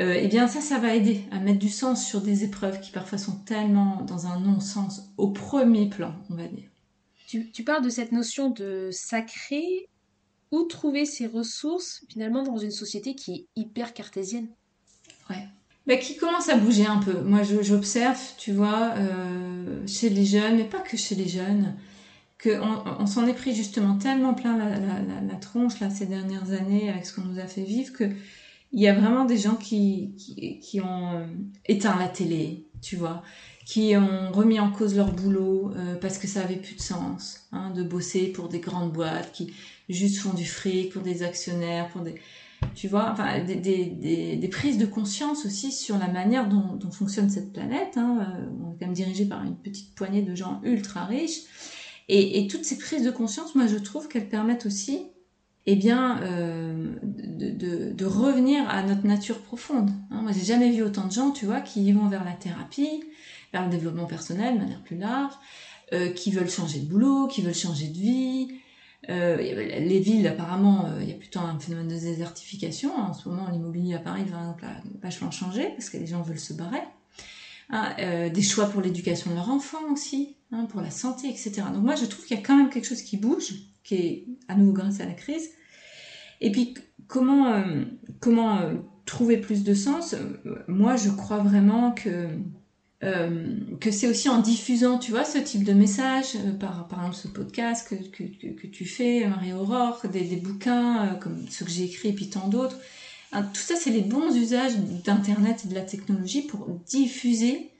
Euh, 0.00 0.18
eh 0.18 0.26
bien, 0.26 0.48
ça, 0.48 0.62
ça 0.62 0.78
va 0.78 0.94
aider 0.94 1.20
à 1.30 1.38
mettre 1.38 1.58
du 1.58 1.68
sens 1.68 2.06
sur 2.06 2.22
des 2.22 2.44
épreuves 2.44 2.80
qui 2.80 2.90
parfois 2.90 3.18
sont 3.18 3.36
tellement 3.44 4.00
dans 4.02 4.26
un 4.26 4.40
non-sens 4.40 5.12
au 5.18 5.28
premier 5.28 5.90
plan, 5.90 6.14
on 6.30 6.34
va 6.34 6.48
dire. 6.48 6.70
Tu, 7.26 7.52
tu 7.52 7.62
parles 7.62 7.84
de 7.84 7.90
cette 7.90 8.10
notion 8.10 8.48
de 8.50 8.88
sacré. 8.90 9.86
Où 10.52 10.64
trouver 10.64 11.04
ces 11.04 11.28
ressources 11.28 12.04
finalement 12.08 12.42
dans 12.42 12.56
une 12.56 12.72
société 12.72 13.14
qui 13.14 13.32
est 13.34 13.46
hyper 13.54 13.94
cartésienne? 13.94 14.48
Ouais. 15.28 15.46
Bah, 15.86 15.96
qui 15.96 16.16
commence 16.16 16.48
à 16.48 16.56
bouger 16.56 16.86
un 16.86 16.98
peu. 16.98 17.20
Moi, 17.20 17.42
j'observe, 17.44 18.18
tu 18.36 18.50
vois, 18.50 18.94
euh, 18.96 19.86
chez 19.86 20.08
les 20.08 20.24
jeunes, 20.24 20.56
mais 20.56 20.64
pas 20.64 20.80
que 20.80 20.96
chez 20.96 21.14
les 21.14 21.28
jeunes, 21.28 21.76
qu'on 22.42 22.82
on, 22.98 23.06
s'en 23.06 23.26
est 23.26 23.34
pris 23.34 23.54
justement 23.54 23.96
tellement 23.96 24.34
plein 24.34 24.56
la, 24.56 25.34
tronche 25.36 25.80
là 25.80 25.90
ces 25.90 26.06
dernières 26.06 26.52
années 26.52 26.90
avec 26.90 27.06
ce 27.06 27.14
qu'on 27.14 27.26
nous 27.26 27.38
a 27.38 27.46
fait 27.46 27.62
vivre 27.62 27.92
que 27.92 28.04
il 28.72 28.80
y 28.80 28.88
a 28.88 28.94
vraiment 28.94 29.24
des 29.24 29.36
gens 29.36 29.56
qui, 29.56 30.14
qui, 30.62 30.80
ont 30.80 31.12
euh, 31.12 31.26
éteint 31.66 31.98
la 31.98 32.06
télé, 32.06 32.68
tu 32.80 32.94
vois, 32.94 33.24
qui 33.66 33.96
ont 33.96 34.30
remis 34.30 34.60
en 34.60 34.70
cause 34.70 34.94
leur 34.94 35.12
boulot 35.12 35.72
euh, 35.74 35.96
parce 35.96 36.18
que 36.18 36.28
ça 36.28 36.42
avait 36.42 36.54
plus 36.54 36.76
de 36.76 36.80
sens 36.80 37.48
hein, 37.50 37.70
de 37.70 37.82
bosser 37.82 38.28
pour 38.28 38.48
des 38.48 38.60
grandes 38.60 38.92
boîtes 38.92 39.32
qui 39.32 39.52
juste 39.88 40.18
font 40.18 40.34
du 40.34 40.44
fric 40.46 40.92
pour 40.92 41.02
des 41.02 41.24
actionnaires, 41.24 41.88
pour 41.88 42.02
des 42.02 42.14
tu 42.74 42.88
vois, 42.88 43.10
enfin, 43.10 43.42
des, 43.42 43.56
des, 43.56 44.36
des, 44.36 44.48
prises 44.48 44.78
de 44.78 44.86
conscience 44.86 45.46
aussi 45.46 45.72
sur 45.72 45.98
la 45.98 46.08
manière 46.08 46.48
dont, 46.48 46.74
dont 46.74 46.90
fonctionne 46.90 47.30
cette 47.30 47.52
planète. 47.52 47.96
Hein. 47.96 48.18
Euh, 48.20 48.46
on 48.62 48.72
est 48.72 48.78
quand 48.78 48.86
même 48.86 48.92
dirigé 48.92 49.24
par 49.24 49.42
une 49.42 49.56
petite 49.56 49.94
poignée 49.94 50.22
de 50.22 50.34
gens 50.34 50.60
ultra 50.62 51.06
riches. 51.06 51.40
Et, 52.12 52.48
toutes 52.48 52.64
ces 52.64 52.76
prises 52.76 53.04
de 53.04 53.10
conscience, 53.10 53.54
moi, 53.54 53.66
je 53.68 53.76
trouve 53.76 54.08
qu'elles 54.08 54.28
permettent 54.28 54.66
aussi, 54.66 55.06
eh 55.66 55.76
bien, 55.76 56.20
euh, 56.22 56.96
de, 57.02 58.04
revenir 58.04 58.68
à 58.68 58.82
notre 58.82 59.06
nature 59.06 59.38
profonde. 59.38 59.90
Hein. 60.10 60.22
Moi, 60.22 60.32
j'ai 60.32 60.44
jamais 60.44 60.70
vu 60.70 60.82
autant 60.82 61.06
de 61.06 61.12
gens, 61.12 61.30
tu 61.30 61.46
vois, 61.46 61.60
qui 61.60 61.92
vont 61.92 62.08
vers 62.08 62.24
la 62.24 62.32
thérapie, 62.32 63.04
vers 63.52 63.64
le 63.64 63.70
développement 63.70 64.06
personnel 64.06 64.54
de 64.54 64.58
manière 64.58 64.82
plus 64.82 64.96
large, 64.96 65.32
euh, 65.92 66.10
qui 66.10 66.32
veulent 66.32 66.50
changer 66.50 66.80
de 66.80 66.86
boulot, 66.86 67.28
qui 67.28 67.42
veulent 67.42 67.54
changer 67.54 67.86
de 67.86 67.98
vie, 67.98 68.48
euh, 69.08 69.36
les 69.36 70.00
villes, 70.00 70.26
apparemment, 70.26 70.86
il 71.00 71.08
y 71.08 71.12
a 71.12 71.16
plutôt 71.16 71.38
un 71.38 71.58
phénomène 71.60 71.88
de 71.88 71.94
désertification. 71.94 72.92
En 72.96 73.14
ce 73.14 73.28
moment, 73.28 73.48
l'immobilier 73.50 73.94
à 73.94 73.98
Paris, 73.98 74.24
par 74.24 74.40
exemple, 74.40 74.64
a 74.64 74.82
vachement 75.00 75.30
changé 75.30 75.68
parce 75.76 75.90
que 75.90 75.96
les 75.96 76.06
gens 76.06 76.22
veulent 76.22 76.40
se 76.40 76.52
barrer. 76.52 76.82
Euh, 77.72 78.28
des 78.30 78.42
choix 78.42 78.66
pour 78.66 78.80
l'éducation 78.80 79.30
de 79.30 79.36
leur 79.36 79.48
enfant 79.48 79.92
aussi, 79.92 80.36
hein, 80.52 80.66
pour 80.66 80.80
la 80.80 80.90
santé, 80.90 81.28
etc. 81.28 81.62
Donc 81.72 81.82
moi, 81.82 81.96
je 81.96 82.04
trouve 82.06 82.24
qu'il 82.24 82.36
y 82.36 82.40
a 82.40 82.42
quand 82.42 82.56
même 82.56 82.70
quelque 82.70 82.86
chose 82.86 83.02
qui 83.02 83.16
bouge, 83.16 83.54
qui 83.84 83.94
est 83.94 84.26
à 84.48 84.54
nouveau 84.54 84.72
grâce 84.72 85.00
à 85.00 85.06
la 85.06 85.14
crise. 85.14 85.50
Et 86.40 86.50
puis, 86.52 86.74
comment, 87.06 87.62
comment 88.20 88.60
trouver 89.04 89.36
plus 89.36 89.62
de 89.62 89.74
sens? 89.74 90.14
Moi, 90.68 90.96
je 90.96 91.10
crois 91.10 91.38
vraiment 91.38 91.92
que 91.92 92.28
euh, 93.02 93.56
que 93.80 93.90
c'est 93.90 94.08
aussi 94.08 94.28
en 94.28 94.40
diffusant, 94.40 94.98
tu 94.98 95.10
vois, 95.10 95.24
ce 95.24 95.38
type 95.38 95.64
de 95.64 95.72
message, 95.72 96.36
euh, 96.36 96.52
par, 96.52 96.86
par 96.86 96.98
exemple 97.00 97.16
ce 97.16 97.28
podcast 97.28 97.88
que, 97.88 97.94
que, 97.94 98.66
tu 98.66 98.84
fais, 98.84 99.26
Marie-Aurore, 99.26 100.02
des, 100.12 100.20
des 100.20 100.36
bouquins 100.36 101.06
euh, 101.06 101.14
comme 101.14 101.46
ceux 101.48 101.64
que 101.64 101.70
j'ai 101.70 101.84
écrits 101.84 102.10
et 102.10 102.12
puis 102.12 102.28
tant 102.28 102.48
d'autres. 102.48 102.76
Hein, 103.32 103.44
tout 103.44 103.60
ça, 103.62 103.74
c'est 103.76 103.90
les 103.90 104.02
bons 104.02 104.36
usages 104.36 104.76
d'Internet 104.76 105.62
et 105.64 105.68
de 105.68 105.74
la 105.74 105.80
technologie 105.80 106.42
pour 106.42 106.68
diffuser 106.86 107.70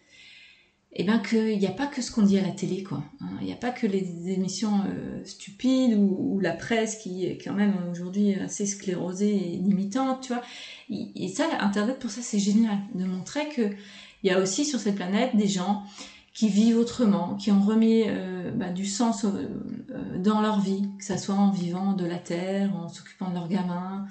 et 0.92 1.02
eh 1.02 1.04
ben 1.04 1.20
qu'il 1.20 1.56
n'y 1.56 1.68
a 1.68 1.72
pas 1.72 1.86
que 1.86 2.02
ce 2.02 2.10
qu'on 2.10 2.22
dit 2.22 2.36
à 2.36 2.42
la 2.42 2.50
télé, 2.50 2.82
quoi. 2.82 3.04
Hein. 3.20 3.28
Il 3.40 3.46
n'y 3.46 3.52
a 3.52 3.56
pas 3.56 3.70
que 3.70 3.86
les 3.86 4.30
émissions 4.30 4.82
stupides 5.24 5.96
ou, 5.96 6.40
la 6.40 6.50
presse 6.52 6.96
qui 6.96 7.26
est 7.26 7.38
quand 7.38 7.52
même 7.52 7.74
aujourd'hui 7.92 8.34
assez 8.34 8.66
sclérosée 8.66 9.36
et 9.36 9.56
limitante, 9.56 10.22
tu 10.22 10.32
vois. 10.32 10.42
Et, 10.90 11.28
ça, 11.28 11.44
Internet, 11.60 12.00
pour 12.00 12.10
ça, 12.10 12.22
c'est 12.22 12.40
génial 12.40 12.76
de 12.94 13.04
montrer 13.04 13.48
que 13.50 13.70
il 14.22 14.30
y 14.30 14.34
a 14.34 14.40
aussi 14.40 14.64
sur 14.64 14.80
cette 14.80 14.96
planète 14.96 15.36
des 15.36 15.46
gens 15.46 15.84
qui 16.32 16.48
vivent 16.48 16.78
autrement, 16.78 17.34
qui 17.36 17.50
ont 17.50 17.60
remis 17.60 18.04
euh, 18.06 18.50
bah, 18.54 18.70
du 18.70 18.86
sens 18.86 19.24
euh, 19.24 20.18
dans 20.18 20.40
leur 20.40 20.60
vie, 20.60 20.88
que 20.98 21.04
ça 21.04 21.18
soit 21.18 21.34
en 21.34 21.50
vivant 21.50 21.92
de 21.92 22.04
la 22.04 22.18
terre, 22.18 22.74
en 22.76 22.88
s'occupant 22.88 23.30
de 23.30 23.34
leurs 23.34 23.48
gamins, 23.48 24.06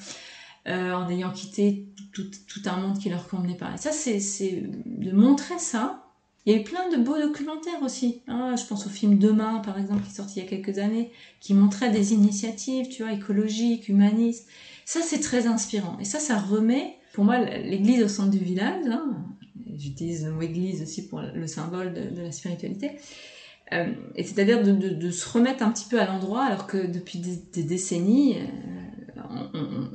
euh, 0.67 0.93
en 0.93 1.09
ayant 1.09 1.31
quitté 1.31 1.87
tout, 2.11 2.29
tout, 2.47 2.61
un 2.65 2.77
monde 2.77 2.99
qui 2.99 3.09
leur 3.09 3.27
convenait 3.27 3.55
pas. 3.55 3.73
Et 3.73 3.77
ça, 3.77 3.91
c'est 3.91 4.63
de 4.85 5.11
montrer 5.11 5.59
ça. 5.59 6.08
Il 6.49 6.57
y 6.57 6.59
a 6.59 6.63
plein 6.63 6.89
de 6.89 6.97
beaux 6.97 7.15
documentaires 7.15 7.83
aussi. 7.83 8.23
Hein. 8.27 8.55
Je 8.55 8.65
pense 8.65 8.87
au 8.87 8.89
film 8.89 9.19
Demain, 9.19 9.59
par 9.59 9.77
exemple, 9.77 10.01
qui 10.01 10.09
est 10.09 10.15
sorti 10.15 10.39
il 10.39 10.43
y 10.45 10.47
a 10.47 10.49
quelques 10.49 10.79
années, 10.79 11.11
qui 11.39 11.53
montrait 11.53 11.91
des 11.91 12.11
initiatives, 12.11 12.87
tu 12.87 13.03
vois, 13.03 13.13
écologiques, 13.13 13.87
humanistes. 13.87 14.47
Ça, 14.83 15.01
c'est 15.03 15.19
très 15.19 15.45
inspirant. 15.45 15.95
Et 15.99 16.05
ça, 16.05 16.17
ça 16.17 16.39
remet, 16.39 16.95
pour 17.13 17.23
moi, 17.23 17.37
l'église 17.37 18.01
au 18.03 18.07
centre 18.07 18.31
du 18.31 18.39
village. 18.39 18.83
Hein, 18.87 19.27
j'utilise 19.77 20.25
le 20.25 20.31
mot 20.31 20.41
église 20.41 20.81
aussi 20.81 21.07
pour 21.07 21.21
le 21.21 21.45
symbole 21.45 21.93
de, 21.93 22.19
la 22.19 22.31
spiritualité. 22.31 22.93
Euh, 23.71 23.93
c'est-à-dire 24.15 24.63
de, 24.63 25.11
se 25.11 25.29
remettre 25.29 25.61
un 25.61 25.69
petit 25.69 25.87
peu 25.87 26.01
à 26.01 26.07
l'endroit, 26.07 26.45
alors 26.45 26.65
que 26.65 26.87
depuis 26.87 27.19
des, 27.19 27.61
décennies, 27.61 28.37
euh, 28.37 29.21
on, 29.53 29.59
on, 29.59 29.91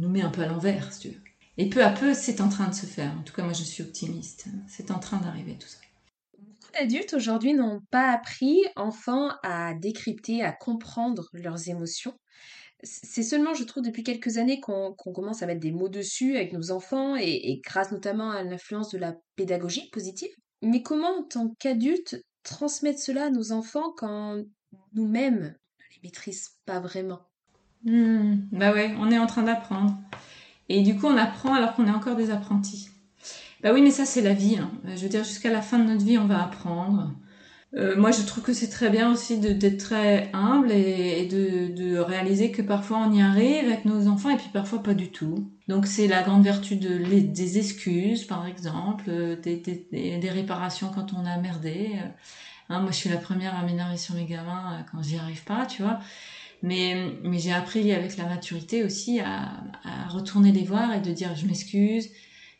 nous 0.00 0.08
met 0.08 0.22
un 0.22 0.30
peu 0.30 0.42
à 0.42 0.48
l'envers, 0.48 0.92
si 0.92 0.98
tu 0.98 1.08
veux. 1.10 1.20
Et 1.58 1.68
peu 1.68 1.84
à 1.84 1.90
peu, 1.90 2.12
c'est 2.12 2.40
en 2.40 2.48
train 2.48 2.66
de 2.66 2.74
se 2.74 2.86
faire. 2.86 3.12
En 3.20 3.22
tout 3.22 3.32
cas, 3.32 3.44
moi, 3.44 3.52
je 3.52 3.62
suis 3.62 3.84
optimiste. 3.84 4.46
C'est 4.66 4.90
en 4.90 4.98
train 4.98 5.18
d'arriver 5.18 5.56
tout 5.60 5.68
ça. 5.68 5.78
D'adultes 6.74 7.14
aujourd'hui 7.14 7.54
n'ont 7.54 7.80
pas 7.90 8.12
appris, 8.12 8.60
enfants, 8.76 9.30
à 9.42 9.74
décrypter, 9.74 10.42
à 10.42 10.52
comprendre 10.52 11.28
leurs 11.32 11.68
émotions 11.68 12.14
c'est 12.84 13.22
seulement, 13.22 13.54
je 13.54 13.64
trouve, 13.64 13.82
depuis 13.84 14.02
quelques 14.02 14.38
années 14.38 14.60
qu'on 14.60 14.94
commence 14.94 15.42
à 15.42 15.46
mettre 15.46 15.60
des 15.60 15.70
mots 15.70 15.88
dessus 15.88 16.36
avec 16.36 16.52
nos 16.52 16.72
enfants 16.72 17.16
et, 17.16 17.60
grâce 17.64 17.92
notamment 17.92 18.30
à 18.30 18.42
l'influence 18.42 18.90
de 18.90 18.98
la 18.98 19.14
pédagogie 19.36 19.88
positive. 19.90 20.30
Mais 20.62 20.82
comment, 20.82 21.18
en 21.18 21.22
tant 21.22 21.54
qu'adultes, 21.58 22.16
transmettre 22.42 22.98
cela 22.98 23.26
à 23.26 23.30
nos 23.30 23.52
enfants 23.52 23.92
quand 23.96 24.42
nous-mêmes 24.94 25.40
ne 25.40 25.94
les 25.94 26.00
maîtrisent 26.02 26.56
pas 26.66 26.80
vraiment? 26.80 27.20
Mmh, 27.84 28.48
Bah 28.52 28.72
ouais, 28.72 28.94
on 28.98 29.10
est 29.10 29.18
en 29.18 29.26
train 29.26 29.42
d'apprendre. 29.42 29.96
Et 30.68 30.82
du 30.82 30.96
coup, 30.96 31.06
on 31.06 31.16
apprend 31.16 31.54
alors 31.54 31.74
qu'on 31.74 31.86
est 31.86 31.90
encore 31.90 32.16
des 32.16 32.30
apprentis. 32.30 32.91
Bah 33.62 33.72
oui, 33.72 33.82
mais 33.82 33.90
ça, 33.90 34.04
c'est 34.04 34.22
la 34.22 34.34
vie. 34.34 34.56
Hein. 34.58 34.72
Je 34.96 35.02
veux 35.02 35.08
dire, 35.08 35.24
jusqu'à 35.24 35.50
la 35.50 35.62
fin 35.62 35.78
de 35.78 35.84
notre 35.84 36.04
vie, 36.04 36.18
on 36.18 36.26
va 36.26 36.42
apprendre. 36.42 37.12
Euh, 37.74 37.96
moi, 37.96 38.10
je 38.10 38.22
trouve 38.22 38.42
que 38.44 38.52
c'est 38.52 38.68
très 38.68 38.90
bien 38.90 39.10
aussi 39.10 39.38
d'être 39.38 39.78
très 39.78 40.30
humble 40.34 40.72
et, 40.72 41.26
de, 41.26 41.98
réaliser 41.98 42.50
que 42.50 42.60
parfois 42.62 42.98
on 42.98 43.12
y 43.12 43.22
arrive 43.22 43.66
avec 43.66 43.84
nos 43.84 44.08
enfants 44.08 44.30
et 44.30 44.36
puis 44.36 44.48
parfois 44.52 44.82
pas 44.82 44.94
du 44.94 45.10
tout. 45.10 45.50
Donc 45.68 45.86
c'est 45.86 46.08
la 46.08 46.22
grande 46.22 46.44
vertu 46.44 46.76
de, 46.76 46.98
des 46.98 47.58
excuses, 47.58 48.24
par 48.24 48.46
exemple, 48.46 49.04
euh, 49.08 49.36
des, 49.36 50.30
réparations 50.30 50.90
quand 50.94 51.14
on 51.14 51.24
a 51.24 51.38
merdé. 51.38 51.92
Euh, 51.94 52.08
hein, 52.68 52.80
moi, 52.80 52.90
je 52.90 52.96
suis 52.96 53.10
la 53.10 53.16
première 53.16 53.54
à 53.58 53.62
m'énerver 53.64 53.96
sur 53.96 54.14
mes 54.16 54.26
gamins 54.26 54.84
quand 54.90 55.02
j'y 55.02 55.16
arrive 55.16 55.44
pas, 55.44 55.66
tu 55.66 55.82
vois. 55.82 56.00
Mais, 56.62 56.96
mais 57.24 57.38
j'ai 57.38 57.52
appris 57.52 57.92
avec 57.92 58.16
la 58.16 58.26
maturité 58.26 58.84
aussi 58.84 59.20
à 59.20 59.50
retourner 60.08 60.52
les 60.52 60.64
voir 60.64 60.94
et 60.94 61.00
de 61.00 61.10
dire 61.12 61.34
je 61.34 61.46
m'excuse, 61.46 62.10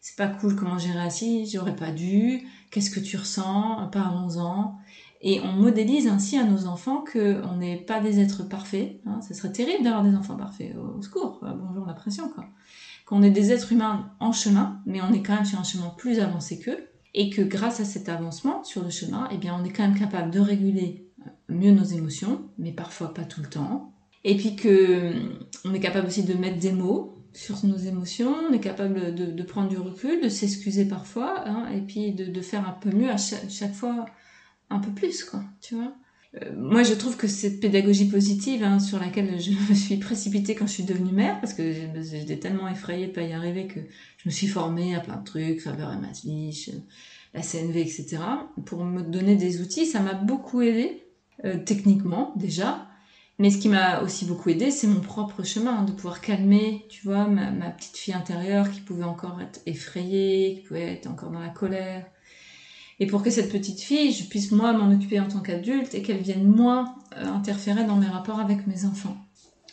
c'est 0.02 0.16
pas 0.16 0.26
cool 0.26 0.56
comment 0.56 0.78
j'ai 0.78 0.90
réagi, 0.90 1.46
j'aurais 1.46 1.76
pas 1.76 1.92
dû, 1.92 2.42
qu'est-ce 2.72 2.90
que 2.90 2.98
tu 2.98 3.16
ressens, 3.16 3.88
parlons-en. 3.92 4.76
Et 5.20 5.40
on 5.40 5.52
modélise 5.52 6.08
ainsi 6.08 6.36
à 6.36 6.42
nos 6.42 6.66
enfants 6.66 7.04
qu'on 7.10 7.56
n'est 7.56 7.76
pas 7.76 8.00
des 8.00 8.18
êtres 8.18 8.42
parfaits. 8.42 9.00
Hein. 9.06 9.20
Ce 9.26 9.32
serait 9.32 9.52
terrible 9.52 9.84
d'avoir 9.84 10.02
des 10.02 10.16
enfants 10.16 10.36
parfaits. 10.36 10.74
Au, 10.76 11.00
secours, 11.00 11.38
bonjour 11.40 11.86
la 11.86 11.94
pression. 11.94 12.28
Quoi. 12.28 12.46
Qu'on 13.06 13.22
est 13.22 13.30
des 13.30 13.52
êtres 13.52 13.70
humains 13.70 14.10
en 14.18 14.32
chemin, 14.32 14.82
mais 14.86 15.00
on 15.00 15.12
est 15.12 15.22
quand 15.22 15.36
même 15.36 15.44
sur 15.44 15.60
un 15.60 15.64
chemin 15.64 15.90
plus 15.96 16.18
avancé 16.18 16.58
qu'eux. 16.58 16.88
Et 17.14 17.30
que 17.30 17.42
grâce 17.42 17.78
à 17.78 17.84
cet 17.84 18.08
avancement 18.08 18.64
sur 18.64 18.82
le 18.82 18.90
chemin, 18.90 19.28
eh 19.30 19.36
bien, 19.36 19.56
on 19.56 19.64
est 19.64 19.70
quand 19.70 19.86
même 19.86 19.98
capable 19.98 20.32
de 20.32 20.40
réguler 20.40 21.06
euh, 21.20 21.30
mieux 21.48 21.70
nos 21.70 21.84
émotions, 21.84 22.42
mais 22.58 22.72
parfois 22.72 23.14
pas 23.14 23.22
tout 23.22 23.42
le 23.42 23.48
temps. 23.48 23.92
Et 24.24 24.36
puis 24.36 24.56
que 24.56 25.12
on 25.64 25.72
est 25.72 25.80
capable 25.80 26.08
aussi 26.08 26.24
de 26.24 26.34
mettre 26.34 26.58
des 26.58 26.72
mots 26.72 27.21
sur 27.34 27.64
nos 27.64 27.76
émotions, 27.76 28.34
on 28.48 28.52
est 28.52 28.60
capable 28.60 29.14
de, 29.14 29.42
prendre 29.42 29.68
du 29.68 29.78
recul, 29.78 30.22
de 30.22 30.28
s'excuser 30.28 30.84
parfois, 30.84 31.48
hein, 31.48 31.68
et 31.74 31.80
puis 31.80 32.12
de, 32.12 32.40
faire 32.40 32.68
un 32.68 32.72
peu 32.72 32.90
mieux 32.90 33.10
à 33.10 33.16
chaque, 33.16 33.74
fois 33.74 34.06
un 34.70 34.78
peu 34.78 34.90
plus, 34.90 35.24
quoi, 35.24 35.42
tu 35.60 35.74
vois. 35.74 35.94
Euh, 36.40 36.50
moi, 36.56 36.82
je 36.82 36.94
trouve 36.94 37.16
que 37.16 37.26
cette 37.26 37.60
pédagogie 37.60 38.08
positive 38.08 38.62
hein, 38.62 38.78
sur 38.78 38.98
laquelle 38.98 39.38
je 39.40 39.50
me 39.70 39.74
suis 39.74 39.96
précipitée 39.98 40.54
quand 40.54 40.66
je 40.66 40.72
suis 40.72 40.84
devenue 40.84 41.12
mère, 41.12 41.40
parce 41.40 41.54
que 41.54 41.72
j'étais 41.72 42.38
tellement 42.38 42.68
effrayée 42.68 43.08
de 43.08 43.12
pas 43.12 43.22
y 43.22 43.32
arriver 43.32 43.66
que 43.66 43.80
je 44.18 44.28
me 44.28 44.30
suis 44.30 44.46
formée 44.46 44.94
à 44.94 45.00
plein 45.00 45.16
de 45.16 45.24
trucs, 45.24 45.60
Faber 45.60 45.88
et 45.94 46.00
Maslich, 46.00 46.70
euh, 46.72 46.78
la 47.34 47.42
CNV, 47.42 47.80
etc. 47.80 48.18
Pour 48.66 48.84
me 48.84 49.02
donner 49.02 49.36
des 49.36 49.60
outils, 49.60 49.86
ça 49.86 50.00
m'a 50.00 50.14
beaucoup 50.14 50.62
aidé, 50.62 51.04
euh, 51.44 51.58
techniquement 51.64 52.34
déjà, 52.36 52.88
Mais 53.42 53.50
ce 53.50 53.58
qui 53.58 53.68
m'a 53.68 54.02
aussi 54.02 54.24
beaucoup 54.24 54.50
aidé, 54.50 54.70
c'est 54.70 54.86
mon 54.86 55.00
propre 55.00 55.42
chemin, 55.42 55.82
de 55.82 55.90
pouvoir 55.90 56.20
calmer, 56.20 56.86
tu 56.88 57.02
vois, 57.02 57.26
ma, 57.26 57.70
petite 57.70 57.96
fille 57.96 58.14
intérieure 58.14 58.70
qui 58.70 58.80
pouvait 58.80 59.02
encore 59.02 59.40
être 59.40 59.58
effrayée, 59.66 60.54
qui 60.54 60.60
pouvait 60.60 60.92
être 60.92 61.08
encore 61.08 61.32
dans 61.32 61.40
la 61.40 61.48
colère. 61.48 62.06
Et 63.00 63.08
pour 63.08 63.20
que 63.24 63.30
cette 63.30 63.50
petite 63.50 63.80
fille, 63.80 64.12
je 64.12 64.28
puisse 64.28 64.52
moi 64.52 64.72
m'en 64.72 64.94
occuper 64.94 65.18
en 65.18 65.26
tant 65.26 65.40
qu'adulte 65.40 65.92
et 65.92 66.02
qu'elle 66.02 66.22
vienne 66.22 66.46
moins 66.46 66.94
euh, 67.18 67.26
interférer 67.26 67.82
dans 67.82 67.96
mes 67.96 68.06
rapports 68.06 68.38
avec 68.38 68.68
mes 68.68 68.84
enfants. 68.84 69.16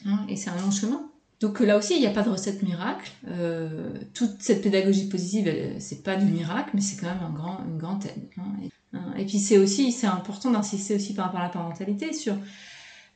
Hein, 0.03 0.25
et 0.27 0.35
c'est 0.35 0.49
un 0.49 0.59
long 0.59 0.71
chemin. 0.71 1.07
Donc 1.39 1.59
là 1.59 1.77
aussi, 1.77 1.93
il 1.93 1.99
n'y 1.99 2.07
a 2.07 2.11
pas 2.11 2.23
de 2.23 2.29
recette 2.31 2.63
miracle. 2.63 3.11
Euh, 3.27 3.93
toute 4.15 4.37
cette 4.41 4.63
pédagogie 4.63 5.09
positive, 5.09 5.47
c'est 5.77 6.01
pas 6.01 6.15
du 6.15 6.25
miracle, 6.25 6.71
mais 6.73 6.81
c'est 6.81 6.99
quand 6.99 7.05
même 7.05 7.21
un 7.23 7.33
grand, 7.33 7.59
une 7.67 7.77
grande 7.77 8.03
aide. 8.03 8.29
Hein. 8.39 8.51
Et, 8.63 8.97
hein, 8.97 9.13
et, 9.15 9.25
puis 9.25 9.37
c'est 9.37 9.59
aussi, 9.59 9.91
c'est 9.91 10.07
important 10.07 10.49
d'insister 10.49 10.95
aussi 10.95 11.13
par 11.13 11.25
rapport 11.25 11.41
à 11.41 11.43
la 11.43 11.49
parentalité 11.49 12.13
sur 12.13 12.35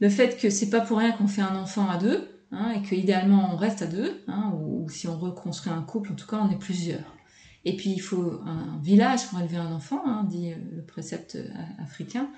le 0.04 0.10
fait 0.10 0.38
que 0.38 0.50
c'est 0.50 0.70
pas 0.70 0.82
pour 0.82 0.98
rien 0.98 1.14
qu'on 1.14 1.28
fait 1.28 1.42
un 1.42 1.56
enfant 1.56 1.90
à 1.90 1.98
deux, 1.98 2.28
hein, 2.52 2.72
et 2.72 2.82
que 2.82 2.94
idéalement 2.94 3.52
on 3.54 3.56
reste 3.56 3.84
à 3.84 3.88
deux, 3.88 4.22
hein, 4.28 4.52
ou, 4.54 4.90
si 4.90 5.08
on 5.08 5.18
reconstruit 5.18 5.72
un 5.72 5.82
couple, 5.82 6.12
en 6.12 6.16
tout 6.16 6.28
cas 6.28 6.42
on 6.44 6.52
est 6.52 6.60
plusieurs. 6.60 7.16
Et 7.64 7.78
puis 7.78 7.92
il 7.92 8.02
faut 8.02 8.42
un 8.46 8.78
village 8.82 9.26
pour 9.30 9.40
élever 9.40 9.56
un 9.56 9.72
enfant, 9.72 10.02
hein, 10.06 10.26
dit 10.30 10.52
le 10.76 10.84
précepte 10.84 11.38
africain. 11.82 12.30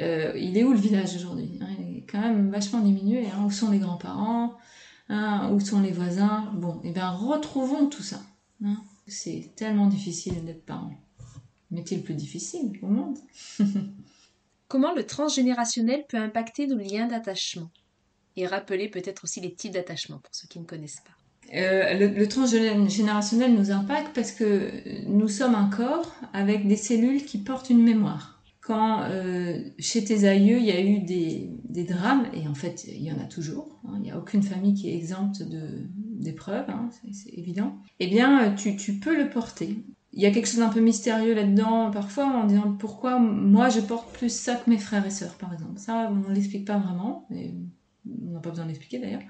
Euh, 0.00 0.32
il 0.36 0.56
est 0.56 0.62
où 0.62 0.74
le 0.74 0.78
village 0.78 1.16
aujourd'hui 1.16 1.58
Il 1.80 1.96
est 1.96 2.06
quand 2.08 2.20
même 2.20 2.50
vachement 2.50 2.80
diminué. 2.80 3.26
Où 3.44 3.50
sont 3.50 3.72
les 3.72 3.80
grands-parents 3.80 4.54
Où 5.10 5.58
sont 5.58 5.80
les 5.80 5.90
voisins? 5.90 6.52
Bon, 6.54 6.80
et 6.84 6.90
eh 6.90 6.92
bien 6.92 7.10
retrouvons 7.10 7.86
tout 7.86 8.04
ça. 8.04 8.20
C'est 9.08 9.50
tellement 9.56 9.88
difficile 9.88 10.44
d'être 10.44 10.64
parent. 10.64 10.92
Métier 11.72 11.96
le 11.96 12.04
plus 12.04 12.14
difficile 12.14 12.78
au 12.80 12.86
monde? 12.86 13.18
Comment 14.68 14.94
le 14.94 15.04
transgénérationnel 15.04 16.04
peut 16.08 16.16
impacter 16.16 16.66
nos 16.66 16.78
liens 16.78 17.06
d'attachement? 17.06 17.70
Et 18.36 18.46
rappeler 18.46 18.88
peut-être 18.88 19.24
aussi 19.24 19.40
les 19.40 19.54
types 19.54 19.72
d'attachement 19.72 20.18
pour 20.18 20.34
ceux 20.34 20.46
qui 20.48 20.60
ne 20.60 20.64
connaissent 20.64 21.00
pas. 21.00 21.12
Euh, 21.54 21.94
le, 21.94 22.28
transgénérationnel 22.28 23.54
nous 23.54 23.70
impacte 23.70 24.14
parce 24.14 24.32
que 24.32 25.06
nous 25.06 25.28
sommes 25.28 25.54
un 25.54 25.70
corps 25.70 26.12
avec 26.32 26.66
des 26.66 26.76
cellules 26.76 27.24
qui 27.24 27.38
portent 27.38 27.70
une 27.70 27.82
mémoire 27.82 28.36
quand 28.66 29.04
euh, 29.04 29.60
chez 29.78 30.02
tes 30.02 30.26
aïeux, 30.26 30.58
il 30.58 30.64
y 30.64 30.72
a 30.72 30.80
eu 30.80 30.98
des, 30.98 31.50
des, 31.68 31.84
drames, 31.84 32.26
et 32.34 32.48
en 32.48 32.54
fait, 32.54 32.84
il 32.88 33.02
y 33.02 33.12
en 33.12 33.18
a 33.20 33.26
toujours, 33.26 33.78
hein, 33.84 33.92
il 33.98 34.02
n'y 34.02 34.10
a 34.10 34.18
aucune 34.18 34.42
famille 34.42 34.74
qui 34.74 34.90
est 34.90 34.96
exempte 34.96 35.40
d'épreuves, 35.44 36.68
hein, 36.68 36.90
c'est 37.12 37.32
évident, 37.32 37.78
eh 38.00 38.08
bien, 38.08 38.52
tu, 38.54 38.76
tu, 38.76 38.94
peux 38.94 39.16
le 39.16 39.30
porter. 39.30 39.76
Il 40.16 40.22
y 40.22 40.26
a 40.26 40.30
quelque 40.30 40.46
chose 40.46 40.60
d'un 40.60 40.70
peu 40.70 40.80
mystérieux 40.80 41.34
là-dedans, 41.34 41.90
parfois, 41.90 42.24
en 42.26 42.44
disant 42.44 42.74
pourquoi 42.78 43.18
moi 43.18 43.68
je 43.68 43.80
porte 43.80 44.12
plus 44.12 44.30
ça 44.30 44.56
que 44.56 44.68
mes 44.68 44.78
frères 44.78 45.06
et 45.06 45.10
sœurs, 45.10 45.34
par 45.34 45.52
exemple. 45.52 45.78
Ça, 45.78 46.10
on 46.10 46.28
ne 46.28 46.34
l'explique 46.34 46.64
pas 46.64 46.78
vraiment, 46.78 47.26
mais 47.30 47.52
on 48.06 48.32
n'a 48.32 48.40
pas 48.40 48.50
besoin 48.50 48.64
de 48.64 48.70
l'expliquer 48.70 48.98
d'ailleurs. 48.98 49.22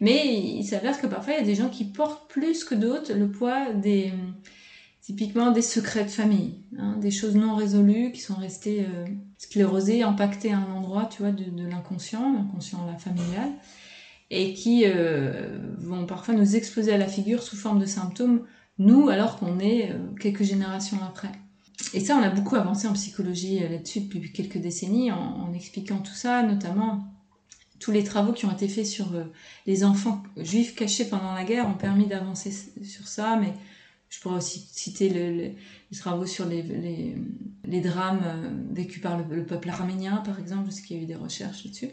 Mais 0.00 0.34
il 0.34 0.64
s'avère 0.64 1.00
que 1.00 1.06
parfois, 1.06 1.34
il 1.34 1.40
y 1.40 1.42
a 1.42 1.44
des 1.44 1.54
gens 1.54 1.68
qui 1.68 1.84
portent 1.84 2.28
plus 2.28 2.64
que 2.64 2.74
d'autres 2.74 3.12
le 3.12 3.30
poids 3.30 3.72
des 3.72 4.12
typiquement 5.04 5.50
des 5.50 5.60
secrets 5.60 6.04
de 6.04 6.10
famille, 6.10 6.54
hein, 6.78 6.96
des 6.98 7.10
choses 7.10 7.36
non 7.36 7.54
résolues 7.54 8.10
qui 8.10 8.22
sont 8.22 8.36
restées 8.36 8.86
euh, 8.86 9.04
sclérosées, 9.36 10.02
impactées 10.02 10.50
à 10.52 10.56
un 10.56 10.72
endroit, 10.72 11.04
tu 11.04 11.20
vois, 11.20 11.30
de, 11.30 11.44
de 11.44 11.66
l'inconscient, 11.66 12.32
l'inconscient 12.32 12.78
familial, 12.96 13.50
et 14.30 14.54
qui 14.54 14.84
euh, 14.86 15.58
vont 15.76 16.06
parfois 16.06 16.32
nous 16.32 16.56
exploser 16.56 16.90
à 16.90 16.96
la 16.96 17.06
figure 17.06 17.42
sous 17.42 17.56
forme 17.56 17.80
de 17.80 17.84
symptômes, 17.84 18.46
nous, 18.78 19.08
alors 19.08 19.38
qu'on 19.38 19.58
est 19.58 19.90
euh, 19.90 19.98
quelques 20.20 20.42
générations 20.42 20.98
après. 21.02 21.30
Et 21.92 22.00
ça, 22.00 22.16
on 22.16 22.22
a 22.22 22.30
beaucoup 22.30 22.56
avancé 22.56 22.86
en 22.86 22.92
psychologie 22.92 23.62
euh, 23.62 23.68
là-dessus 23.68 24.00
depuis 24.00 24.32
quelques 24.32 24.58
décennies, 24.58 25.12
en, 25.12 25.52
expliquant 25.54 25.98
tout 25.98 26.14
ça, 26.14 26.42
notamment 26.42 27.04
tous 27.78 27.92
les 27.92 28.04
travaux 28.04 28.32
qui 28.32 28.46
ont 28.46 28.52
été 28.52 28.68
faits 28.68 28.86
sur 28.86 29.14
euh, 29.14 29.24
les 29.66 29.84
enfants 29.84 30.22
juifs 30.36 30.74
cachés 30.74 31.04
pendant 31.04 31.34
la 31.34 31.44
guerre 31.44 31.68
ont 31.68 31.74
permis 31.74 32.06
d'avancer 32.06 32.52
sur 32.82 33.06
ça, 33.06 33.36
mais 33.36 33.52
je 34.08 34.20
pourrais 34.20 34.36
aussi 34.36 34.66
citer 34.72 35.08
le, 35.08 35.36
le, 35.36 35.50
les 35.90 35.98
travaux 35.98 36.26
sur 36.26 36.46
les, 36.46 36.62
les, 37.64 37.80
drames 37.80 38.22
vécus 38.70 39.02
par 39.02 39.18
le, 39.18 39.24
le, 39.34 39.44
peuple 39.44 39.70
arménien, 39.70 40.18
par 40.18 40.38
exemple, 40.38 40.64
parce 40.64 40.80
qu'il 40.80 40.96
y 40.96 41.00
a 41.00 41.02
eu 41.02 41.06
des 41.06 41.16
recherches 41.16 41.64
là-dessus. 41.64 41.90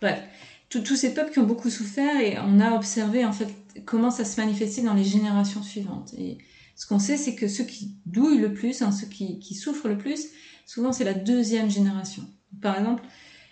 Bref, 0.00 0.22
tous 0.68 0.96
ces 0.96 1.14
peuples 1.14 1.32
qui 1.32 1.38
ont 1.38 1.46
beaucoup 1.46 1.70
souffert 1.70 2.20
et 2.20 2.38
on 2.38 2.60
a 2.60 2.72
observé 2.72 3.24
en 3.24 3.32
fait 3.32 3.48
comment 3.84 4.10
ça 4.10 4.24
se 4.24 4.40
manifestait 4.40 4.82
dans 4.82 4.94
les 4.94 5.04
générations 5.04 5.62
suivantes. 5.62 6.14
Et 6.18 6.38
ce 6.76 6.86
qu'on 6.86 6.98
sait, 6.98 7.16
c'est 7.16 7.34
que 7.34 7.48
ceux 7.48 7.64
qui 7.64 7.96
douillent 8.06 8.38
le 8.38 8.52
plus, 8.52 8.82
hein, 8.82 8.92
ceux 8.92 9.06
qui, 9.06 9.54
souffrent 9.54 9.88
le 9.88 9.98
plus, 9.98 10.28
souvent 10.66 10.92
c'est 10.92 11.04
la 11.04 11.14
deuxième 11.14 11.70
génération. 11.70 12.24
Par 12.60 12.78
exemple, 12.78 13.02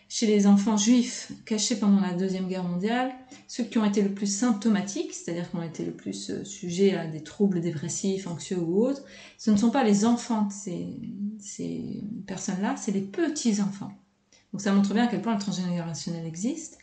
chez 0.09 0.27
les 0.27 0.47
enfants 0.47 0.77
juifs 0.77 1.33
cachés 1.47 1.77
pendant 1.77 2.01
la 2.01 2.13
Deuxième 2.13 2.47
Guerre 2.47 2.65
mondiale, 2.65 3.13
ceux 3.49 3.65
qui 3.65 3.79
ont 3.79 3.85
été 3.85 4.03
le 4.03 4.13
plus 4.13 4.27
symptomatiques, 4.27 5.15
c'est-à-dire 5.15 5.51
qui 5.51 5.57
ont 5.57 5.63
été 5.63 5.87
le 5.87 5.93
plus 5.93 6.31
euh, 6.31 6.45
sujets 6.45 6.95
à 6.95 7.07
des 7.07 7.23
troubles 7.23 7.63
dépressifs, 7.63 8.27
anxieux 8.27 8.59
ou 8.59 8.85
autres, 8.85 9.03
ce 9.39 9.51
ne 9.51 9.57
sont 9.57 9.71
pas 9.71 9.85
les 9.85 10.05
enfants 10.05 10.43
de 10.43 10.53
ces, 10.53 10.87
ces 11.39 12.03
personnes-là, 12.27 12.77
c'est 12.77 12.93
les 12.93 13.01
petits-enfants. 13.01 13.93
Donc 14.53 14.61
ça 14.61 14.73
montre 14.73 14.93
bien 14.93 15.05
à 15.05 15.07
quel 15.07 15.23
point 15.23 15.33
le 15.33 15.41
transgénérationnel 15.41 16.27
existe 16.27 16.79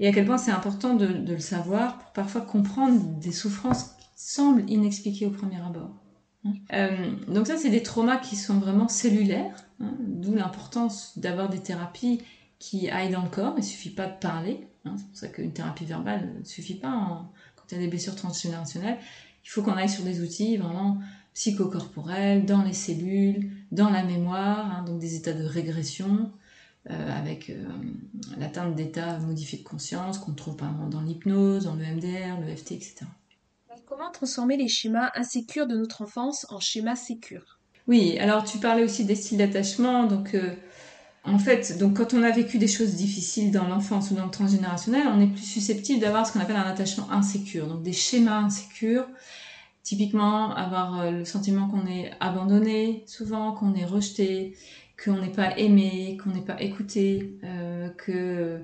et 0.00 0.08
à 0.08 0.12
quel 0.12 0.26
point 0.26 0.38
c'est 0.38 0.50
important 0.50 0.94
de, 0.94 1.06
le 1.06 1.38
savoir 1.38 1.98
pour 1.98 2.12
parfois 2.12 2.40
comprendre 2.40 3.00
des 3.18 3.32
souffrances 3.32 3.84
qui 3.98 4.08
semblent 4.14 4.68
inexpliquées 4.70 5.26
au 5.26 5.30
premier 5.30 5.60
abord. 5.60 5.90
Euh, 6.72 7.10
donc 7.26 7.46
ça, 7.46 7.56
c'est 7.56 7.70
des 7.70 7.82
traumas 7.82 8.16
qui 8.16 8.36
sont 8.36 8.58
vraiment 8.58 8.88
cellulaires, 8.88 9.64
hein, 9.80 9.92
d'où 10.00 10.34
l'importance 10.34 11.18
d'avoir 11.18 11.48
des 11.48 11.58
thérapies 11.58 12.20
qui 12.58 12.88
aille 12.88 13.10
dans 13.10 13.22
le 13.22 13.28
corps. 13.28 13.54
Il 13.56 13.64
suffit 13.64 13.90
pas 13.90 14.06
de 14.06 14.18
parler. 14.18 14.66
Hein, 14.84 14.94
c'est 14.96 15.06
pour 15.06 15.16
ça 15.16 15.28
qu'une 15.28 15.52
thérapie 15.52 15.84
verbale 15.84 16.32
ne 16.38 16.44
suffit 16.44 16.76
pas 16.76 17.28
quand 17.56 17.64
il 17.70 17.74
y 17.74 17.78
a 17.78 17.80
des 17.80 17.88
blessures 17.88 18.14
transgénérationnelles. 18.14 18.98
Il 19.44 19.48
faut 19.48 19.62
qu'on 19.62 19.72
aille 19.72 19.88
sur 19.88 20.04
des 20.04 20.22
outils 20.22 20.56
vraiment 20.56 20.98
psychocorporels, 21.34 22.44
dans 22.46 22.62
les 22.62 22.72
cellules, 22.72 23.50
dans 23.70 23.90
la 23.90 24.02
mémoire, 24.02 24.72
hein, 24.72 24.84
donc 24.84 24.98
des 24.98 25.14
états 25.14 25.32
de 25.32 25.44
régression, 25.44 26.32
avec 26.90 27.50
euh, 27.50 27.64
l'atteinte 28.38 28.74
d'états 28.74 29.18
modifiés 29.18 29.58
de 29.58 29.64
conscience 29.64 30.18
qu'on 30.18 30.32
trouve 30.32 30.56
par 30.56 30.70
exemple 30.70 30.90
dans 30.90 31.02
l'hypnose, 31.02 31.64
dans 31.64 31.74
le 31.74 31.84
MDR, 31.84 32.40
le 32.40 32.54
FT, 32.54 32.72
etc. 32.72 33.06
Comment 33.86 34.10
transformer 34.10 34.56
les 34.56 34.68
schémas 34.68 35.10
insécures 35.14 35.66
de 35.66 35.76
notre 35.76 36.02
enfance 36.02 36.46
en 36.50 36.60
schémas 36.60 36.96
sécures? 36.96 37.58
Oui, 37.86 38.18
alors 38.18 38.44
tu 38.44 38.58
parlais 38.58 38.84
aussi 38.84 39.06
des 39.06 39.14
styles 39.14 39.38
d'attachement, 39.38 40.04
donc 40.04 40.34
euh, 40.34 40.54
en 41.24 41.38
fait, 41.38 41.78
donc 41.78 41.96
quand 41.96 42.12
on 42.12 42.22
a 42.22 42.30
vécu 42.30 42.58
des 42.58 42.68
choses 42.68 42.94
difficiles 42.94 43.50
dans 43.50 43.66
l'enfance 43.66 44.10
ou 44.10 44.14
dans 44.14 44.26
le 44.26 44.30
transgénérationnel, 44.30 45.06
on 45.08 45.20
est 45.20 45.26
plus 45.26 45.44
susceptible 45.44 46.00
d'avoir 46.00 46.26
ce 46.26 46.32
qu'on 46.32 46.40
appelle 46.40 46.56
un 46.56 46.62
attachement 46.62 47.10
insécure, 47.10 47.66
donc 47.66 47.82
des 47.82 47.92
schémas 47.92 48.40
insécures. 48.40 49.06
Typiquement, 49.82 50.54
avoir 50.54 51.00
euh, 51.00 51.10
le 51.10 51.24
sentiment 51.24 51.66
qu'on 51.68 51.86
est 51.86 52.10
abandonné, 52.20 53.04
souvent 53.06 53.52
qu'on 53.52 53.74
est 53.74 53.86
rejeté, 53.86 54.54
qu'on 55.02 55.20
n'est 55.20 55.32
pas 55.32 55.56
aimé, 55.58 56.18
qu'on 56.22 56.30
n'est 56.30 56.44
pas 56.44 56.60
écouté, 56.60 57.38
euh, 57.44 57.88
que 57.90 58.60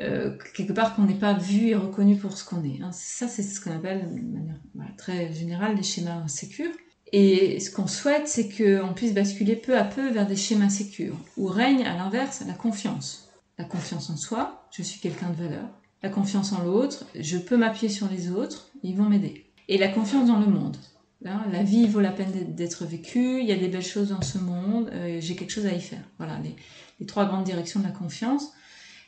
euh, 0.00 0.36
quelque 0.54 0.72
part 0.72 0.94
qu'on 0.94 1.04
n'est 1.04 1.14
pas 1.14 1.34
vu 1.34 1.68
et 1.68 1.74
reconnu 1.74 2.16
pour 2.16 2.36
ce 2.36 2.44
qu'on 2.44 2.64
est. 2.64 2.82
Hein. 2.82 2.90
Ça, 2.92 3.28
c'est 3.28 3.42
ce 3.42 3.60
qu'on 3.60 3.74
appelle, 3.74 4.02
de 4.02 4.78
manière 4.78 4.96
très 4.96 5.32
générale, 5.32 5.76
des 5.76 5.82
schémas 5.82 6.16
insécures. 6.16 6.72
Et 7.12 7.60
ce 7.60 7.70
qu'on 7.70 7.86
souhaite, 7.86 8.26
c'est 8.26 8.48
qu'on 8.48 8.92
puisse 8.92 9.14
basculer 9.14 9.54
peu 9.54 9.78
à 9.78 9.84
peu 9.84 10.10
vers 10.10 10.26
des 10.26 10.36
schémas 10.36 10.68
sécures, 10.68 11.16
où 11.36 11.46
règne 11.46 11.84
à 11.84 11.96
l'inverse 11.96 12.42
la 12.46 12.54
confiance. 12.54 13.30
La 13.56 13.64
confiance 13.64 14.10
en 14.10 14.16
soi, 14.16 14.66
je 14.72 14.82
suis 14.82 15.00
quelqu'un 15.00 15.30
de 15.30 15.36
valeur. 15.36 15.68
La 16.02 16.08
confiance 16.08 16.52
en 16.52 16.64
l'autre, 16.64 17.06
je 17.14 17.38
peux 17.38 17.56
m'appuyer 17.56 17.88
sur 17.88 18.10
les 18.10 18.30
autres, 18.30 18.70
ils 18.82 18.96
vont 18.96 19.08
m'aider. 19.08 19.46
Et 19.68 19.78
la 19.78 19.88
confiance 19.88 20.26
dans 20.26 20.40
le 20.40 20.46
monde. 20.46 20.76
Hein, 21.26 21.46
la 21.50 21.62
vie 21.62 21.86
vaut 21.86 22.00
la 22.00 22.10
peine 22.10 22.54
d'être 22.54 22.84
vécue, 22.84 23.40
il 23.40 23.46
y 23.46 23.52
a 23.52 23.56
des 23.56 23.68
belles 23.68 23.84
choses 23.84 24.08
dans 24.08 24.20
ce 24.20 24.36
monde, 24.36 24.90
euh, 24.92 25.18
j'ai 25.20 25.36
quelque 25.36 25.52
chose 25.52 25.66
à 25.66 25.72
y 25.72 25.80
faire. 25.80 26.02
Voilà, 26.18 26.38
les, 26.40 27.06
trois 27.06 27.24
grandes 27.24 27.44
directions 27.44 27.80
de 27.80 27.86
la 27.86 27.92
confiance 27.92 28.52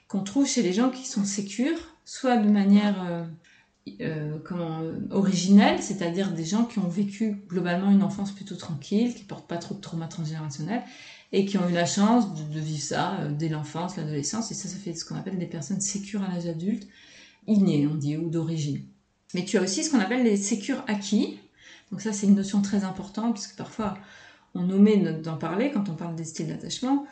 qu'on 0.08 0.22
trouve 0.22 0.46
chez 0.46 0.62
les 0.62 0.72
gens 0.72 0.90
qui 0.90 1.06
sont 1.06 1.24
sécures, 1.24 1.78
soit 2.04 2.38
de 2.38 2.48
manière 2.48 2.94
euh, 3.02 3.24
euh, 4.00 4.98
originelle, 5.10 5.82
c'est-à-dire 5.82 6.32
des 6.32 6.44
gens 6.44 6.64
qui 6.64 6.78
ont 6.78 6.88
vécu 6.88 7.42
globalement 7.48 7.90
une 7.90 8.02
enfance 8.02 8.32
plutôt 8.32 8.56
tranquille, 8.56 9.14
qui 9.14 9.24
portent 9.24 9.48
pas 9.48 9.58
trop 9.58 9.74
de 9.74 9.80
trauma 9.80 10.06
transgénérationnel 10.06 10.82
et 11.32 11.44
qui 11.44 11.58
ont 11.58 11.68
eu 11.68 11.72
la 11.72 11.86
chance 11.86 12.32
de, 12.34 12.54
de 12.54 12.60
vivre 12.60 12.82
ça 12.82 13.18
dès 13.30 13.48
l'enfance, 13.48 13.96
l'adolescence, 13.96 14.50
et 14.52 14.54
ça, 14.54 14.68
ça 14.68 14.76
fait 14.78 14.94
ce 14.94 15.04
qu'on 15.04 15.16
appelle 15.16 15.38
des 15.38 15.46
personnes 15.46 15.80
sécures 15.80 16.22
à 16.22 16.28
l'âge 16.28 16.46
adulte, 16.46 16.86
innées, 17.46 17.86
on 17.86 17.96
dit, 17.96 18.16
ou 18.16 18.30
d'origine. 18.30 18.80
Mais 19.34 19.44
tu 19.44 19.58
as 19.58 19.62
aussi 19.62 19.84
ce 19.84 19.90
qu'on 19.90 20.00
appelle 20.00 20.24
les 20.24 20.36
sécures 20.36 20.82
acquis. 20.86 21.38
Donc 21.90 22.00
ça, 22.00 22.12
c'est 22.12 22.26
une 22.26 22.34
notion 22.34 22.62
très 22.62 22.84
importante, 22.84 23.34
parce 23.34 23.46
que 23.46 23.56
parfois, 23.56 23.96
on 24.54 24.68
omet 24.70 24.96
d'en 24.96 25.36
parler 25.36 25.70
quand 25.70 25.88
on 25.88 25.94
parle 25.94 26.16
des 26.16 26.24
styles 26.24 26.48
d'attachement. 26.48 27.06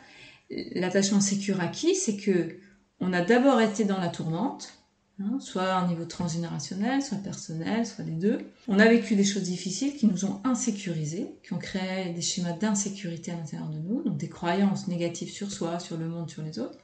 L'attachement 0.49 1.21
sécure 1.21 1.61
acquis, 1.61 1.95
c'est 1.95 2.17
que 2.17 2.57
on 2.99 3.13
a 3.13 3.21
d'abord 3.21 3.61
été 3.61 3.83
dans 3.83 3.99
la 3.99 4.09
tourmente, 4.09 4.85
Hein, 5.21 5.39
soit 5.39 5.73
un 5.75 5.87
niveau 5.87 6.03
transgénérationnel, 6.03 7.01
soit 7.01 7.17
personnel, 7.17 7.85
soit 7.85 8.03
les 8.03 8.11
deux. 8.11 8.37
On 8.67 8.79
a 8.79 8.85
vécu 8.85 9.15
des 9.15 9.23
choses 9.23 9.43
difficiles 9.43 9.95
qui 9.95 10.07
nous 10.07 10.25
ont 10.25 10.41
insécurisés, 10.43 11.37
qui 11.41 11.53
ont 11.53 11.57
créé 11.57 12.11
des 12.13 12.21
schémas 12.21 12.51
d'insécurité 12.51 13.31
à 13.31 13.35
l'intérieur 13.35 13.69
de 13.69 13.77
nous, 13.77 14.03
donc 14.03 14.17
des 14.17 14.27
croyances 14.27 14.89
négatives 14.89 15.29
sur 15.29 15.53
soi, 15.53 15.79
sur 15.79 15.95
le 15.95 16.09
monde, 16.09 16.29
sur 16.29 16.41
les 16.41 16.59
autres. 16.59 16.77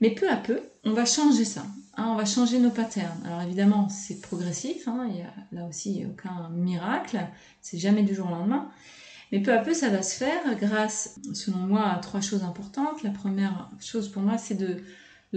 Mais 0.00 0.10
peu 0.10 0.30
à 0.30 0.36
peu, 0.36 0.60
on 0.84 0.92
va 0.92 1.04
changer 1.04 1.44
ça. 1.44 1.64
Hein, 1.96 2.08
on 2.08 2.16
va 2.16 2.26
changer 2.26 2.58
nos 2.58 2.70
patterns. 2.70 3.22
Alors 3.24 3.42
évidemment, 3.42 3.88
c'est 3.88 4.20
progressif. 4.20 4.86
Hein, 4.86 5.08
il 5.10 5.16
y 5.18 5.22
a 5.22 5.32
là 5.52 5.66
aussi 5.66 6.04
aucun 6.06 6.50
miracle. 6.50 7.18
C'est 7.62 7.78
jamais 7.78 8.02
du 8.02 8.14
jour 8.14 8.26
au 8.26 8.30
lendemain. 8.30 8.68
Mais 9.32 9.40
peu 9.40 9.52
à 9.52 9.58
peu, 9.58 9.74
ça 9.74 9.88
va 9.88 10.02
se 10.02 10.14
faire 10.14 10.56
grâce, 10.60 11.18
selon 11.32 11.58
moi, 11.58 11.88
à 11.88 11.98
trois 11.98 12.20
choses 12.20 12.44
importantes. 12.44 13.02
La 13.02 13.10
première 13.10 13.70
chose 13.80 14.08
pour 14.08 14.22
moi, 14.22 14.38
c'est 14.38 14.54
de, 14.54 14.82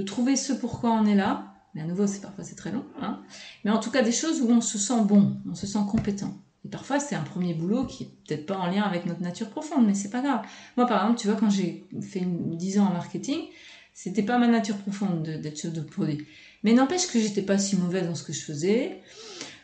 trouver 0.04 0.36
ce 0.36 0.54
pourquoi 0.54 0.92
on 0.92 1.06
est 1.06 1.16
là. 1.16 1.54
Mais 1.74 1.82
à 1.82 1.86
nouveau, 1.86 2.08
c'est 2.08 2.22
parfois 2.22 2.44
c'est 2.44 2.56
très 2.56 2.72
long. 2.72 2.86
Hein. 3.02 3.22
Mais 3.64 3.72
en 3.72 3.80
tout 3.80 3.92
cas, 3.92 4.02
des 4.02 4.12
choses 4.12 4.42
où 4.42 4.50
on 4.50 4.62
se 4.62 4.78
sent 4.78 5.02
bon, 5.04 5.38
on 5.50 5.56
se 5.56 5.68
sent 5.68 5.80
compétent. 5.90 6.34
Et 6.66 6.70
parfois, 6.70 7.00
c'est 7.00 7.16
un 7.16 7.24
premier 7.24 7.54
boulot 7.54 7.86
qui 7.86 8.04
est 8.04 8.10
peut-être 8.28 8.46
pas 8.46 8.58
en 8.58 8.68
lien 8.68 8.84
avec 8.84 9.06
notre 9.06 9.22
nature 9.22 9.50
profonde, 9.50 9.86
mais 9.86 9.94
c'est 9.94 10.10
pas 10.10 10.22
grave. 10.22 10.42
Moi, 10.78 10.86
par 10.88 11.02
exemple, 11.02 11.20
tu 11.20 11.28
vois, 11.28 11.38
quand 11.38 11.50
j'ai 11.50 11.88
fait 12.02 12.24
10 12.26 12.80
ans 12.80 12.88
en 12.88 12.94
marketing, 12.94 13.40
c'était 14.02 14.24
pas 14.24 14.38
ma 14.38 14.48
nature 14.48 14.78
profonde 14.78 15.24
d'être 15.24 15.60
chef 15.60 15.74
de 15.74 15.82
produit. 15.82 16.26
Mais 16.64 16.72
n'empêche 16.72 17.08
que 17.08 17.20
j'étais 17.20 17.42
pas 17.42 17.58
si 17.58 17.76
mauvaise 17.76 18.08
dans 18.08 18.16
ce 18.16 18.24
que 18.24 18.32
je 18.32 18.40
faisais. 18.40 19.02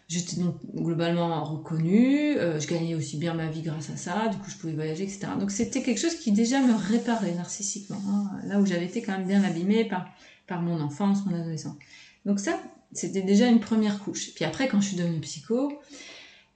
J'étais 0.09 0.35
donc 0.41 0.57
globalement 0.75 1.41
reconnue, 1.45 2.35
euh, 2.37 2.59
je 2.59 2.67
gagnais 2.67 2.95
aussi 2.95 3.15
bien 3.15 3.33
ma 3.33 3.49
vie 3.49 3.61
grâce 3.61 3.89
à 3.91 3.95
ça, 3.95 4.27
du 4.27 4.37
coup 4.37 4.49
je 4.49 4.57
pouvais 4.57 4.73
voyager, 4.73 5.03
etc. 5.03 5.27
Donc 5.39 5.51
c'était 5.51 5.81
quelque 5.81 5.99
chose 5.99 6.15
qui 6.15 6.33
déjà 6.33 6.59
me 6.59 6.75
réparait 6.75 7.31
narcissiquement, 7.31 8.01
hein, 8.09 8.29
là 8.45 8.59
où 8.59 8.65
j'avais 8.65 8.85
été 8.85 9.01
quand 9.01 9.13
même 9.13 9.25
bien 9.25 9.41
abîmée 9.41 9.85
par, 9.85 10.05
par 10.47 10.61
mon 10.61 10.81
enfance, 10.81 11.25
mon 11.25 11.33
adolescence. 11.33 11.77
Donc 12.25 12.41
ça, 12.41 12.61
c'était 12.91 13.21
déjà 13.21 13.47
une 13.47 13.61
première 13.61 13.99
couche. 13.99 14.33
Puis 14.35 14.43
après, 14.43 14.67
quand 14.67 14.81
je 14.81 14.89
suis 14.89 14.97
devenue 14.97 15.21
psycho, 15.21 15.71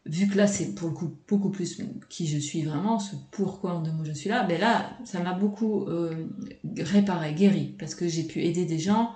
vu 0.06 0.28
que 0.28 0.38
là 0.38 0.47
c'est 0.47 0.76
pour 0.76 0.89
le 0.89 0.93
coup 0.93 1.16
beaucoup 1.28 1.50
plus 1.50 1.82
qui 2.10 2.28
je 2.28 2.38
suis 2.38 2.62
vraiment, 2.64 3.00
ce 3.00 3.16
pourquoi 3.32 3.74
en 3.76 3.82
deux 3.82 3.91
mots 3.91 4.06
je 4.06 4.12
suis 4.12 4.30
là, 4.30 4.43
ben 4.43 4.60
là 4.60 4.97
ça 5.06 5.20
m'a 5.22 5.34
beaucoup 5.34 5.86
euh, 5.86 6.28
réparé, 6.78 7.34
guéri, 7.34 7.76
parce 7.78 7.95
que 7.95 8.08
j'ai 8.08 8.24
pu 8.24 8.41
aider 8.43 8.66
des 8.66 8.80
gens, 8.80 9.14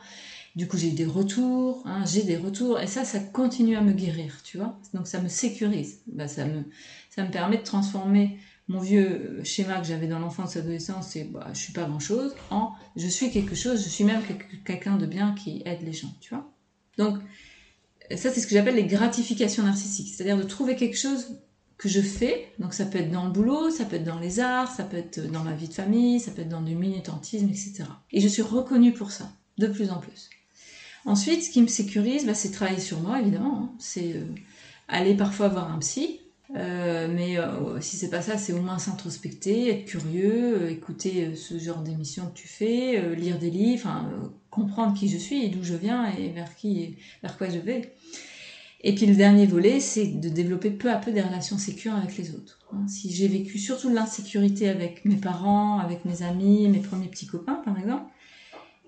du 0.56 0.68
coup 0.68 0.78
j'ai 0.78 0.90
eu 0.90 0.94
des 0.94 1.06
retours, 1.06 1.84
hein, 1.86 2.04
j'ai 2.06 2.24
des 2.24 2.38
retours, 2.38 2.80
et 2.80 2.88
ça 2.88 3.06
ça 3.06 3.20
continue 3.20 3.76
à 3.76 3.82
me 3.82 3.94
guérir, 3.94 4.42
tu 4.44 4.58
vois, 4.58 4.78
donc 4.94 5.08
ça 5.08 5.22
me 5.22 5.28
sécurise, 5.28 6.02
ben, 6.08 6.28
ça, 6.28 6.46
me, 6.46 6.64
ça 7.10 7.24
me 7.24 7.32
permet 7.32 7.58
de 7.58 7.64
transformer 7.64 8.38
mon 8.68 8.80
vieux 8.80 9.42
schéma 9.44 9.80
que 9.80 9.86
j'avais 9.88 10.08
dans 10.08 10.20
l'enfance 10.20 10.56
l'adolescence, 10.56 11.10
c'est 11.10 11.26
bah, 11.26 11.48
je 11.54 11.60
suis 11.60 11.74
pas 11.74 11.84
grand 11.86 12.00
chose, 12.00 12.34
en 12.50 12.74
je 12.96 13.08
suis 13.08 13.32
quelque 13.32 13.56
chose, 13.56 13.84
je 13.84 13.90
suis 13.90 14.04
même 14.04 14.22
quelqu'un 14.66 14.98
de 14.98 15.06
bien 15.06 15.34
qui 15.34 15.62
aide 15.66 15.82
les 15.82 15.94
gens, 15.94 16.14
tu 16.22 16.34
vois. 16.34 16.50
Donc 16.98 17.20
ça, 18.12 18.32
c'est 18.32 18.39
ce 18.39 18.47
que 18.47 18.54
j'appelle 18.54 18.76
les 18.76 18.86
gratifications 18.86 19.64
narcissiques, 19.64 20.14
c'est-à-dire 20.14 20.38
de 20.38 20.43
trouver 20.43 20.76
quelque 20.76 20.97
chose 20.97 21.38
que 21.78 21.89
je 21.89 22.01
fais. 22.01 22.47
Donc 22.60 22.74
ça 22.74 22.86
peut 22.86 22.99
être 22.99 23.12
dans 23.12 23.26
le 23.26 23.32
boulot, 23.32 23.70
ça 23.70 23.86
peut 23.86 23.97
être 23.97 24.04
dans 24.04 24.20
les 24.20 24.39
arts, 24.39 24.72
ça 24.72 24.84
peut 24.84 24.97
être 24.97 25.20
dans 25.32 25.43
ma 25.43 25.54
vie 25.54 25.68
de 25.68 25.74
famille, 25.74 26.20
ça 26.20 26.32
peut 26.32 26.41
être 26.41 26.49
dans 26.49 26.62
du 26.62 26.76
militantisme, 26.76 27.49
etc. 27.49 27.84
Et 28.12 28.22
je 28.22 28.28
suis 28.28 28.41
reconnue 28.41 28.93
pour 28.93 29.12
ça, 29.12 29.32
de 29.58 29.68
plus 29.68 29.89
en 29.89 29.97
plus. 29.97 30.30
Ensuite, 31.06 31.43
ce 31.43 31.49
qui 31.49 31.62
me 31.62 31.68
sécurise, 31.68 32.26
bah, 32.26 32.34
c'est 32.34 32.51
travailler 32.51 32.80
sur 32.80 32.99
moi, 33.01 33.20
évidemment. 33.20 33.64
Hein. 33.64 33.76
C'est 33.80 34.14
euh, 34.14 34.26
aller 34.88 35.16
parfois 35.16 35.49
voir 35.49 35.72
un 35.72 35.80
psy, 35.80 36.22
euh, 36.56 37.08
mais 37.14 37.38
euh, 37.38 37.80
si 37.82 37.96
c'est 37.96 38.10
pas 38.10 38.22
ça, 38.22 38.38
c'est 38.38 38.54
au 38.54 38.62
moins 38.62 38.78
s'introspecter, 38.78 39.70
être 39.70 39.86
curieux, 39.86 40.70
écouter 40.70 41.36
ce 41.36 41.58
genre 41.58 41.82
d'émission 41.82 42.28
que 42.28 42.34
tu 42.34 42.48
fais, 42.48 43.16
lire 43.16 43.39
des 43.39 43.50
livres, 43.50 43.89
comprendre 44.50 44.94
qui 44.94 45.08
je 45.08 45.18
suis 45.18 45.44
et 45.44 45.50
d'où 45.50 45.64
je 45.64 45.74
viens 45.74 46.06
et 46.16 46.30
vers 46.30 46.56
qui 46.56 46.98
vers 47.22 47.38
quoi 47.38 47.50
je 47.50 47.60
vais. 47.60 47.94
Et 48.86 48.94
puis 48.94 49.06
le 49.06 49.16
dernier 49.16 49.46
volet, 49.46 49.80
c'est 49.80 50.08
de 50.08 50.28
développer 50.28 50.70
peu 50.70 50.91
à 50.91 50.98
peu 50.98 51.12
des 51.12 51.22
relations 51.22 51.58
sécures 51.58 51.96
avec 51.96 52.18
les 52.18 52.36
autres. 52.36 52.60
Hein. 52.74 52.86
Si 52.88 53.14
j'ai 53.14 53.30
vécu 53.30 53.58
surtout 53.58 53.89
de 53.89 53.96
l'insécurité 53.96 54.68
avec 54.68 55.06
mes 55.06 55.16
parents, 55.16 55.80
avec 55.80 56.04
mes 56.04 56.22
amis, 56.22 56.68
mes 56.68 56.82
premiers 56.82 57.08
petits 57.08 57.26
copains 57.26 57.62
par 57.64 57.80
exemple, 57.80 58.12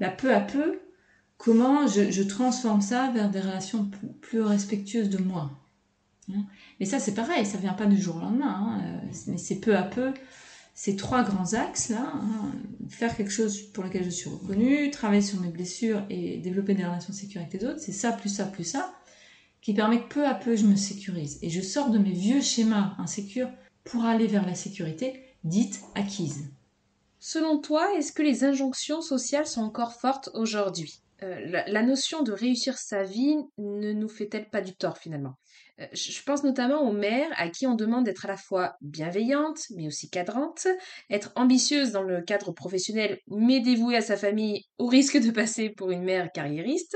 là 0.02 0.10
peu 0.10 0.36
à 0.36 0.42
peu, 0.42 0.82
comment 1.38 1.88
je, 1.88 2.24
transforme 2.24 2.82
ça 2.82 3.10
vers 3.14 3.30
des 3.30 3.40
relations 3.40 3.90
plus 4.22 4.42
respectueuses 4.42 5.10
de 5.10 5.18
moi. 5.18 5.52
Hein. 6.34 6.46
Mais 6.80 6.86
ça 6.86 7.00
c'est 7.00 7.14
pareil, 7.14 7.46
ça 7.46 7.58
vient 7.58 7.74
pas 7.74 7.86
du 7.86 8.02
jour 8.02 8.16
au 8.16 8.20
lendemain, 8.20 8.80
hein. 8.82 9.02
mais 9.28 9.38
c'est 9.38 9.60
peu 9.60 9.76
à 9.76 9.84
peu 9.84 10.14
ces 10.74 10.96
trois 10.96 11.24
grands 11.24 11.54
axes 11.54 11.90
là, 11.90 12.14
hein, 12.16 12.52
faire 12.90 13.16
quelque 13.16 13.32
chose 13.32 13.62
pour 13.72 13.84
lequel 13.84 14.04
je 14.04 14.10
suis 14.10 14.30
reconnue, 14.30 14.92
travailler 14.92 15.22
sur 15.22 15.40
mes 15.40 15.50
blessures 15.50 16.04
et 16.10 16.38
développer 16.38 16.74
des 16.74 16.84
relations 16.84 17.14
sécures 17.14 17.42
avec 17.42 17.54
les 17.54 17.66
autres, 17.66 17.80
c'est 17.80 17.92
ça 17.92 18.12
plus 18.12 18.30
ça 18.30 18.46
plus 18.46 18.66
ça 18.66 18.94
qui 19.62 19.74
permet 19.74 20.02
que 20.02 20.14
peu 20.14 20.28
à 20.28 20.36
peu 20.36 20.56
je 20.56 20.66
me 20.66 20.76
sécurise 20.76 21.40
et 21.42 21.50
je 21.50 21.62
sors 21.62 21.90
de 21.90 21.98
mes 21.98 22.12
vieux 22.12 22.42
schémas 22.42 22.94
insécures 22.98 23.50
pour 23.84 24.04
aller 24.04 24.28
vers 24.28 24.46
la 24.46 24.54
sécurité 24.54 25.24
dite 25.44 25.80
acquise. 25.96 26.50
Selon 27.20 27.60
toi, 27.60 27.96
est-ce 27.96 28.12
que 28.12 28.22
les 28.22 28.44
injonctions 28.44 29.02
sociales 29.02 29.48
sont 29.48 29.62
encore 29.62 29.94
fortes 29.94 30.30
aujourd'hui? 30.34 31.02
Euh, 31.24 31.64
la, 31.68 31.82
notion 31.82 32.22
de 32.22 32.32
réussir 32.32 32.78
sa 32.78 33.04
vie 33.04 33.38
ne 33.58 33.94
nous 33.94 34.10
fait-elle 34.10 34.50
pas 34.50 34.62
du 34.62 34.76
tort 34.76 34.98
finalement? 34.98 35.34
euh, 35.34 35.45
je 35.78 36.24
pense 36.24 36.44
notamment 36.44 36.82
aux 36.88 36.94
mères 36.94 37.30
à 37.36 37.50
qui 37.50 37.68
on 37.68 37.76
demande 37.76 38.06
d'être 38.06 38.26
à 38.26 38.30
la 38.30 38.38
fois 38.38 38.76
bienveillante, 38.82 39.60
mais 39.76 39.88
aussi 39.88 40.10
cadrante, 40.10 40.68
être 41.10 41.32
ambitieuse 41.36 41.92
dans 41.92 42.04
le 42.04 42.22
cadre 42.22 42.52
professionnel, 42.52 43.20
mais 43.28 43.60
dévouée 43.60 43.98
à 43.98 44.02
sa 44.02 44.16
famille 44.16 44.64
au 44.78 44.88
risque 44.88 45.18
de 45.18 45.32
passer 45.32 45.70
pour 45.70 45.92
une 45.92 46.04
mère 46.04 46.32
carriériste. 46.32 46.96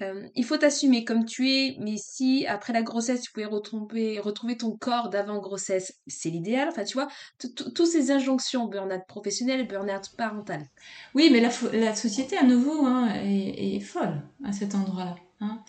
Euh, 0.00 0.26
il 0.34 0.44
faut 0.44 0.56
t'assumer 0.56 1.04
comme 1.04 1.24
tu 1.24 1.50
es, 1.50 1.76
mais 1.80 1.96
si 1.98 2.46
après 2.46 2.72
la 2.72 2.82
grossesse 2.82 3.20
tu 3.20 3.32
pouvais 3.32 3.46
retrouver, 3.46 4.18
retrouver 4.18 4.56
ton 4.56 4.76
corps 4.76 5.10
d'avant 5.10 5.38
grossesse, 5.38 6.00
c'est 6.06 6.30
l'idéal. 6.30 6.68
Enfin, 6.68 6.84
tu 6.84 6.94
vois, 6.94 7.08
toutes 7.38 7.86
ces 7.86 8.10
injonctions, 8.10 8.66
burn-out 8.66 9.02
professionnel, 9.06 9.66
burn-out 9.66 10.10
parental. 10.16 10.66
Oui, 11.14 11.28
mais 11.30 11.40
la, 11.40 11.94
société 11.94 12.36
à 12.36 12.44
nouveau 12.44 12.86
hein, 12.86 13.12
est, 13.14 13.80
folle 13.80 14.22
à 14.44 14.52
cet 14.52 14.74
endroit-là. 14.74 15.16
Hein. 15.40 15.62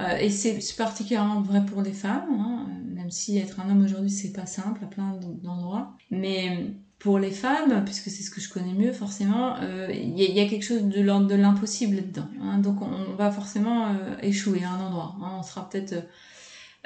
Euh, 0.00 0.16
et 0.16 0.30
c'est 0.30 0.58
particulièrement 0.76 1.40
vrai 1.40 1.64
pour 1.64 1.82
les 1.82 1.92
femmes, 1.92 2.30
hein, 2.30 2.66
même 2.94 3.10
si 3.10 3.38
être 3.38 3.60
un 3.60 3.70
homme 3.70 3.84
aujourd'hui 3.84 4.10
c'est 4.10 4.32
pas 4.32 4.46
simple 4.46 4.82
à 4.84 4.86
plein 4.86 5.18
d'endroits. 5.42 5.92
Mais 6.10 6.66
pour 6.98 7.18
les 7.18 7.30
femmes, 7.30 7.84
puisque 7.84 8.10
c'est 8.10 8.22
ce 8.22 8.30
que 8.30 8.40
je 8.40 8.48
connais 8.48 8.74
mieux 8.74 8.92
forcément, 8.92 9.56
euh, 9.60 9.88
il 9.92 10.18
y, 10.18 10.40
a 10.40 10.46
quelque 10.46 10.64
chose 10.64 10.84
de 10.84 11.00
l'ordre 11.00 11.26
de 11.26 11.34
l'impossible 11.34 11.96
là-dedans. 11.96 12.28
Hein. 12.42 12.58
donc 12.58 12.82
on, 12.82 13.14
va 13.14 13.30
forcément 13.30 13.88
euh, 13.88 14.16
échouer 14.22 14.64
à 14.64 14.70
un 14.70 14.80
endroit. 14.80 15.16
Hein. 15.22 15.36
on 15.38 15.42
sera 15.42 15.68
peut-être 15.68 15.94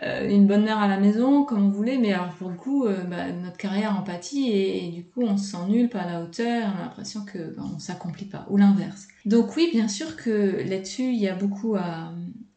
une 0.02 0.48
bonne 0.48 0.64
mère 0.64 0.80
à 0.80 0.88
la 0.88 0.98
maison, 0.98 1.44
comme 1.44 1.66
on 1.66 1.70
voulait, 1.70 1.98
mais 1.98 2.12
alors 2.12 2.30
pour 2.34 2.50
le 2.50 2.56
coup, 2.56 2.84
bah, 3.08 3.30
notre 3.30 3.56
carrière 3.56 3.96
en 3.96 4.02
pâtit 4.02 4.50
et, 4.50 4.90
du 4.90 5.04
coup 5.04 5.22
on 5.22 5.36
se 5.36 5.52
sent 5.52 5.68
nul, 5.68 5.88
pas 5.88 6.00
à 6.00 6.12
la 6.12 6.20
hauteur, 6.20 6.68
on 6.74 6.80
a 6.80 6.84
l'impression 6.86 7.24
que 7.24 7.54
bah, 7.56 7.62
on 7.74 7.78
s'accomplit 7.78 8.24
pas, 8.24 8.44
ou 8.50 8.56
l'inverse. 8.56 9.06
Donc 9.24 9.56
oui, 9.56 9.70
bien 9.72 9.86
sûr 9.86 10.16
que 10.16 10.68
là-dessus 10.68 11.04
il 11.04 11.20
y 11.20 11.28
a 11.28 11.34
beaucoup 11.36 11.76
à, 11.76 12.12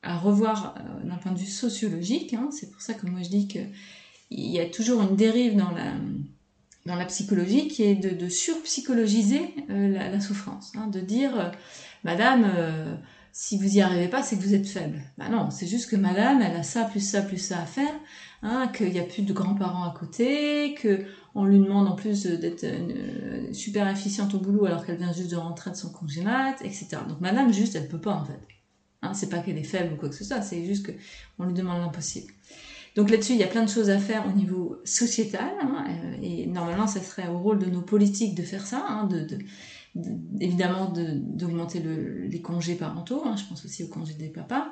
à 0.07 0.17
revoir 0.17 0.75
euh, 0.77 1.07
d'un 1.07 1.17
point 1.17 1.33
de 1.33 1.37
vue 1.37 1.45
sociologique. 1.45 2.33
Hein. 2.33 2.49
C'est 2.51 2.71
pour 2.71 2.81
ça 2.81 2.93
que 2.93 3.05
moi 3.05 3.21
je 3.21 3.29
dis 3.29 3.47
qu'il 3.47 3.69
y 4.29 4.59
a 4.59 4.65
toujours 4.65 5.01
une 5.01 5.15
dérive 5.15 5.55
dans 5.55 5.71
la, 6.95 7.05
psychologie 7.05 7.67
qui 7.67 7.83
est 7.83 7.95
de, 7.95 8.29
surpsychologiser 8.29 9.41
euh, 9.69 9.89
la, 9.89 10.19
souffrance. 10.21 10.71
Hein. 10.77 10.87
de 10.87 11.01
dire, 11.01 11.37
euh, 11.37 11.49
Madame, 12.05 12.45
si 13.33 13.57
vous 13.57 13.75
y 13.75 13.81
arrivez 13.81 14.07
pas, 14.07 14.23
c'est 14.23 14.37
que 14.37 14.41
vous 14.41 14.53
êtes 14.53 14.67
faible. 14.67 15.01
Bah 15.17 15.27
non, 15.29 15.49
c'est 15.51 15.67
juste 15.67 15.89
que 15.89 15.97
Madame, 15.97 16.41
elle 16.41 16.55
a 16.55 16.63
ça, 16.63 16.85
plus 16.85 17.01
ça, 17.01 17.21
plus 17.21 17.37
ça 17.37 17.59
à 17.59 17.65
faire, 17.65 17.93
hein, 18.43 18.69
qu'il 18.73 18.91
n'y 18.91 18.99
a 18.99 19.03
plus 19.03 19.23
de 19.23 19.33
grands-parents 19.33 19.83
à 19.83 19.93
côté, 19.97 20.73
que 20.75 21.03
on 21.35 21.43
lui 21.43 21.59
demande 21.59 21.87
en 21.87 21.95
plus 21.95 22.25
d'être 22.25 22.65
super 23.51 23.87
efficiente 23.89 24.33
au 24.33 24.39
boulot 24.39 24.65
alors 24.65 24.85
qu'elle 24.85 24.97
vient 24.97 25.11
juste 25.11 25.31
de 25.31 25.35
rentrer 25.35 25.71
de 25.71 25.75
son 25.75 25.89
congé 25.89 26.21
mat, 26.21 26.55
etc. 26.63 26.87
Donc 27.07 27.19
Madame, 27.19 27.51
juste, 27.51 27.75
elle 27.75 27.89
peut 27.89 28.01
pas 28.01 28.13
en 28.13 28.25
fait. 28.25 28.39
Hein, 29.07 29.13
c'est 29.13 29.29
pas 29.29 29.39
qu'elle 29.39 29.57
est 29.57 29.63
faible 29.63 29.93
ou 29.93 29.97
quoi 29.97 30.09
que 30.09 30.15
ce 30.15 30.23
soit, 30.23 30.41
c'est 30.41 30.63
juste 30.65 30.87
qu'on 30.87 31.45
lui 31.45 31.53
demande 31.53 31.81
l'impossible. 31.81 32.31
Donc 32.95 33.11
là-dessus, 33.11 33.33
il 33.33 33.39
y 33.39 33.43
a 33.43 33.47
plein 33.47 33.63
de 33.63 33.69
choses 33.69 33.89
à 33.89 33.99
faire 33.99 34.25
au 34.27 34.31
niveau 34.31 34.77
sociétal, 34.83 35.53
hein, 35.61 35.85
euh, 35.87 36.17
et 36.21 36.47
normalement, 36.47 36.87
ça 36.87 36.99
serait 36.99 37.27
au 37.27 37.37
rôle 37.37 37.59
de 37.59 37.67
nos 37.67 37.81
politiques 37.81 38.35
de 38.35 38.41
faire 38.41 38.65
ça, 38.65 38.83
hein, 38.89 39.07
de, 39.07 39.27
évidemment 40.39 40.91
d'augmenter 40.91 41.79
les 41.79 42.41
congés 42.41 42.75
parentaux, 42.75 43.23
je 43.35 43.43
pense 43.47 43.65
aussi 43.65 43.83
aux 43.83 43.87
congés 43.87 44.13
des 44.15 44.29
papas. 44.29 44.67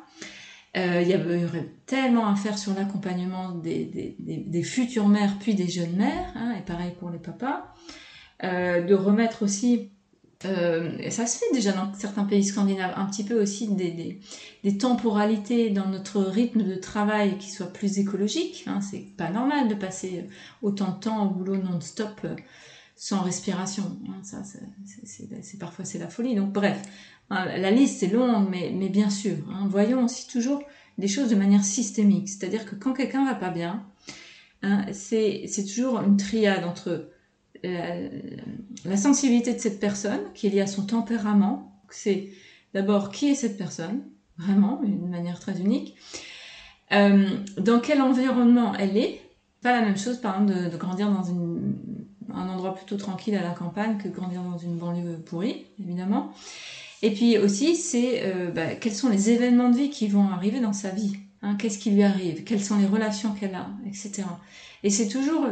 Euh, 0.78 1.02
il 1.02 1.10
y 1.10 1.16
aurait 1.16 1.72
tellement 1.86 2.28
à 2.28 2.36
faire 2.36 2.58
sur 2.58 2.74
l'accompagnement 2.74 3.52
des, 3.52 4.64
futures 4.64 5.08
mères 5.08 5.38
puis 5.40 5.56
des 5.56 5.70
jeunes 5.70 5.96
mères, 5.96 6.34
et 6.58 6.62
pareil 6.62 6.94
pour 7.00 7.10
les 7.10 7.20
papas. 7.20 7.74
Euh, 8.44 8.84
de 8.84 8.94
remettre 8.94 9.44
aussi 9.44 9.92
euh, 10.46 11.10
ça 11.10 11.26
se 11.26 11.38
fait 11.38 11.54
déjà 11.54 11.72
dans 11.72 11.94
certains 11.94 12.24
pays 12.24 12.44
scandinaves, 12.44 12.94
un 12.96 13.06
petit 13.06 13.24
peu 13.24 13.42
aussi 13.42 13.68
des, 13.68 14.20
des, 14.64 14.78
temporalités 14.78 15.70
dans 15.70 15.88
notre 15.88 16.22
rythme 16.22 16.64
de 16.64 16.76
travail 16.76 17.38
qui 17.38 17.50
soit 17.50 17.72
plus 17.72 18.00
écologique. 18.00 18.64
Hein. 18.68 18.80
C'est 18.82 19.16
pas 19.18 19.30
normal 19.30 19.68
de 19.68 19.76
passer 19.76 20.28
autant 20.62 20.92
de 20.92 21.00
temps 21.00 21.26
au 21.26 21.30
boulot 21.30 21.58
non-stop 21.58 22.22
euh, 22.24 22.36
sans 22.96 23.22
respiration. 23.22 23.98
Hein. 24.08 24.22
Ça, 24.24 24.44
c'est 25.04 25.60
parfois 25.60 25.86
c'est 25.86 26.00
la 26.00 26.10
folie. 26.10 26.36
Donc 26.36 26.52
bref, 26.52 26.82
hein, 27.30 27.46
la 27.58 27.72
liste 27.72 28.04
est 28.04 28.14
longue, 28.14 28.48
mais, 28.50 28.72
mais 28.74 28.90
bien 28.90 29.10
sûr, 29.10 29.36
hein, 29.52 29.68
voyons 29.70 30.06
aussi 30.06 30.28
toujours 30.28 30.64
les 30.98 31.08
choses 31.08 31.30
de 31.30 31.36
manière 31.36 31.66
systémique. 31.66 32.30
C'est-à-dire 32.30 32.66
que 32.66 32.76
quand 32.76 32.94
quelqu'un 32.94 33.26
va 33.26 33.36
pas 33.36 33.50
bien, 33.50 33.84
c'est 34.94 35.66
toujours 35.68 36.00
une 36.00 36.18
triade 36.18 36.64
entre 36.64 37.10
la, 38.86 38.98
sensibilité 38.98 39.54
de 39.54 39.60
cette 39.60 39.80
personne, 39.80 40.20
qui 40.34 40.48
est 40.48 40.50
liée 40.50 40.62
à 40.62 40.68
son 40.68 40.86
tempérament, 40.86 41.82
C'est 41.90 42.30
d'abord 42.74 43.12
qui 43.12 43.30
est 43.30 43.36
cette 43.36 43.58
personne, 43.58 44.02
vraiment, 44.38 44.82
d'une 44.84 45.10
manière 45.10 45.40
très 45.40 45.60
unique. 45.60 45.96
Euh, 46.92 47.28
dans 47.58 47.80
quel 47.80 48.02
environnement 48.02 48.74
elle 48.76 48.98
est. 48.98 49.22
Pas 49.62 49.80
la 49.80 49.86
même 49.86 49.98
chose, 49.98 50.18
par 50.18 50.42
exemple, 50.42 50.70
de, 50.70 50.78
grandir 50.78 51.10
dans 51.10 51.32
un 52.34 52.50
endroit 52.50 52.76
plutôt 52.76 52.98
tranquille 52.98 53.36
à 53.36 53.42
la 53.42 53.52
campagne 53.52 53.98
que 53.98 54.08
grandir 54.08 54.44
dans 54.44 54.58
une 54.58 54.78
banlieue 54.78 55.18
pourrie, 55.18 55.66
évidemment. 55.80 56.32
Et 57.02 57.12
puis 57.12 57.38
aussi, 57.38 57.76
c'est 57.76 58.22
euh, 58.24 58.52
bah, 58.52 58.76
quels 58.76 58.94
sont 58.94 59.10
les 59.10 59.32
événements 59.32 59.70
de 59.70 59.78
vie 59.78 59.90
qui 59.90 60.08
vont 60.08 60.30
arriver 60.30 60.60
dans 60.60 60.74
sa 60.74 60.90
vie. 60.90 61.14
Hein, 61.42 61.56
Qu'est-ce 61.58 61.80
qui 61.80 61.92
lui 61.92 62.04
arrive 62.04 62.44
Quelles 62.44 62.64
sont 62.64 62.78
les 62.78 62.86
relations 62.86 63.34
qu'elle 63.34 63.56
a, 63.56 63.68
etc. 63.88 64.24
Et 64.84 64.90
c'est 64.90 65.08
toujours 65.08 65.48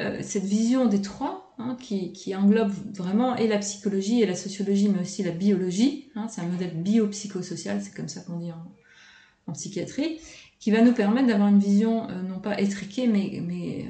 euh, 0.00 0.18
cette 0.22 0.44
vision 0.44 0.86
des 0.86 1.00
trois 1.00 1.43
hein, 1.58 1.76
qui, 1.80 2.34
englobe 2.34 2.72
vraiment 2.92 3.36
et 3.36 3.46
la 3.46 3.58
psychologie 3.58 4.22
et 4.22 4.26
la 4.26 4.34
sociologie, 4.34 4.88
mais 4.88 5.00
aussi 5.00 5.22
la 5.22 5.30
biologie. 5.30 6.10
Hein, 6.14 6.28
c'est 6.28 6.40
un 6.40 6.46
modèle 6.46 6.74
biopsychosocial, 6.74 7.80
c'est 7.82 7.94
comme 7.94 8.08
ça 8.08 8.20
qu'on 8.20 8.38
dit 8.38 8.50
en, 8.52 9.52
psychiatrie, 9.52 10.20
qui 10.58 10.70
va 10.70 10.80
nous 10.80 10.92
permettre 10.92 11.28
d'avoir 11.28 11.48
une 11.48 11.58
vision 11.58 12.08
euh, 12.08 12.22
non 12.22 12.40
pas 12.40 12.58
étriquée, 12.60 13.06
mais, 13.06 13.86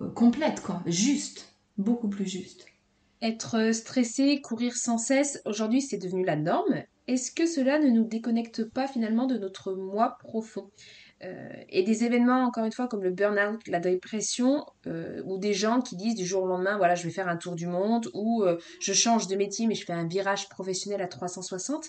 euh, 0.00 0.08
complète, 0.10 0.60
quoi, 0.60 0.82
juste, 0.86 1.52
beaucoup 1.76 2.08
plus 2.08 2.26
juste. 2.26 2.66
Être 3.20 3.72
stressé, 3.74 4.40
courir 4.40 4.76
sans 4.76 4.98
cesse, 4.98 5.40
aujourd'hui 5.44 5.80
c'est 5.80 5.98
devenu 5.98 6.24
la 6.24 6.36
norme. 6.36 6.82
Est-ce 7.08 7.30
que 7.30 7.46
cela 7.46 7.78
ne 7.78 7.88
nous 7.88 8.04
déconnecte 8.04 8.64
pas 8.64 8.86
finalement 8.86 9.26
de 9.26 9.38
notre 9.38 9.72
moi 9.72 10.18
profond? 10.20 10.70
Euh, 11.24 11.48
et 11.70 11.82
des 11.82 12.04
événements, 12.04 12.44
encore 12.44 12.64
une 12.66 12.72
fois, 12.72 12.88
comme 12.88 13.02
le 13.02 13.10
burn-out, 13.10 13.66
la 13.68 13.80
dépression, 13.80 14.66
euh, 14.86 15.22
ou 15.24 15.38
des 15.38 15.54
gens 15.54 15.80
qui 15.80 15.96
disent 15.96 16.14
du 16.14 16.26
jour 16.26 16.42
au 16.42 16.46
lendemain, 16.46 16.76
voilà, 16.76 16.94
je 16.94 17.04
vais 17.04 17.10
faire 17.10 17.28
un 17.28 17.36
tour 17.36 17.54
du 17.54 17.66
monde, 17.66 18.10
ou 18.12 18.42
euh, 18.42 18.58
je 18.80 18.92
change 18.92 19.26
de 19.26 19.34
métier, 19.34 19.66
mais 19.66 19.74
je 19.74 19.86
fais 19.86 19.94
un 19.94 20.06
virage 20.06 20.48
professionnel 20.50 21.00
à 21.00 21.06
360, 21.06 21.88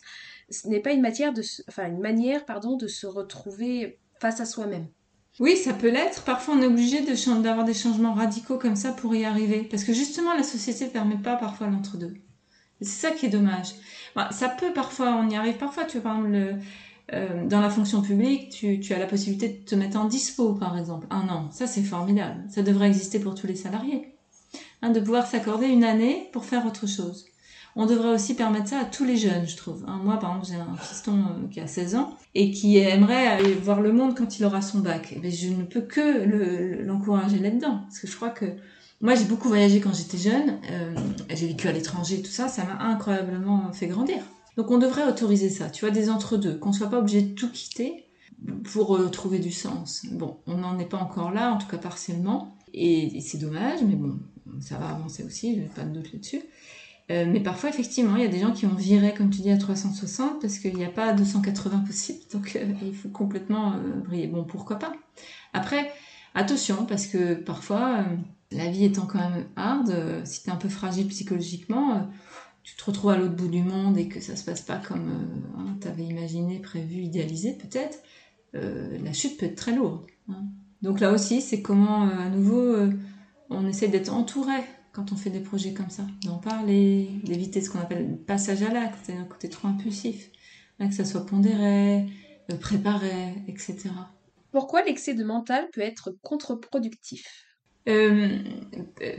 ce 0.50 0.68
n'est 0.70 0.80
pas 0.80 0.92
une, 0.92 1.02
matière 1.02 1.34
de, 1.34 1.42
enfin, 1.68 1.88
une 1.88 2.00
manière 2.00 2.46
pardon, 2.46 2.78
de 2.78 2.88
se 2.88 3.06
retrouver 3.06 4.00
face 4.20 4.40
à 4.40 4.46
soi-même. 4.46 4.88
Oui, 5.40 5.56
ça 5.58 5.74
peut 5.74 5.90
l'être. 5.90 6.24
Parfois, 6.24 6.56
on 6.56 6.62
est 6.62 6.66
obligé 6.66 7.02
d'avoir 7.02 7.66
des 7.66 7.74
changements 7.74 8.14
radicaux 8.14 8.58
comme 8.58 8.76
ça 8.76 8.92
pour 8.92 9.14
y 9.14 9.24
arriver. 9.24 9.68
Parce 9.70 9.84
que 9.84 9.94
justement, 9.94 10.34
la 10.34 10.42
société 10.42 10.86
ne 10.86 10.90
permet 10.90 11.18
pas 11.18 11.36
parfois 11.36 11.68
l'entre-deux. 11.68 12.16
C'est 12.82 13.10
ça 13.10 13.12
qui 13.12 13.28
est 13.28 13.30
dommage. 13.30 13.76
Bah, 14.16 14.30
ça 14.32 14.50
peut 14.50 14.74
parfois, 14.74 15.14
on 15.14 15.30
y 15.30 15.36
arrive 15.36 15.58
parfois. 15.58 15.86
Tu 15.86 16.00
vois, 16.00 16.10
par 16.10 16.18
exemple, 16.18 16.32
le, 16.32 16.56
euh, 17.14 17.46
dans 17.46 17.62
la 17.62 17.70
fonction 17.70 18.02
publique, 18.02 18.50
tu, 18.50 18.80
tu, 18.80 18.94
as 18.94 19.00
la 19.00 19.06
possibilité 19.06 19.50
de 19.50 19.66
te 19.66 19.76
mettre 19.76 19.98
en 19.98 20.06
dispo, 20.06 20.54
par 20.54 20.78
exemple, 20.78 21.08
un 21.10 21.30
an. 21.30 21.50
Ça, 21.52 21.68
c'est 21.68 21.84
formidable. 21.84 22.44
Ça 22.50 22.62
devrait 22.62 22.88
exister 22.88 23.20
pour 23.20 23.36
tous 23.36 23.48
les 23.48 23.56
salariés. 23.56 24.14
Hein, 24.82 24.92
de 24.92 25.00
pouvoir 25.00 25.26
s'accorder 25.26 25.68
une 25.68 25.84
année 25.84 26.30
pour 26.34 26.46
faire 26.46 26.66
autre 26.66 26.86
chose. 26.88 27.26
On 27.76 27.86
devrait 27.86 28.14
aussi 28.14 28.36
permettre 28.36 28.70
ça 28.70 28.80
à 28.80 28.86
tous 28.86 29.06
les 29.06 29.18
jeunes, 29.18 29.48
je 29.48 29.56
trouve. 29.56 29.84
Hein, 29.88 30.02
moi, 30.04 30.18
par 30.18 30.32
exemple, 30.32 30.48
j'ai 30.48 30.56
un 30.56 30.78
fiston 30.78 31.14
euh, 31.14 31.48
qui 31.50 31.60
a 31.60 31.68
16 31.68 31.96
ans 31.96 32.16
et 32.36 32.52
qui 32.52 32.78
aimerait 32.78 33.28
aller 33.28 33.54
voir 33.54 33.82
le 33.82 33.94
monde 33.94 34.16
quand 34.16 34.40
il 34.40 34.46
aura 34.46 34.62
son 34.62 34.80
bac. 34.80 35.16
Mais 35.22 35.32
je 35.32 35.50
ne 35.50 35.64
peux 35.64 35.82
que 35.82 36.84
l'encourager 36.84 37.40
là-dedans. 37.40 37.82
Parce 37.84 38.00
que 38.00 38.08
je 38.08 38.16
crois 38.16 38.30
que 38.30 38.46
moi, 39.00 39.16
j'ai 39.16 39.26
beaucoup 39.26 39.48
voyagé 39.48 39.80
quand 39.80 39.94
j'étais 39.94 40.18
jeune. 40.18 40.60
Euh, 40.72 40.94
j'ai 41.30 41.48
vécu 41.48 41.68
à 41.68 41.72
l'étranger, 41.72 42.22
tout 42.22 42.32
ça. 42.32 42.48
Ça 42.48 42.64
m'a 42.66 42.84
incroyablement 42.84 43.72
fait 43.72 43.88
grandir. 43.88 44.24
Donc 44.58 44.72
on 44.72 44.80
devrait 44.80 45.08
autoriser 45.08 45.50
ça, 45.50 45.70
tu 45.70 45.86
vois, 45.86 45.94
des 45.94 46.10
entre-deux, 46.10 46.58
qu'on 46.58 46.74
soit 46.74 46.90
pas 46.90 46.98
obligé 46.98 47.22
de 47.22 47.34
tout 47.34 47.52
quitter 47.52 48.06
pour 48.64 48.96
euh, 48.96 49.08
trouver 49.10 49.38
du 49.38 49.52
sens. 49.52 50.06
Bon, 50.12 50.40
on 50.48 50.58
n'en 50.58 50.80
est 50.80 50.90
pas 50.90 50.98
encore 50.98 51.32
là, 51.32 51.54
en 51.54 51.58
tout 51.58 51.68
cas 51.68 51.78
partiellement, 51.78 52.58
et, 52.74 53.22
c'est 53.22 53.38
dommage, 53.38 53.80
mais 53.88 53.96
bon, 53.96 54.20
ça 54.60 54.78
va 54.78 54.90
avancer 54.90 55.24
aussi, 55.24 55.56
je 55.56 55.62
n'ai 55.62 55.68
pas 55.68 55.84
de 55.84 55.94
doute 55.94 56.12
là-dessus. 56.12 56.42
Euh, 57.10 57.26
mais 57.30 57.40
parfois, 57.40 57.70
effectivement, 57.70 58.18
il 58.18 58.24
y 58.24 58.26
a 58.26 58.30
des 58.30 58.40
gens 58.40 58.52
qui 58.52 58.66
ont 58.66 58.74
viré, 58.74 59.14
comme 59.14 59.30
tu 59.30 59.42
dis, 59.42 59.52
à 59.52 59.58
360 59.58 60.42
parce 60.42 60.58
qu'il 60.58 60.76
n'y 60.76 60.84
a 60.84 60.90
pas 60.90 61.14
280 61.14 61.84
possible, 61.86 62.20
donc 62.34 62.56
euh, 62.56 62.66
il 62.82 62.96
faut 62.96 63.10
complètement 63.10 63.76
briller. 64.06 64.28
Bon, 64.28 64.44
pourquoi 64.44 64.80
pas? 64.80 64.92
Après, 65.54 65.92
attention, 66.34 66.86
parce 66.88 67.06
que 67.06 67.36
parfois, 67.36 68.06
la 68.52 68.70
vie 68.72 68.86
étant 68.86 69.06
quand 69.06 69.20
même 69.20 69.46
hard, 69.56 69.94
si 70.26 70.42
tu 70.42 70.50
es 70.50 70.52
un 70.52 70.58
peu 70.58 70.70
fragile 70.70 71.08
psychologiquement, 71.08 72.10
tu 72.68 72.76
te 72.76 72.84
retrouves 72.84 73.12
à 73.12 73.18
l'autre 73.18 73.36
bout 73.36 73.48
du 73.48 73.64
monde 73.64 73.98
et 73.98 74.10
que 74.10 74.20
ça 74.20 74.36
se 74.36 74.44
passe 74.44 74.62
pas 74.62 74.76
comme 74.76 75.08
euh, 75.08 75.60
hein, 75.60 75.78
tu 75.80 75.88
avais 75.88 76.04
imaginé, 76.04 76.60
prévu, 76.60 76.96
idéalisé 76.96 77.54
peut-être, 77.54 78.00
euh, 78.56 78.98
la 79.02 79.14
chute 79.14 79.40
peut 79.40 79.46
être 79.46 79.56
très 79.56 79.74
lourde. 79.74 80.06
Hein. 80.28 80.44
Donc 80.82 81.00
là 81.00 81.14
aussi, 81.14 81.42
c'est 81.42 81.62
comment, 81.62 82.10
euh, 82.10 82.26
à 82.26 82.30
nouveau, 82.30 82.76
on 83.50 83.66
essaie 83.66 83.88
d'être 83.88 84.14
entouré 84.14 84.58
quand 84.92 85.14
on 85.14 85.16
fait 85.16 85.30
des 85.30 85.40
projets 85.40 85.74
comme 85.74 85.90
ça, 85.90 86.04
d'en 86.26 86.40
parler, 86.40 87.10
d'éviter 87.24 87.62
ce 87.62 87.70
qu'on 87.70 87.80
appelle 87.80 88.10
le 88.10 88.18
passage 88.18 88.62
à 88.64 88.74
l'acte, 88.74 88.98
c'est 89.04 89.16
côté 89.30 89.48
trop 89.48 89.70
impulsif, 89.70 90.30
que 90.80 90.92
ça 90.92 91.06
soit 91.06 91.26
pondéré, 91.26 92.08
préparé, 92.60 93.36
etc. 93.48 93.90
Pourquoi 94.52 94.84
l'excès 94.84 95.14
de 95.14 95.24
mental 95.24 95.70
peut 95.72 95.82
être 95.82 96.16
contre-productif? 96.22 97.46
Euh, 97.88 98.38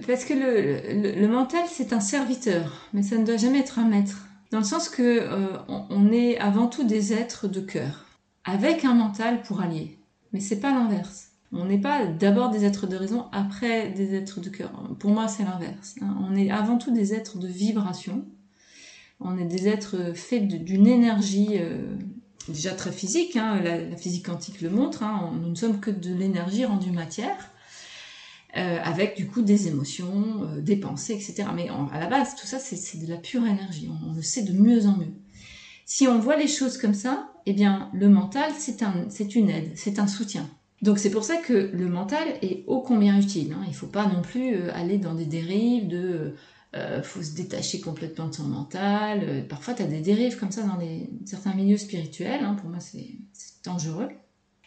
parce 0.06 0.24
que 0.24 0.34
le, 0.34 1.28
mental, 1.28 1.64
c'est 1.68 1.92
un 1.92 2.00
serviteur, 2.00 2.88
mais 2.92 3.02
ça 3.02 3.16
ne 3.16 3.24
doit 3.24 3.36
jamais 3.36 3.60
être 3.60 3.78
un 3.78 3.88
maître. 3.88 4.26
Dans 4.50 4.58
le 4.58 4.64
sens 4.64 4.88
que 4.88 5.02
euh, 5.02 5.58
on, 5.68 6.10
est 6.12 6.38
avant 6.38 6.66
tout 6.66 6.84
des 6.84 7.12
êtres 7.12 7.48
de 7.48 7.60
cœur, 7.60 8.06
avec 8.44 8.84
un 8.84 8.94
mental 8.94 9.42
pour 9.42 9.60
allier. 9.60 9.98
Mais 10.32 10.40
c'est 10.40 10.60
pas 10.60 10.70
l'inverse. 10.70 11.28
On 11.52 11.64
n'est 11.64 11.80
pas 11.80 12.04
d'abord 12.04 12.50
des 12.50 12.64
êtres 12.66 12.86
de 12.86 12.96
raison, 12.96 13.26
après 13.32 13.88
des 13.90 14.14
êtres 14.14 14.40
de 14.40 14.50
cœur. 14.50 14.70
Pour 14.98 15.10
moi, 15.10 15.28
c'est 15.28 15.44
l'inverse. 15.44 15.96
Hein. 16.02 16.14
On 16.20 16.36
est 16.36 16.50
avant 16.50 16.76
tout 16.76 16.92
des 16.92 17.14
êtres 17.14 17.38
de 17.38 17.48
vibration. 17.48 18.26
On 19.20 19.38
est 19.38 19.46
des 19.46 19.66
êtres 19.66 20.12
faits 20.14 20.46
d'une 20.46 20.86
énergie 20.86 21.56
euh, 21.58 21.96
déjà 22.48 22.72
très 22.72 22.92
physique. 22.92 23.36
Hein. 23.36 23.60
La, 23.62 23.96
physique 23.96 24.26
quantique 24.26 24.60
le 24.60 24.68
montre. 24.68 25.02
Hein. 25.02 25.32
nous 25.40 25.48
ne 25.48 25.54
sommes 25.54 25.80
que 25.80 25.90
de 25.90 26.12
l'énergie 26.12 26.66
rendue 26.66 26.92
matière. 26.92 27.50
Euh, 28.56 28.78
avec 28.82 29.14
du 29.14 29.26
coup 29.26 29.42
des 29.42 29.68
émotions, 29.68 30.42
euh, 30.42 30.60
des 30.62 30.76
pensées, 30.76 31.12
etc. 31.12 31.44
Mais 31.54 31.68
à 31.92 32.00
la 32.00 32.06
base, 32.06 32.34
tout 32.34 32.46
ça, 32.46 32.58
c'est 32.58 32.98
de 32.98 33.06
la 33.06 33.18
pure 33.18 33.44
énergie. 33.44 33.90
On, 34.06 34.14
le 34.14 34.22
sait 34.22 34.42
de 34.42 34.52
mieux 34.52 34.86
en 34.86 34.96
mieux. 34.96 35.12
Si 35.84 36.08
on 36.08 36.18
voit 36.18 36.36
les 36.36 36.48
choses 36.48 36.78
comme 36.78 36.94
ça, 36.94 37.30
eh 37.44 37.52
bien, 37.52 37.90
le 37.92 38.08
mental, 38.08 38.50
c'est 38.58 38.82
un, 38.82 39.06
une 39.34 39.50
aide, 39.50 39.72
c'est 39.74 39.98
un 39.98 40.06
soutien. 40.06 40.48
Donc 40.80 40.98
c'est 40.98 41.10
pour 41.10 41.24
ça 41.24 41.36
que 41.36 41.52
le 41.52 41.88
mental 41.88 42.26
est 42.40 42.64
ô 42.66 42.80
combien 42.80 43.20
utile. 43.20 43.52
Hein. 43.52 43.60
Il 43.66 43.70
ne 43.70 43.74
faut 43.74 43.86
pas 43.86 44.06
non 44.06 44.22
plus 44.22 44.54
euh, 44.54 44.74
aller 44.74 44.96
dans 44.96 45.14
des 45.14 45.26
dérives 45.26 45.88
de 45.88 46.34
faut 47.02 47.22
se 47.22 47.34
détacher 47.34 47.80
complètement 47.80 48.28
de 48.28 48.34
son 48.34 48.44
mental. 48.44 49.46
parfois, 49.48 49.74
tu 49.74 49.82
as 49.82 49.86
des 49.86 50.00
dérives 50.00 50.38
comme 50.38 50.52
ça 50.52 50.62
dans 50.62 50.78
certains 51.24 51.52
milieux 51.54 51.76
spirituels. 51.76 52.44
Hein. 52.44 52.54
Pour 52.54 52.70
moi, 52.70 52.78
c'est 52.78 53.08
dangereux. 53.64 54.08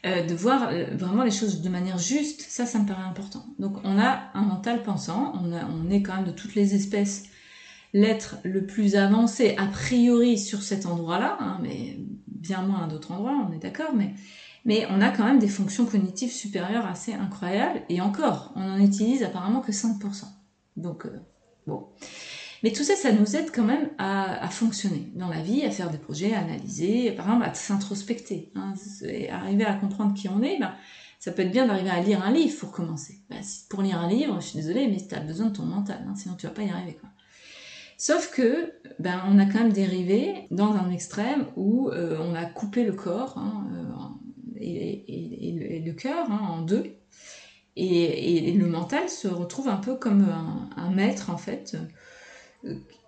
Euh, 0.03 0.23
de 0.23 0.33
voir 0.33 0.69
euh, 0.69 0.85
vraiment 0.95 1.21
les 1.21 1.29
choses 1.29 1.61
de 1.61 1.69
manière 1.69 1.99
juste, 1.99 2.41
ça, 2.41 2.65
ça 2.65 2.79
me 2.79 2.87
paraît 2.87 3.03
important. 3.03 3.45
Donc 3.59 3.77
on 3.83 3.99
a 3.99 4.31
un 4.33 4.41
mental 4.41 4.81
pensant, 4.81 5.33
on, 5.35 5.91
est 5.91 6.01
quand 6.01 6.15
même 6.15 6.25
de 6.25 6.31
toutes 6.31 6.55
les 6.55 6.73
espèces 6.73 7.23
l'être 7.93 8.37
le 8.43 8.65
plus 8.65 8.95
avancé 8.95 9.53
a 9.57 9.67
priori 9.67 10.39
sur 10.39 10.63
cet 10.63 10.87
endroit-là, 10.87 11.37
hein, 11.39 11.59
mais 11.61 11.99
bien 12.25 12.63
moins 12.63 12.85
à 12.85 12.87
d'autres 12.87 13.11
endroits, 13.11 13.47
on 13.47 13.53
est 13.53 13.59
d'accord, 13.59 13.93
mais, 13.93 14.15
mais 14.65 14.87
on 14.89 15.01
a 15.01 15.11
quand 15.11 15.25
même 15.25 15.37
des 15.37 15.47
fonctions 15.47 15.85
cognitives 15.85 16.31
supérieures 16.31 16.87
assez 16.87 17.13
incroyables, 17.13 17.81
et 17.89 18.01
encore, 18.01 18.53
on 18.55 18.67
en 18.67 18.79
utilise 18.79 19.21
apparemment 19.21 19.61
que 19.61 19.71
5%. 19.71 20.23
Donc, 20.77 21.05
euh, 21.05 21.19
bon. 21.67 21.89
Mais 22.63 22.71
tout 22.71 22.83
ça, 22.83 22.95
ça 22.95 23.11
nous 23.11 23.35
aide 23.35 23.51
quand 23.51 23.63
même 23.63 23.89
à, 23.97 24.47
fonctionner 24.49 25.11
dans 25.15 25.27
la 25.27 25.41
vie, 25.41 25.63
à 25.65 25.71
faire 25.71 25.89
des 25.89 25.97
projets, 25.97 26.33
à 26.33 26.39
analyser, 26.39 27.11
par 27.11 27.25
exemple 27.25 27.45
à 27.45 27.53
s'introspecter. 27.53 28.51
Hein, 28.55 28.73
arriver 29.31 29.65
à 29.65 29.73
comprendre 29.73 30.13
qui 30.13 30.29
on 30.29 30.43
est, 30.43 30.59
ben, 30.59 30.73
ça 31.19 31.31
peut 31.31 31.41
être 31.41 31.51
bien 31.51 31.67
d'arriver 31.67 31.89
à 31.89 32.01
lire 32.01 32.23
un 32.23 32.31
livre 32.31 32.57
pour 32.59 32.71
commencer. 32.71 33.19
Ben, 33.29 33.41
pour 33.69 33.81
lire 33.81 33.99
un 33.99 34.07
livre, 34.07 34.39
je 34.41 34.47
suis 34.47 34.57
désolée, 34.57 34.87
mais 34.87 34.97
tu 34.97 35.15
as 35.15 35.21
besoin 35.21 35.47
de 35.47 35.55
ton 35.55 35.63
mental, 35.63 36.05
hein, 36.07 36.13
sinon 36.15 36.35
tu 36.35 36.45
vas 36.45 36.53
pas 36.53 36.61
y 36.61 36.69
arriver. 36.69 36.97
Sauf 37.97 38.31
que, 38.31 38.73
ben, 38.99 39.21
on 39.27 39.39
a 39.39 39.45
quand 39.45 39.59
même 39.59 39.73
dérivé 39.73 40.47
dans 40.51 40.73
un 40.73 40.91
extrême 40.91 41.45
où 41.55 41.89
euh, 41.89 42.17
on 42.19 42.35
a 42.35 42.45
coupé 42.45 42.83
le 42.83 42.93
corps 42.93 43.37
hein, 43.37 43.67
euh, 43.73 44.59
et, 44.59 45.81
le 45.83 45.93
cœur 45.93 46.29
en 46.29 46.61
deux. 46.61 46.95
Et, 47.75 48.51
le 48.51 48.67
mental 48.67 49.09
se 49.09 49.27
retrouve 49.27 49.67
un 49.67 49.77
peu 49.77 49.95
comme 49.95 50.27
un 50.75 50.89
maître, 50.91 51.29
en 51.31 51.37
fait, 51.37 51.75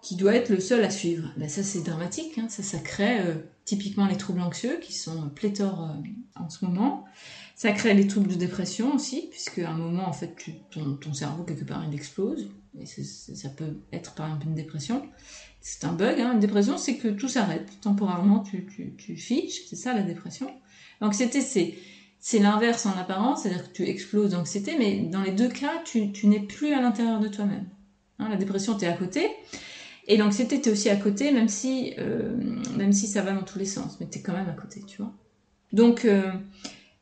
qui 0.01 0.16
doit 0.16 0.36
être 0.36 0.49
le 0.49 0.60
seul 0.60 0.84
à 0.84 0.89
suivre. 0.89 1.30
Ben 1.38 1.47
ça 1.47 1.64
c'est 1.64 1.82
dramatique, 1.82 2.38
hein. 2.38 2.47
ça, 2.49 2.64
ça 2.64 2.80
crée 2.80 3.20
euh, 3.22 3.36
typiquement 3.66 4.08
les 4.08 4.18
troubles 4.18 4.41
anxieux 4.41 4.80
qui 4.82 4.93
sont 4.93 5.30
pléthores 5.30 5.91
euh, 5.91 6.41
en 6.41 6.49
ce 6.49 6.66
moment. 6.66 7.06
Ça 7.56 7.72
crée 7.72 7.93
les 7.93 8.08
troubles 8.08 8.30
de 8.30 8.36
dépression 8.36 8.95
aussi, 8.95 9.28
puisque 9.30 9.60
à 9.60 9.70
un 9.70 9.78
moment 9.78 10.08
en 10.08 10.14
fait 10.14 10.36
ton, 10.72 11.14
cerveau 11.14 11.43
quelque 11.43 11.64
part 11.64 11.84
il 11.88 11.93
explose, 11.93 12.49
et 12.78 12.86
ça 12.86 13.49
peut 13.49 13.78
être 13.91 14.16
par 14.16 14.28
exemple 14.28 14.47
une 14.47 14.56
dépression. 14.56 15.08
C'est 15.62 15.86
un 15.86 15.93
bug, 15.93 16.20
hein. 16.20 16.34
une 16.34 16.39
dépression 16.39 16.78
c'est 16.78 16.97
que 16.97 17.08
tout 17.08 17.30
s'arrête, 17.30 17.80
temporairement 17.82 18.39
tu, 18.39 18.66
tu, 18.66 18.95
tu 18.97 19.16
fiches, 19.16 19.66
c'est 19.70 19.76
ça 19.76 19.93
la 19.93 20.01
dépression. 20.01 20.49
L'anxiété 20.99 21.41
c'est 21.41 21.76
c'est 22.20 22.39
l'inverse 22.39 22.86
en 22.86 22.97
apparence, 22.97 23.43
c'est-à-dire 23.43 23.70
que 23.70 23.74
tu 23.74 23.84
exploses 23.84 24.32
d'anxiété, 24.32 24.78
mais 24.80 25.01
dans 25.01 25.22
les 25.22 25.34
deux 25.34 25.49
cas, 25.49 25.82
tu, 25.84 26.14
tu 26.14 26.28
n'es 26.28 26.39
plus 26.39 26.72
à 26.72 26.80
l'intérieur 26.80 27.20
de 27.20 27.28
toi-même. 27.28 27.68
Hein, 28.24 28.30
la 28.30 28.38
dépression, 28.38 28.78
es 28.80 28.86
à 28.86 28.93
côté. 28.93 29.30
Et 30.07 30.17
l'anxiété, 30.17 30.59
t'es 30.61 30.71
aussi 30.71 30.89
à 30.89 30.95
côté, 30.95 31.32
même 31.32 31.47
si, 31.47 31.93
euh, 31.97 32.36
même 32.78 32.91
si 32.91 33.07
ça 33.07 33.21
va 33.21 33.32
dans 33.32 33.43
tous 33.43 33.59
les 33.59 33.65
sens, 33.65 33.97
mais 33.99 34.05
t'es 34.05 34.21
quand 34.21 34.34
même 34.34 34.49
à 34.49 34.53
côté, 34.53 34.82
tu 34.86 34.97
vois. 34.97 35.13
Donc, 35.71 36.05
euh, 36.05 36.32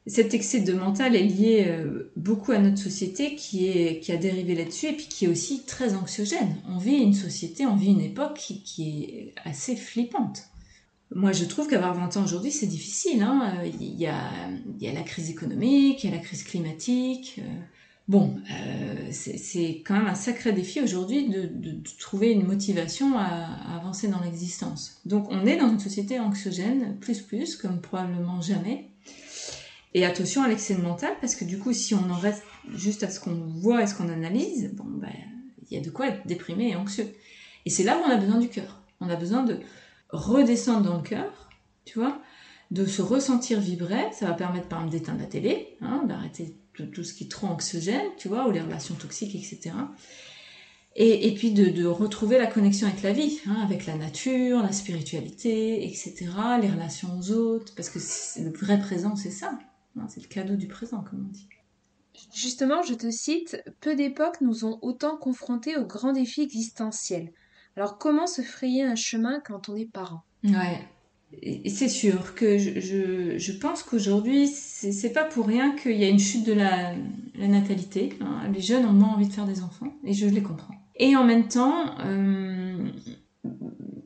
cet 0.06 0.34
excès 0.34 0.62
de 0.62 0.74
mental 0.74 1.16
est 1.16 1.24
lié 1.24 1.66
euh, 1.68 2.12
beaucoup 2.16 2.52
à 2.52 2.60
notre 2.60 2.78
société 2.78 3.36
qui, 3.36 3.70
a 4.10 4.18
dérivé 4.18 4.56
là-dessus 4.56 4.88
et 4.88 4.96
qui 4.96 5.26
est 5.26 5.28
aussi 5.28 5.64
très 5.66 5.96
anxiogène. 5.96 6.56
On 6.70 6.78
vit 6.78 6.98
une 6.98 7.14
société, 7.14 7.66
on 7.66 7.76
vit 7.76 7.92
une 7.92 8.02
époque 8.02 8.36
qui, 8.36 8.62
qui 8.62 9.04
est 9.04 9.34
assez 9.46 9.76
flippante. 9.76 10.44
Moi, 11.14 11.34
je 11.34 11.44
trouve 11.44 11.68
qu'avoir 11.68 11.94
20 11.94 12.18
ans 12.18 12.24
aujourd'hui, 12.24 12.52
c'est 12.52 12.68
difficile. 12.68 13.22
Hein. 13.22 13.64
Il, 13.82 14.00
y 14.00 14.08
a, 14.08 14.32
il 14.80 14.86
y 14.86 14.88
a 14.88 14.94
la 14.94 15.02
crise 15.02 15.30
économique, 15.30 16.04
il 16.04 16.10
y 16.10 16.14
a 16.14 16.16
la 16.16 16.22
crise 16.22 16.44
climatique. 16.44 17.42
Bon, 18.08 18.36
euh, 18.52 19.08
c'est 19.12 19.84
quand 19.86 19.94
même 19.94 20.08
un 20.08 20.16
sacré 20.16 20.52
défi 20.52 20.82
aujourd'hui 20.82 21.30
de, 21.30 21.50
trouver 22.00 22.32
une 22.32 22.46
motivation 22.46 23.18
à, 23.18 23.76
avancer 23.76 24.08
dans 24.08 24.20
l'existence. 24.20 25.00
Donc 25.06 25.28
on 25.30 25.46
est 25.46 25.58
dans 25.58 25.70
une 25.70 25.80
société 25.80 26.20
anxiogène, 26.20 26.98
plus 27.00 27.22
plus, 27.22 27.56
comme 27.56 27.80
probablement 27.80 28.42
jamais. 28.42 28.90
Et 29.94 30.06
attention 30.06 30.42
à 30.42 30.48
l'excès 30.48 30.76
mental, 30.76 31.14
parce 31.20 31.36
que 31.36 31.46
du 31.46 31.60
coup, 31.60 31.74
si 31.74 31.94
on 31.94 32.10
en 32.10 32.18
reste 32.18 32.44
juste 32.74 33.04
à 33.04 33.10
ce 33.10 33.20
qu'on 33.20 33.36
voit 33.36 33.84
et 33.84 33.88
ce 33.88 33.96
qu'on 33.96 34.10
analyse, 34.10 34.72
bon, 34.74 34.86
ben, 34.88 35.10
il 35.70 35.78
y 35.78 35.80
a 35.80 35.84
de 35.84 35.90
quoi 35.90 36.08
être 36.08 36.26
déprimé 36.26 36.70
et 36.70 36.76
anxieux. 36.76 37.08
Et 37.66 37.70
c'est 37.70 37.84
là 37.84 37.98
où 37.98 38.02
on 38.08 38.10
a 38.10 38.18
besoin 38.18 38.40
du 38.40 38.50
cœur. 38.50 38.82
On 39.00 39.10
a 39.10 39.16
besoin 39.16 39.44
de 39.44 39.60
redescendre 40.10 40.90
dans 40.90 40.98
le 40.98 41.04
cœur, 41.04 41.50
tu 41.86 42.00
vois, 42.00 42.22
de 42.72 42.86
se 42.86 43.02
ressentir 43.02 43.60
vibrer. 43.60 44.12
Ça 44.12 44.28
va 44.28 44.34
permettre, 44.34 44.68
par 44.68 44.80
exemple, 44.80 44.98
d'éteindre 44.98 45.20
la 45.20 45.28
télé, 45.28 45.78
hein, 45.82 46.04
d'arrêter 46.08 46.56
tout, 46.74 47.04
ce 47.04 47.14
qui 47.14 47.26
est 47.26 47.32
trop 47.32 47.48
anxiogène, 47.48 48.08
tu 48.18 48.28
vois, 48.28 48.48
ou 48.48 48.52
les 48.52 48.62
relations 48.62 48.96
toxiques, 48.96 49.36
etc. 49.36 49.72
Et, 50.96 51.34
puis 51.36 51.52
de, 51.52 51.86
retrouver 51.86 52.38
la 52.38 52.48
connexion 52.48 52.88
avec 52.88 53.02
la 53.02 53.14
vie, 53.14 53.40
hein, 53.48 53.62
avec 53.64 53.86
la 53.86 53.96
nature, 53.96 54.62
la 54.62 54.74
spiritualité, 54.74 55.86
etc., 55.86 56.28
les 56.62 56.70
relations 56.70 57.18
aux 57.18 57.32
autres, 57.32 57.74
parce 57.76 57.90
que 57.90 58.00
le 58.42 58.52
vrai 58.52 58.80
présent, 58.80 59.16
c'est 59.16 59.32
ça. 59.32 59.58
Hein, 59.98 60.08
c'est 60.10 60.22
le 60.22 60.28
cadeau 60.28 60.56
du 60.56 60.68
présent, 60.68 61.02
comme 61.02 61.28
on 61.28 61.32
dit. 61.32 61.48
Justement, 62.34 62.84
je 62.84 62.94
te 62.94 63.10
cite, 63.10 63.64
peu 63.80 63.96
d'époques 63.96 64.42
nous 64.42 64.66
ont 64.66 64.80
autant 64.82 65.18
confrontés 65.18 65.78
aux 65.78 65.86
grands 65.86 66.14
défis 66.14 66.42
existentiels. 66.42 67.32
Alors 67.78 67.98
comment 67.98 68.28
se 68.28 68.42
frayer 68.42 68.84
un 68.84 68.96
chemin 68.96 69.40
quand 69.40 69.70
on 69.70 69.76
est 69.76 69.86
parent? 69.86 70.24
Ouais, 70.44 70.86
c'est 71.68 71.88
sûr 71.88 72.36
que 72.36 72.58
je, 72.58 73.52
pense 73.54 73.84
qu'aujourd'hui, 73.84 74.48
c'est 74.48 75.14
pas 75.14 75.24
pour 75.24 75.48
rien 75.48 75.76
qu'il 75.76 75.98
y 75.98 76.04
a 76.04 76.10
une 76.10 76.20
chute 76.20 76.46
de 76.46 76.54
la, 76.54 76.94
natalité. 77.40 78.14
Hein. 78.22 78.50
Les 78.54 78.62
jeunes 78.62 78.86
ont 78.86 78.94
moins 78.94 79.14
envie 79.16 79.28
de 79.28 79.34
faire 79.34 79.46
des 79.48 79.64
enfants, 79.64 79.94
et 80.04 80.14
je 80.14 80.28
les 80.28 80.44
comprends. 80.44 80.76
Et 80.98 81.16
en 81.16 81.24
même 81.24 81.48
temps, 81.48 81.98
euh, 82.06 82.88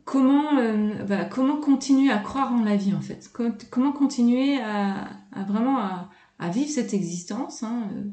comment, 0.06 0.58
euh, 0.60 0.94
comment 1.30 1.58
continuer 1.58 2.12
à 2.12 2.20
croire 2.20 2.54
en 2.54 2.64
la 2.64 2.76
vie 2.76 2.94
en 2.94 3.02
fait? 3.02 3.30
Comment 3.70 3.92
continuer 3.92 4.58
à, 4.62 5.10
vraiment 5.48 5.80
à, 5.80 6.50
vivre 6.50 6.70
cette 6.70 6.94
existence, 6.94 7.64
hein, 7.64 7.90
euh, 7.94 8.04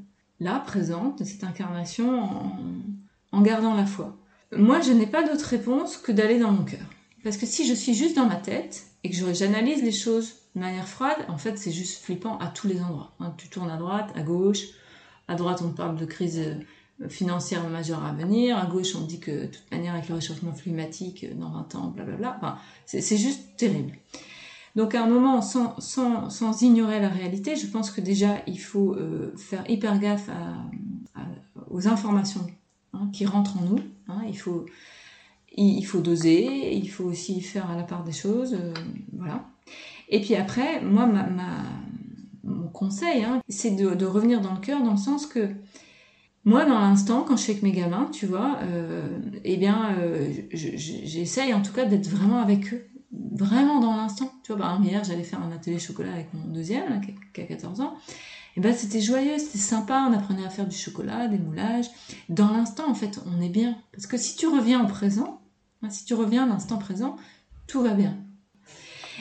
là, 0.41 0.59
présente, 0.59 1.25
cette 1.25 1.45
incarnation, 1.45 2.23
en, 2.23 2.57
en 3.31 3.41
gardant 3.43 3.75
la 3.75 3.87
foi? 3.87 4.19
Moi, 4.57 4.81
je 4.81 4.93
n'ai 4.93 5.07
pas 5.07 5.23
d'autre 5.23 5.47
réponse 5.47 5.97
que 5.97 6.13
d'aller 6.13 6.39
dans 6.39 6.53
mon 6.53 6.65
cœur. 6.65 6.87
Parce 7.23 7.37
que 7.37 7.47
si 7.47 7.67
je 7.67 7.73
suis 7.73 7.95
juste 7.95 8.17
dans 8.17 8.27
ma 8.27 8.37
tête, 8.37 8.92
et 9.05 9.11
que 9.11 9.35
j'analyse 9.35 9.83
les 9.83 9.93
choses 9.93 10.35
de 10.55 10.61
manière 10.61 10.87
froide, 10.87 11.17
en 11.29 11.39
fait, 11.39 11.59
c'est 11.59 11.73
juste 11.73 12.03
flippant 12.03 12.39
à 12.39 12.49
tous 12.49 12.69
les 12.69 12.81
endroits. 12.81 13.13
Hein. 13.21 13.35
Tu 13.37 13.49
tournes 13.49 13.71
à 13.71 13.77
droite, 13.77 14.11
à 14.15 14.23
gauche. 14.23 14.65
À 15.29 15.35
droite, 15.35 15.63
on 15.65 15.71
te 15.71 15.77
parle 15.77 15.97
de 15.97 16.05
crise 16.05 16.39
euh, 16.39 17.09
financière 17.09 17.67
majeure 17.69 18.05
à 18.05 18.13
venir. 18.13 18.59
À 18.59 18.67
gauche, 18.67 18.95
on 18.95 19.01
dit 19.01 19.19
que 19.19 19.43
de 19.43 19.47
toute 19.47 19.71
manière, 19.73 19.95
avec 19.95 20.09
le 20.09 20.17
réchauffement 20.17 20.53
climatique, 20.53 21.25
euh, 21.25 21.35
dans 21.35 21.51
20 21.51 21.75
ans, 21.77 21.87
blablabla. 21.89 22.37
Enfin, 22.37 22.59
c'est 22.87 23.17
juste 23.17 23.57
terrible. 23.57 23.97
Donc 24.77 24.95
à 24.95 25.03
un 25.03 25.07
moment, 25.07 25.43
sans, 25.43 25.79
sans, 25.81 26.31
sans, 26.31 26.63
ignorer 26.63 27.01
la 27.01 27.09
réalité, 27.09 27.57
je 27.57 27.67
pense 27.67 27.91
que 27.91 28.01
déjà, 28.01 28.43
il 28.47 28.59
faut 28.59 28.95
euh, 28.95 29.35
faire 29.37 29.69
hyper 29.69 29.99
gaffe 29.99 30.31
aux 31.71 31.89
informations 31.89 32.47
hein, 32.95 33.11
qui 33.13 33.27
rentrent 33.27 33.59
en 33.59 33.65
nous. 33.65 33.81
Hein. 34.09 34.23
Il 34.29 34.39
faut 34.39 34.67
il 35.57 35.85
faut 35.85 36.01
doser, 36.01 36.75
il 36.75 36.89
faut 36.89 37.05
aussi 37.05 37.41
faire 37.41 37.71
à 37.71 37.77
la 37.77 37.83
part 37.83 38.05
des 38.05 38.13
choses, 38.13 38.55
euh, 38.55 38.73
voilà. 39.17 39.45
Et 40.09 40.21
puis 40.21 40.35
après, 40.35 40.83
moi, 40.83 41.07
ma, 41.07 41.27
mon 42.45 42.69
conseil, 42.69 43.25
hein, 43.25 43.41
c'est 43.49 43.71
de, 43.71 44.05
revenir 44.05 44.41
dans 44.41 44.55
le 44.55 44.61
cœur, 44.61 44.83
dans 44.83 44.93
le 44.93 44.97
sens 44.97 45.27
que 45.27 45.51
moi, 46.45 46.65
dans 46.65 46.79
l'instant, 46.79 47.25
quand 47.27 47.37
je 47.37 47.43
suis 47.43 47.53
avec 47.53 47.63
mes 47.63 47.73
gamins, 47.73 48.09
tu 48.13 48.27
vois, 48.27 48.59
euh, 48.63 49.21
eh 49.45 49.57
bien, 49.57 49.95
euh, 49.99 50.33
j'essaye 50.53 51.55
en 51.55 51.63
tout 51.63 51.73
cas 51.73 51.85
d'être 51.85 52.09
vraiment 52.09 52.41
avec 52.41 52.75
eux, 52.75 52.85
vraiment 53.13 53.81
dans 53.81 53.97
l'instant. 53.97 54.33
Tu 54.43 54.53
vois, 54.53 54.79
hier, 54.83 55.05
j'allais 55.05 55.23
faire 55.23 55.41
un 55.41 55.53
atelier 55.53 55.79
chocolat 55.79 56.13
avec 56.13 56.35
mon 56.35 56.45
deuxième, 56.53 57.01
qui 57.33 57.41
a 57.41 57.45
14 57.45 57.81
ans. 57.81 57.95
Et 58.57 58.61
ben 58.61 58.75
c'était 58.75 59.01
joyeux, 59.01 59.39
c'était 59.39 59.59
sympa, 59.59 60.07
on 60.11 60.13
apprenait 60.13 60.45
à 60.45 60.51
faire 60.51 60.67
du 60.67 60.77
chocolat, 60.77 61.29
des 61.29 61.39
moulages. 61.39 61.87
Dans 62.29 62.51
l'instant, 62.53 62.91
en 62.91 62.95
fait, 62.95 63.21
on 63.27 63.41
est 63.41 63.49
bien. 63.49 63.77
Parce 63.93 64.07
que 64.07 64.19
si 64.19 64.37
tu 64.37 64.47
reviens 64.47 64.85
au 64.85 64.87
présent, 64.87 65.41
si 65.91 66.05
tu 66.05 66.15
reviens 66.15 66.45
à 66.45 66.47
l'instant 66.47 66.79
présent, 66.79 67.17
tout 67.67 67.83
va 67.83 67.95
bien. 67.95 68.17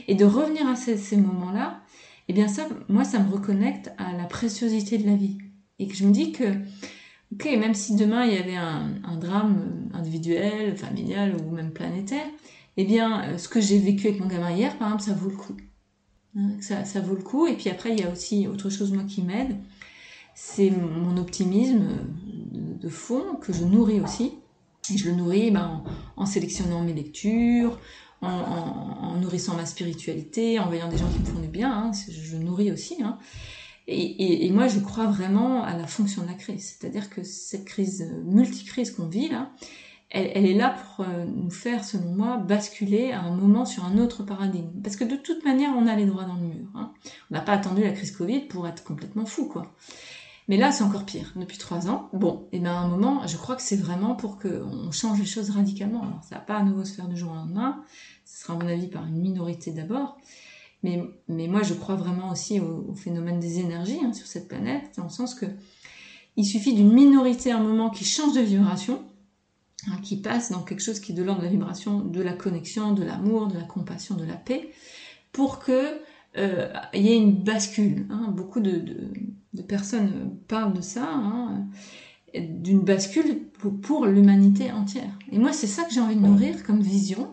Et 0.07 0.15
de 0.15 0.25
revenir 0.25 0.67
à 0.67 0.75
ces, 0.75 1.17
moments-là, 1.17 1.81
eh 2.27 2.33
bien 2.33 2.47
ça, 2.47 2.67
moi, 2.87 3.03
ça 3.03 3.19
me 3.19 3.31
reconnecte 3.31 3.91
à 3.97 4.13
la 4.13 4.25
préciosité 4.25 4.97
de 4.97 5.07
la 5.07 5.15
vie. 5.15 5.37
Et 5.79 5.87
que 5.87 5.95
je 5.95 6.05
me 6.05 6.11
dis 6.11 6.31
que, 6.31 6.53
ok, 7.33 7.45
même 7.59 7.73
si 7.73 7.95
demain 7.95 8.25
il 8.25 8.33
y 8.33 8.37
avait 8.37 8.55
un, 8.55 9.17
drame 9.19 9.89
individuel, 9.93 10.77
familial 10.77 11.35
ou 11.35 11.51
même 11.51 11.71
planétaire, 11.71 12.25
eh 12.77 12.85
bien, 12.85 13.23
euh, 13.23 13.37
ce 13.37 13.49
que 13.49 13.59
j'ai 13.59 13.77
vécu 13.77 14.07
avec 14.07 14.21
mon 14.21 14.27
gamin 14.27 14.51
hier, 14.51 14.77
par 14.77 14.87
exemple, 14.87 15.03
ça 15.03 15.13
vaut 15.13 15.29
le 15.29 15.35
coup. 15.35 15.57
Hein, 16.37 16.51
ça, 16.61 16.85
ça 16.85 17.01
vaut 17.01 17.15
le 17.15 17.21
coup. 17.21 17.45
Et 17.47 17.53
puis 17.53 17.69
après, 17.69 17.91
il 17.91 17.99
y 17.99 18.03
a 18.03 18.09
aussi 18.09 18.47
autre 18.47 18.69
chose, 18.69 18.93
moi, 18.93 19.03
qui 19.03 19.21
m'aide. 19.21 19.57
C'est 20.33 20.71
mon 20.71 21.17
optimisme 21.17 21.89
de 22.53 22.89
fond 22.89 23.35
que 23.41 23.51
je 23.51 23.65
nourris 23.65 23.99
aussi. 23.99 24.31
Je 24.97 25.09
le 25.09 25.15
nourris 25.15 25.51
ben, 25.51 25.83
en, 26.17 26.25
sélectionnant 26.25 26.81
mes 26.81 26.93
lectures, 26.93 27.79
en, 28.21 29.15
nourrissant 29.19 29.55
ma 29.55 29.65
spiritualité, 29.65 30.59
en 30.59 30.67
voyant 30.67 30.89
des 30.89 30.97
gens 30.97 31.09
qui 31.09 31.19
me 31.19 31.25
font 31.25 31.39
du 31.39 31.47
bien. 31.47 31.71
Hein, 31.71 31.91
je, 32.09 32.37
le 32.37 32.43
nourris 32.43 32.71
aussi. 32.71 33.01
Hein. 33.03 33.17
Et, 33.87 34.49
moi, 34.51 34.67
je 34.67 34.79
crois 34.79 35.07
vraiment 35.07 35.63
à 35.63 35.75
la 35.75 35.87
fonction 35.87 36.21
de 36.21 36.27
la 36.27 36.33
crise. 36.33 36.77
C'est-à-dire 36.79 37.09
que 37.09 37.23
cette 37.23 37.65
crise, 37.65 38.09
multicrise 38.25 38.91
qu'on 38.91 39.07
vit 39.07 39.29
là, 39.29 39.51
elle, 40.11 40.45
est 40.45 40.53
là 40.53 40.75
pour 40.75 41.05
euh, 41.05 41.25
nous 41.25 41.49
faire, 41.49 41.85
selon 41.85 42.11
moi, 42.13 42.37
basculer 42.37 43.11
à 43.11 43.21
un 43.21 43.33
moment 43.33 43.65
sur 43.65 43.85
un 43.85 43.97
autre 43.97 44.23
paradigme. 44.23 44.69
Parce 44.83 44.97
que 44.97 45.05
de 45.05 45.15
toute 45.15 45.45
manière, 45.45 45.71
on 45.75 45.87
a 45.87 45.95
les 45.95 46.05
droits 46.05 46.25
dans 46.25 46.35
le 46.35 46.41
mur. 46.41 46.67
Hein. 46.75 46.91
On 47.29 47.35
n'a 47.35 47.41
pas 47.41 47.53
attendu 47.53 47.81
la 47.81 47.91
crise 47.91 48.11
Covid 48.11 48.41
pour 48.41 48.67
être 48.67 48.83
complètement 48.83 49.25
fou, 49.25 49.45
quoi. 49.45 49.73
Mais 50.51 50.57
là, 50.57 50.73
c'est 50.73 50.83
encore 50.83 51.05
pire. 51.05 51.31
Depuis 51.37 51.57
trois 51.57 51.87
ans, 51.87 52.09
bon, 52.11 52.49
et 52.51 52.59
bien 52.59 52.73
à 52.73 52.79
un 52.79 52.89
moment, 52.89 53.25
je 53.25 53.37
crois 53.37 53.55
que 53.55 53.61
c'est 53.61 53.77
vraiment 53.77 54.15
pour 54.15 54.37
qu'on 54.37 54.91
change 54.91 55.17
les 55.17 55.25
choses 55.25 55.49
radicalement. 55.49 56.01
Alors, 56.01 56.21
ça 56.25 56.35
va 56.35 56.41
pas 56.41 56.57
à 56.57 56.63
nouveau 56.63 56.83
se 56.83 56.93
faire 56.93 57.07
du 57.07 57.15
jour 57.15 57.31
au 57.31 57.35
lendemain. 57.35 57.81
Ce 58.25 58.41
sera, 58.41 58.55
à 58.55 58.57
mon 58.57 58.67
avis, 58.67 58.87
par 58.87 59.07
une 59.07 59.15
minorité 59.15 59.71
d'abord. 59.71 60.17
Mais, 60.83 61.01
mais 61.29 61.47
moi, 61.47 61.61
je 61.63 61.73
crois 61.73 61.95
vraiment 61.95 62.31
aussi 62.31 62.59
au, 62.59 62.93
phénomène 62.95 63.39
des 63.39 63.59
énergies 63.59 63.99
hein, 64.03 64.11
sur 64.11 64.27
cette 64.27 64.49
planète, 64.49 64.91
dans 64.97 65.05
le 65.05 65.09
sens 65.09 65.35
que 65.35 65.45
il 66.35 66.43
suffit 66.43 66.73
d'une 66.73 66.91
minorité 66.91 67.53
à 67.53 67.57
un 67.57 67.63
moment 67.63 67.89
qui 67.89 68.03
change 68.03 68.33
de 68.33 68.41
vibration, 68.41 69.01
hein, 69.87 69.99
qui 70.03 70.17
passe 70.17 70.51
dans 70.51 70.63
quelque 70.63 70.83
chose 70.83 70.99
qui 70.99 71.13
est 71.13 71.15
de 71.15 71.23
l'ordre 71.23 71.39
de 71.39 71.45
la 71.45 71.51
vibration, 71.51 72.01
de 72.01 72.21
la 72.21 72.33
connexion, 72.33 72.91
de 72.91 73.05
l'amour, 73.05 73.47
de 73.47 73.57
la 73.57 73.63
compassion, 73.63 74.15
de 74.15 74.25
la 74.25 74.35
paix, 74.35 74.69
pour 75.31 75.59
que 75.59 75.97
euh, 76.37 76.71
il 76.93 77.01
y 77.01 77.11
ait 77.11 77.17
une 77.17 77.43
bascule. 77.43 78.05
Hein. 78.09 78.33
Beaucoup 78.35 78.59
de, 78.59 79.11
personnes 79.67 80.37
parlent 80.47 80.73
de 80.73 80.81
ça, 80.81 81.07
hein, 81.07 81.65
d'une 82.33 82.81
bascule 82.81 83.49
pour, 83.81 84.05
l'humanité 84.05 84.71
entière. 84.71 85.17
Et 85.31 85.37
moi, 85.37 85.53
c'est 85.53 85.67
ça 85.67 85.83
que 85.83 85.93
j'ai 85.93 85.99
envie 85.99 86.15
de 86.15 86.21
nourrir 86.21 86.63
comme 86.63 86.81
vision, 86.81 87.29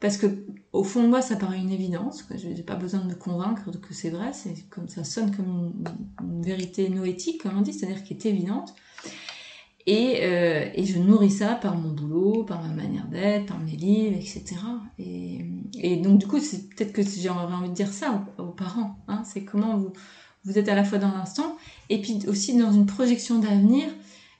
parce 0.00 0.16
que 0.16 0.26
au 0.72 0.84
fond 0.84 1.02
de 1.02 1.08
moi, 1.08 1.22
ça 1.22 1.36
paraît 1.36 1.58
une 1.58 1.70
évidence. 1.70 2.24
Je 2.36 2.48
n'ai 2.48 2.62
pas 2.62 2.76
besoin 2.76 3.00
de 3.00 3.06
me 3.06 3.14
convaincre 3.14 3.70
que 3.80 3.94
c'est 3.94 4.10
vrai. 4.10 4.32
C'est 4.32 4.68
comme 4.68 4.88
ça 4.88 5.04
sonne 5.04 5.34
comme 5.34 5.72
une, 6.20 6.42
vérité 6.42 6.88
noétique, 6.88 7.42
comme 7.42 7.58
on 7.58 7.62
dit, 7.62 7.72
c'est-à-dire 7.72 8.02
qui 8.02 8.14
est 8.14 8.26
évidente. 8.26 8.74
Et, 9.86 10.18
euh, 10.22 10.68
et, 10.74 10.84
je 10.84 10.98
nourris 10.98 11.30
ça 11.30 11.54
par 11.54 11.76
mon 11.76 11.90
boulot, 11.92 12.44
par 12.44 12.62
ma 12.62 12.68
manière 12.68 13.06
d'être, 13.08 13.46
par 13.46 13.58
mes 13.58 13.76
livres, 13.76 14.16
etc. 14.16 14.56
Et, 14.98 15.46
et 15.78 15.96
donc 15.96 16.18
du 16.18 16.26
coup, 16.26 16.38
c'est 16.38 16.68
peut-être 16.68 16.92
que 16.92 17.02
j'aurais 17.02 17.52
envie 17.52 17.70
de 17.70 17.74
dire 17.74 17.88
ça 17.88 18.26
aux, 18.38 18.50
parents. 18.50 18.96
Hein, 19.08 19.22
c'est 19.24 19.44
comment 19.44 19.78
vous 19.78 19.92
vous 20.44 20.58
êtes 20.58 20.68
à 20.68 20.74
la 20.74 20.84
fois 20.84 20.98
dans 20.98 21.12
l'instant 21.12 21.56
et 21.88 22.00
puis 22.00 22.24
aussi 22.26 22.56
dans 22.56 22.72
une 22.72 22.86
projection 22.86 23.38
d'avenir 23.38 23.88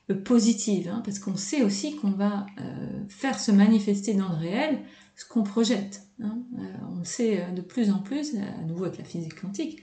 euh, 0.09 0.15
positive, 0.15 0.89
hein, 0.89 1.01
parce 1.05 1.19
qu'on 1.19 1.35
sait 1.35 1.63
aussi 1.63 1.95
qu'on 1.95 2.11
va 2.11 2.45
euh, 2.59 3.03
faire 3.07 3.39
se 3.39 3.51
manifester 3.51 4.13
dans 4.13 4.29
le 4.29 4.37
réel 4.37 4.79
ce 5.15 5.25
qu'on 5.25 5.43
projette. 5.43 6.03
Hein. 6.23 6.39
Euh, 6.57 6.97
on 6.99 7.03
sait 7.03 7.45
de 7.55 7.61
plus 7.61 7.91
en 7.91 7.99
plus, 7.99 8.35
à 8.35 8.63
nouveau 8.63 8.85
avec 8.85 8.97
la 8.97 9.03
physique 9.03 9.39
quantique, 9.39 9.81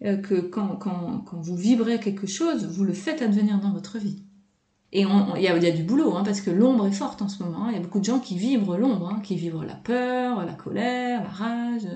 que 0.00 0.40
quand, 0.40 0.76
quand, 0.76 1.24
quand, 1.26 1.40
vous 1.40 1.56
vibrez 1.56 1.98
quelque 1.98 2.28
chose, 2.28 2.66
vous 2.66 2.84
le 2.84 2.92
faites 2.92 3.20
advenir 3.20 3.58
dans 3.58 3.72
votre 3.72 3.98
vie. 3.98 4.22
Et 4.92 5.02
il 5.02 5.42
y, 5.42 5.48
a, 5.48 5.70
du 5.70 5.82
boulot, 5.82 6.16
hein, 6.16 6.22
parce 6.24 6.40
que 6.40 6.50
l'ombre 6.50 6.86
est 6.86 6.92
forte 6.92 7.20
en 7.20 7.28
ce 7.28 7.42
moment. 7.42 7.68
Il 7.68 7.74
y 7.74 7.76
a 7.76 7.80
beaucoup 7.80 8.00
de 8.00 8.04
gens 8.04 8.20
qui 8.20 8.38
vibrent 8.38 8.78
l'ombre, 8.78 9.10
hein, 9.10 9.20
qui 9.22 9.36
vibrent 9.36 9.64
la 9.64 9.74
peur, 9.74 10.46
la 10.46 10.54
colère, 10.54 11.22
la 11.22 11.28
rage, 11.28 11.86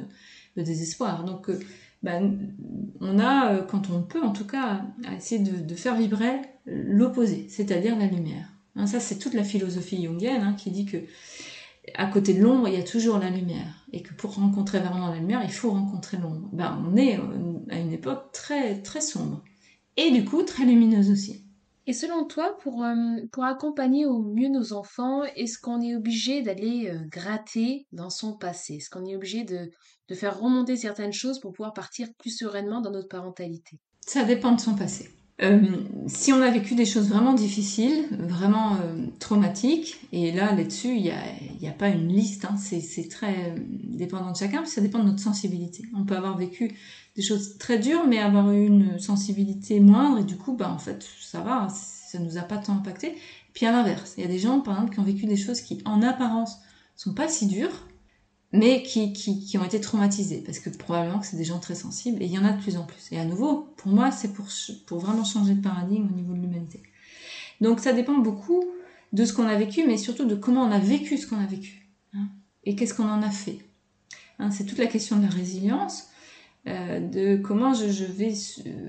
le 0.57 0.63
désespoir. 0.63 1.25
Donc, 1.25 1.49
euh, 1.49 1.59
ben, 2.03 2.55
on 3.01 3.19
a, 3.19 3.53
euh, 3.53 3.63
quand 3.63 3.89
on 3.89 4.03
peut 4.03 4.23
en 4.23 4.33
tout 4.33 4.47
cas, 4.47 4.83
à 5.07 5.15
essayer 5.15 5.43
de, 5.43 5.75
faire 5.75 5.97
vibrer 5.97 6.43
l'opposé, 6.67 7.47
c'est-à-dire 7.49 7.99
la 7.99 8.07
lumière. 8.07 8.49
Hein, 8.77 8.87
ça, 8.87 9.01
c'est 9.01 9.19
toute 9.19 9.35
la 9.35 9.45
philosophie 9.45 10.05
jungienne 10.05 10.55
qui 10.57 10.71
dit 10.71 10.85
que 10.85 10.99
à 11.95 12.07
côté 12.07 12.35
de 12.35 12.43
l'ombre, 12.43 12.69
il 12.69 12.75
y 12.75 12.81
a 12.81 12.85
toujours 12.85 13.19
la 13.19 13.31
lumière. 13.31 13.87
Et 13.93 14.03
que 14.03 14.13
pour 14.15 14.35
rencontrer 14.35 14.81
vraiment 14.81 15.09
la 15.09 15.17
lumière, 15.17 15.41
il 15.45 15.51
faut 15.51 15.71
rencontrer 15.71 16.19
l'ombre. 16.19 16.49
Ben, 16.53 16.79
on 16.87 16.97
est 16.97 17.19
euh, 17.19 17.23
à 17.71 17.79
une 17.79 17.93
époque 17.93 18.33
très, 18.33 18.81
très 18.83 19.01
sombre. 19.01 19.43
Et 19.97 20.11
du 20.11 20.25
coup, 20.25 20.43
très 20.43 20.65
lumineuse 20.65 21.11
aussi. 21.11 21.45
Et 21.87 21.93
selon 21.93 22.25
toi, 22.25 22.57
pour, 22.59 22.85
euh, 22.85 22.95
pour 23.33 23.45
accompagner 23.45 24.07
au 24.07 24.23
mieux 24.23 24.49
nos 24.49 24.73
enfants, 24.73 25.25
est-ce 25.25 25.59
qu'on 25.59 25.81
est 25.81 25.97
obligé 25.97 26.43
d'aller 26.43 26.89
euh, 26.89 27.01
gratter 27.09 27.87
dans 27.91 28.11
son 28.11 28.37
passé? 28.37 28.75
Est-ce 28.75 28.89
qu'on 28.89 29.05
est 29.05 29.17
obligé 29.17 29.43
de, 29.43 29.69
de 30.09 30.15
faire 30.15 30.39
remonter 30.39 30.77
certaines 30.77 31.13
choses 31.13 31.41
pour 31.41 31.53
pouvoir 31.53 31.73
partir 31.73 32.09
plus 32.19 32.37
sereinement 32.37 32.81
dans 32.81 32.93
notre 32.93 33.09
parentalité? 33.09 33.81
Ça 34.07 34.25
dépend 34.25 34.53
de 34.53 34.61
son 34.61 34.77
passé. 34.77 35.11
Euh, 35.43 35.61
si 36.07 36.33
on 36.33 36.41
a 36.41 36.51
vécu 36.51 36.75
des 36.75 36.85
choses 36.85 37.09
vraiment 37.09 37.35
difficiles, 37.35 38.07
vraiment 38.19 38.77
traumatiques, 39.19 39.99
et 40.13 40.31
là, 40.31 40.55
là-dessus, 40.55 40.95
il 40.95 41.03
n'y 41.03 41.11
a, 41.11 41.71
a, 41.71 41.75
pas 41.75 41.89
une 41.89 42.09
liste, 42.09 42.45
hein, 42.45 42.57
c'est 42.57 43.09
très 43.09 43.55
dépendant 43.59 44.31
de 44.31 44.37
chacun, 44.37 44.65
ça 44.65 44.81
dépend 44.81 45.01
de 45.01 45.07
notre 45.07 45.21
sensibilité. 45.21 45.85
On 45.97 46.05
peut 46.05 46.17
avoir 46.17 46.37
vécu 46.37 46.73
des 47.17 47.23
choses 47.23 47.59
très 47.59 47.79
dures, 47.79 48.07
mais 48.07 48.19
avoir 48.19 48.53
eu 48.53 48.67
une 48.67 48.99
sensibilité 48.99 49.81
moindre, 49.81 50.19
et 50.21 50.25
du 50.25 50.37
coup, 50.37 50.55
bah, 50.55 50.71
en 50.71 50.79
fait, 50.79 51.05
ça 51.21 51.41
va, 51.41 51.69
ça 51.71 52.19
nous 52.19 52.39
a 52.39 52.43
pas 52.43 52.59
tant 52.59 52.75
impacté. 52.75 53.17
Puis 53.53 53.67
à 53.67 53.73
l'inverse, 53.73 54.15
il 54.17 54.23
y 54.23 54.27
a 54.27 54.29
des 54.29 54.39
gens, 54.39 54.61
par 54.61 54.75
exemple, 54.75 54.95
qui 54.95 55.01
ont 55.01 55.05
vécu 55.05 55.27
des 55.27 55.37
choses 55.37 55.61
qui, 55.61 55.83
en 55.85 56.03
apparence, 56.03 56.59
sont 56.97 57.15
pas 57.15 57.29
si 57.29 57.47
dures, 57.47 57.87
mais 58.53 58.83
qui, 58.83 59.13
qui, 59.13 59.57
ont 59.57 59.65
été 59.65 59.81
traumatisés, 59.81 60.43
parce 60.45 60.59
que 60.59 60.69
probablement 60.71 61.21
que 61.21 61.27
c'est 61.27 61.37
des 61.37 61.45
gens 61.45 61.59
très 61.59 61.75
sensibles, 61.75 62.23
et 62.23 62.27
il 62.27 62.33
y 62.33 62.39
en 62.39 62.45
a 62.45 62.53
de 62.53 62.61
plus 62.61 62.77
en 62.77 62.85
plus. 62.85 63.11
Et 63.11 63.19
à 63.19 63.25
nouveau, 63.25 63.73
pour 63.77 63.91
moi, 63.91 64.11
c'est 64.11 64.33
pour, 64.33 64.47
pour 64.87 64.99
vraiment 64.99 65.25
changer 65.25 65.55
de 65.55 65.63
paradigme 65.63 66.09
au 66.13 66.17
niveau 66.17 66.35
de 66.35 66.41
l'humanité. 66.41 66.83
Donc 67.61 67.81
ça 67.81 67.93
dépend 67.93 68.19
beaucoup 68.19 68.63
de 69.13 69.25
ce 69.25 69.33
qu'on 69.33 69.47
a 69.47 69.57
vécu, 69.57 69.87
mais 69.87 69.97
surtout 69.97 70.27
de 70.27 70.35
comment 70.35 70.65
on 70.65 70.71
a 70.71 70.79
vécu 70.79 71.17
ce 71.17 71.27
qu'on 71.27 71.39
a 71.39 71.47
vécu, 71.47 71.89
hein, 72.15 72.29
et 72.65 72.77
qu'est-ce 72.77 72.95
qu'on 72.95 73.09
en 73.09 73.23
a 73.23 73.31
fait. 73.31 73.59
Hein, 74.39 74.51
c'est 74.51 74.65
toute 74.65 74.79
la 74.79 74.87
question 74.87 75.17
de 75.17 75.23
la 75.23 75.31
résilience. 75.31 76.09
Euh, 76.69 77.01
de 77.01 77.43
comment 77.43 77.75
je, 77.75 78.05
vais 78.05 78.33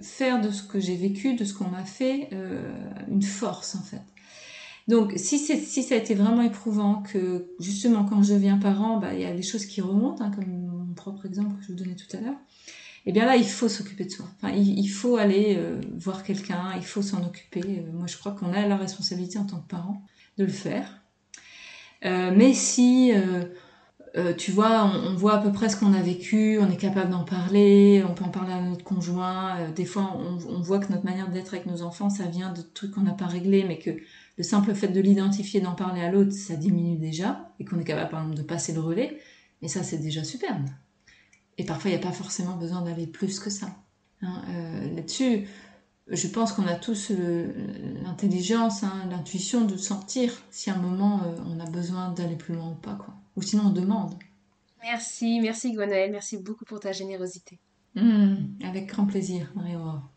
faire 0.03 0.39
de 0.41 0.51
ce 0.51 0.61
que 0.61 0.79
j'ai 0.79 0.95
vécu, 0.95 1.33
de 1.33 1.43
ce 1.43 1.55
qu'on 1.55 1.69
m'a 1.69 1.85
fait, 1.85 2.29
euh, 2.31 2.71
une 3.07 3.23
force 3.23 3.73
en 3.73 3.81
fait. 3.81 4.01
Donc 4.87 5.13
si, 5.15 5.39
si 5.39 5.83
ça 5.83 5.95
a 5.95 5.97
été 5.97 6.13
vraiment 6.13 6.41
éprouvant, 6.41 7.01
que 7.01 7.47
justement 7.59 8.03
quand 8.03 8.21
je 8.21 8.33
deviens 8.33 8.57
parent, 8.57 8.97
bah, 8.97 9.13
il 9.13 9.21
y 9.21 9.25
a 9.25 9.33
des 9.33 9.41
choses 9.41 9.65
qui 9.65 9.81
remontent, 9.81 10.23
hein, 10.23 10.31
comme 10.35 10.45
mon 10.47 10.93
propre 10.93 11.25
exemple 11.25 11.57
que 11.57 11.63
je 11.63 11.67
vous 11.69 11.77
donnais 11.77 11.95
tout 11.95 12.17
à 12.17 12.19
l'heure, 12.19 12.37
eh 13.05 13.11
bien 13.11 13.25
là 13.25 13.37
il 13.37 13.47
faut 13.47 13.69
s'occuper 13.69 14.05
de 14.05 14.11
soi. 14.11 14.25
Enfin, 14.37 14.53
il, 14.53 14.87
faut 14.87 15.17
aller 15.17 15.55
euh, 15.57 15.79
voir 15.97 16.23
quelqu'un, 16.23 16.73
il 16.75 16.85
faut 16.85 17.01
s'en 17.01 17.25
occuper. 17.25 17.83
moi 17.93 18.07
je 18.07 18.17
crois 18.17 18.33
qu'on 18.33 18.51
a 18.51 18.67
la 18.67 18.77
responsabilité 18.77 19.39
en 19.39 19.45
tant 19.45 19.59
que 19.59 19.67
parent 19.67 20.03
de 20.37 20.43
le 20.43 20.51
faire. 20.51 21.01
mais 22.03 22.53
si 22.53 23.13
euh, 24.15 24.33
tu 24.33 24.51
vois, 24.51 24.85
on, 24.85 25.15
voit 25.15 25.33
à 25.33 25.37
peu 25.39 25.51
près 25.51 25.69
ce 25.69 25.75
qu'on 25.75 25.93
a 25.93 26.01
vécu, 26.01 26.59
on 26.61 26.69
est 26.69 26.77
capable 26.77 27.09
d'en 27.09 27.23
parler, 27.23 28.03
on 28.07 28.13
peut 28.13 28.23
en 28.23 28.29
parler 28.29 28.53
à 28.53 28.61
notre 28.61 28.83
conjoint. 28.83 29.57
Euh, 29.57 29.71
des 29.71 29.85
fois, 29.85 30.15
on, 30.15 30.61
voit 30.61 30.77
que 30.77 30.91
notre 30.91 31.03
manière 31.03 31.29
d'être 31.29 31.55
avec 31.55 31.65
nos 31.65 31.81
enfants, 31.81 32.11
ça 32.11 32.25
vient 32.25 32.53
de 32.53 32.61
trucs 32.61 32.91
qu'on 32.91 33.01
n'a 33.01 33.13
pas 33.13 33.25
réglés, 33.25 33.65
mais 33.67 33.79
que 33.79 33.89
le 34.37 34.43
simple 34.43 34.73
fait 34.73 34.87
de 34.87 34.99
l'identifier, 34.99 35.61
d'en 35.61 35.75
parler 35.75 36.01
à 36.01 36.11
l'autre, 36.11 36.31
ça 36.31 36.55
diminue 36.55 36.97
déjà, 36.97 37.53
et 37.59 37.65
qu'on 37.65 37.79
est 37.79 37.83
capable, 37.83 38.09
par 38.09 38.21
exemple, 38.21 38.37
de 38.37 38.43
passer 38.43 38.73
le 38.73 38.79
relais. 38.79 39.19
Et 39.61 39.67
ça, 39.67 39.83
c'est 39.83 39.99
déjà 39.99 40.23
superbe. 40.23 40.65
Et 41.57 41.65
parfois, 41.65 41.91
il 41.91 41.93
n'y 41.93 41.99
a 41.99 42.05
pas 42.05 42.13
forcément 42.13 42.55
besoin 42.55 42.81
d'aller 42.81 43.07
plus 43.07 43.39
que 43.39 43.49
ça. 43.49 43.67
Hein. 44.21 44.41
Euh, 44.49 44.95
là-dessus, 44.95 45.47
je 46.07 46.27
pense 46.27 46.51
qu'on 46.51 46.67
a 46.67 46.75
tous 46.75 47.11
l'intelligence, 48.03 48.83
hein, 48.83 49.07
l'intuition 49.09 49.65
de 49.65 49.77
sentir 49.77 50.33
si 50.51 50.69
à 50.69 50.75
un 50.75 50.79
moment 50.79 51.21
on 51.45 51.59
a 51.59 51.69
besoin 51.69 52.11
d'aller 52.11 52.35
plus 52.35 52.55
loin 52.55 52.71
ou 52.71 52.75
pas, 52.75 52.95
quoi. 52.95 53.13
Ou 53.35 53.41
sinon 53.41 53.67
on 53.67 53.69
demande. 53.69 54.13
Merci, 54.81 55.39
merci 55.39 55.71
Gwenaëlle, 55.71 56.11
merci 56.11 56.37
beaucoup 56.37 56.65
pour 56.65 56.81
ta 56.81 56.91
générosité. 56.91 57.57
Hmm, 57.95 58.35
avec 58.63 58.87
grand 58.87 59.05
plaisir, 59.05 59.49
Marie-Aurore. 59.55 60.09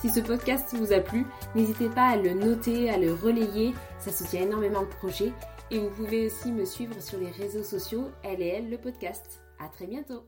Si 0.00 0.10
ce 0.10 0.20
podcast 0.20 0.74
vous 0.74 0.92
a 0.92 1.00
plu, 1.00 1.26
n'hésitez 1.56 1.88
pas 1.88 2.10
à 2.10 2.16
le 2.16 2.32
noter, 2.32 2.88
à 2.88 2.98
le 2.98 3.12
relayer, 3.12 3.74
ça 3.98 4.12
soutient 4.12 4.42
énormément 4.42 4.82
le 4.82 4.88
projet. 4.88 5.32
Et 5.70 5.78
vous 5.80 5.90
pouvez 5.90 6.26
aussi 6.26 6.52
me 6.52 6.64
suivre 6.64 7.00
sur 7.00 7.18
les 7.18 7.30
réseaux 7.30 7.64
sociaux, 7.64 8.10
elle 8.22 8.40
et 8.40 8.46
elle, 8.46 8.70
le 8.70 8.78
podcast. 8.78 9.42
À 9.58 9.68
très 9.68 9.86
bientôt 9.86 10.22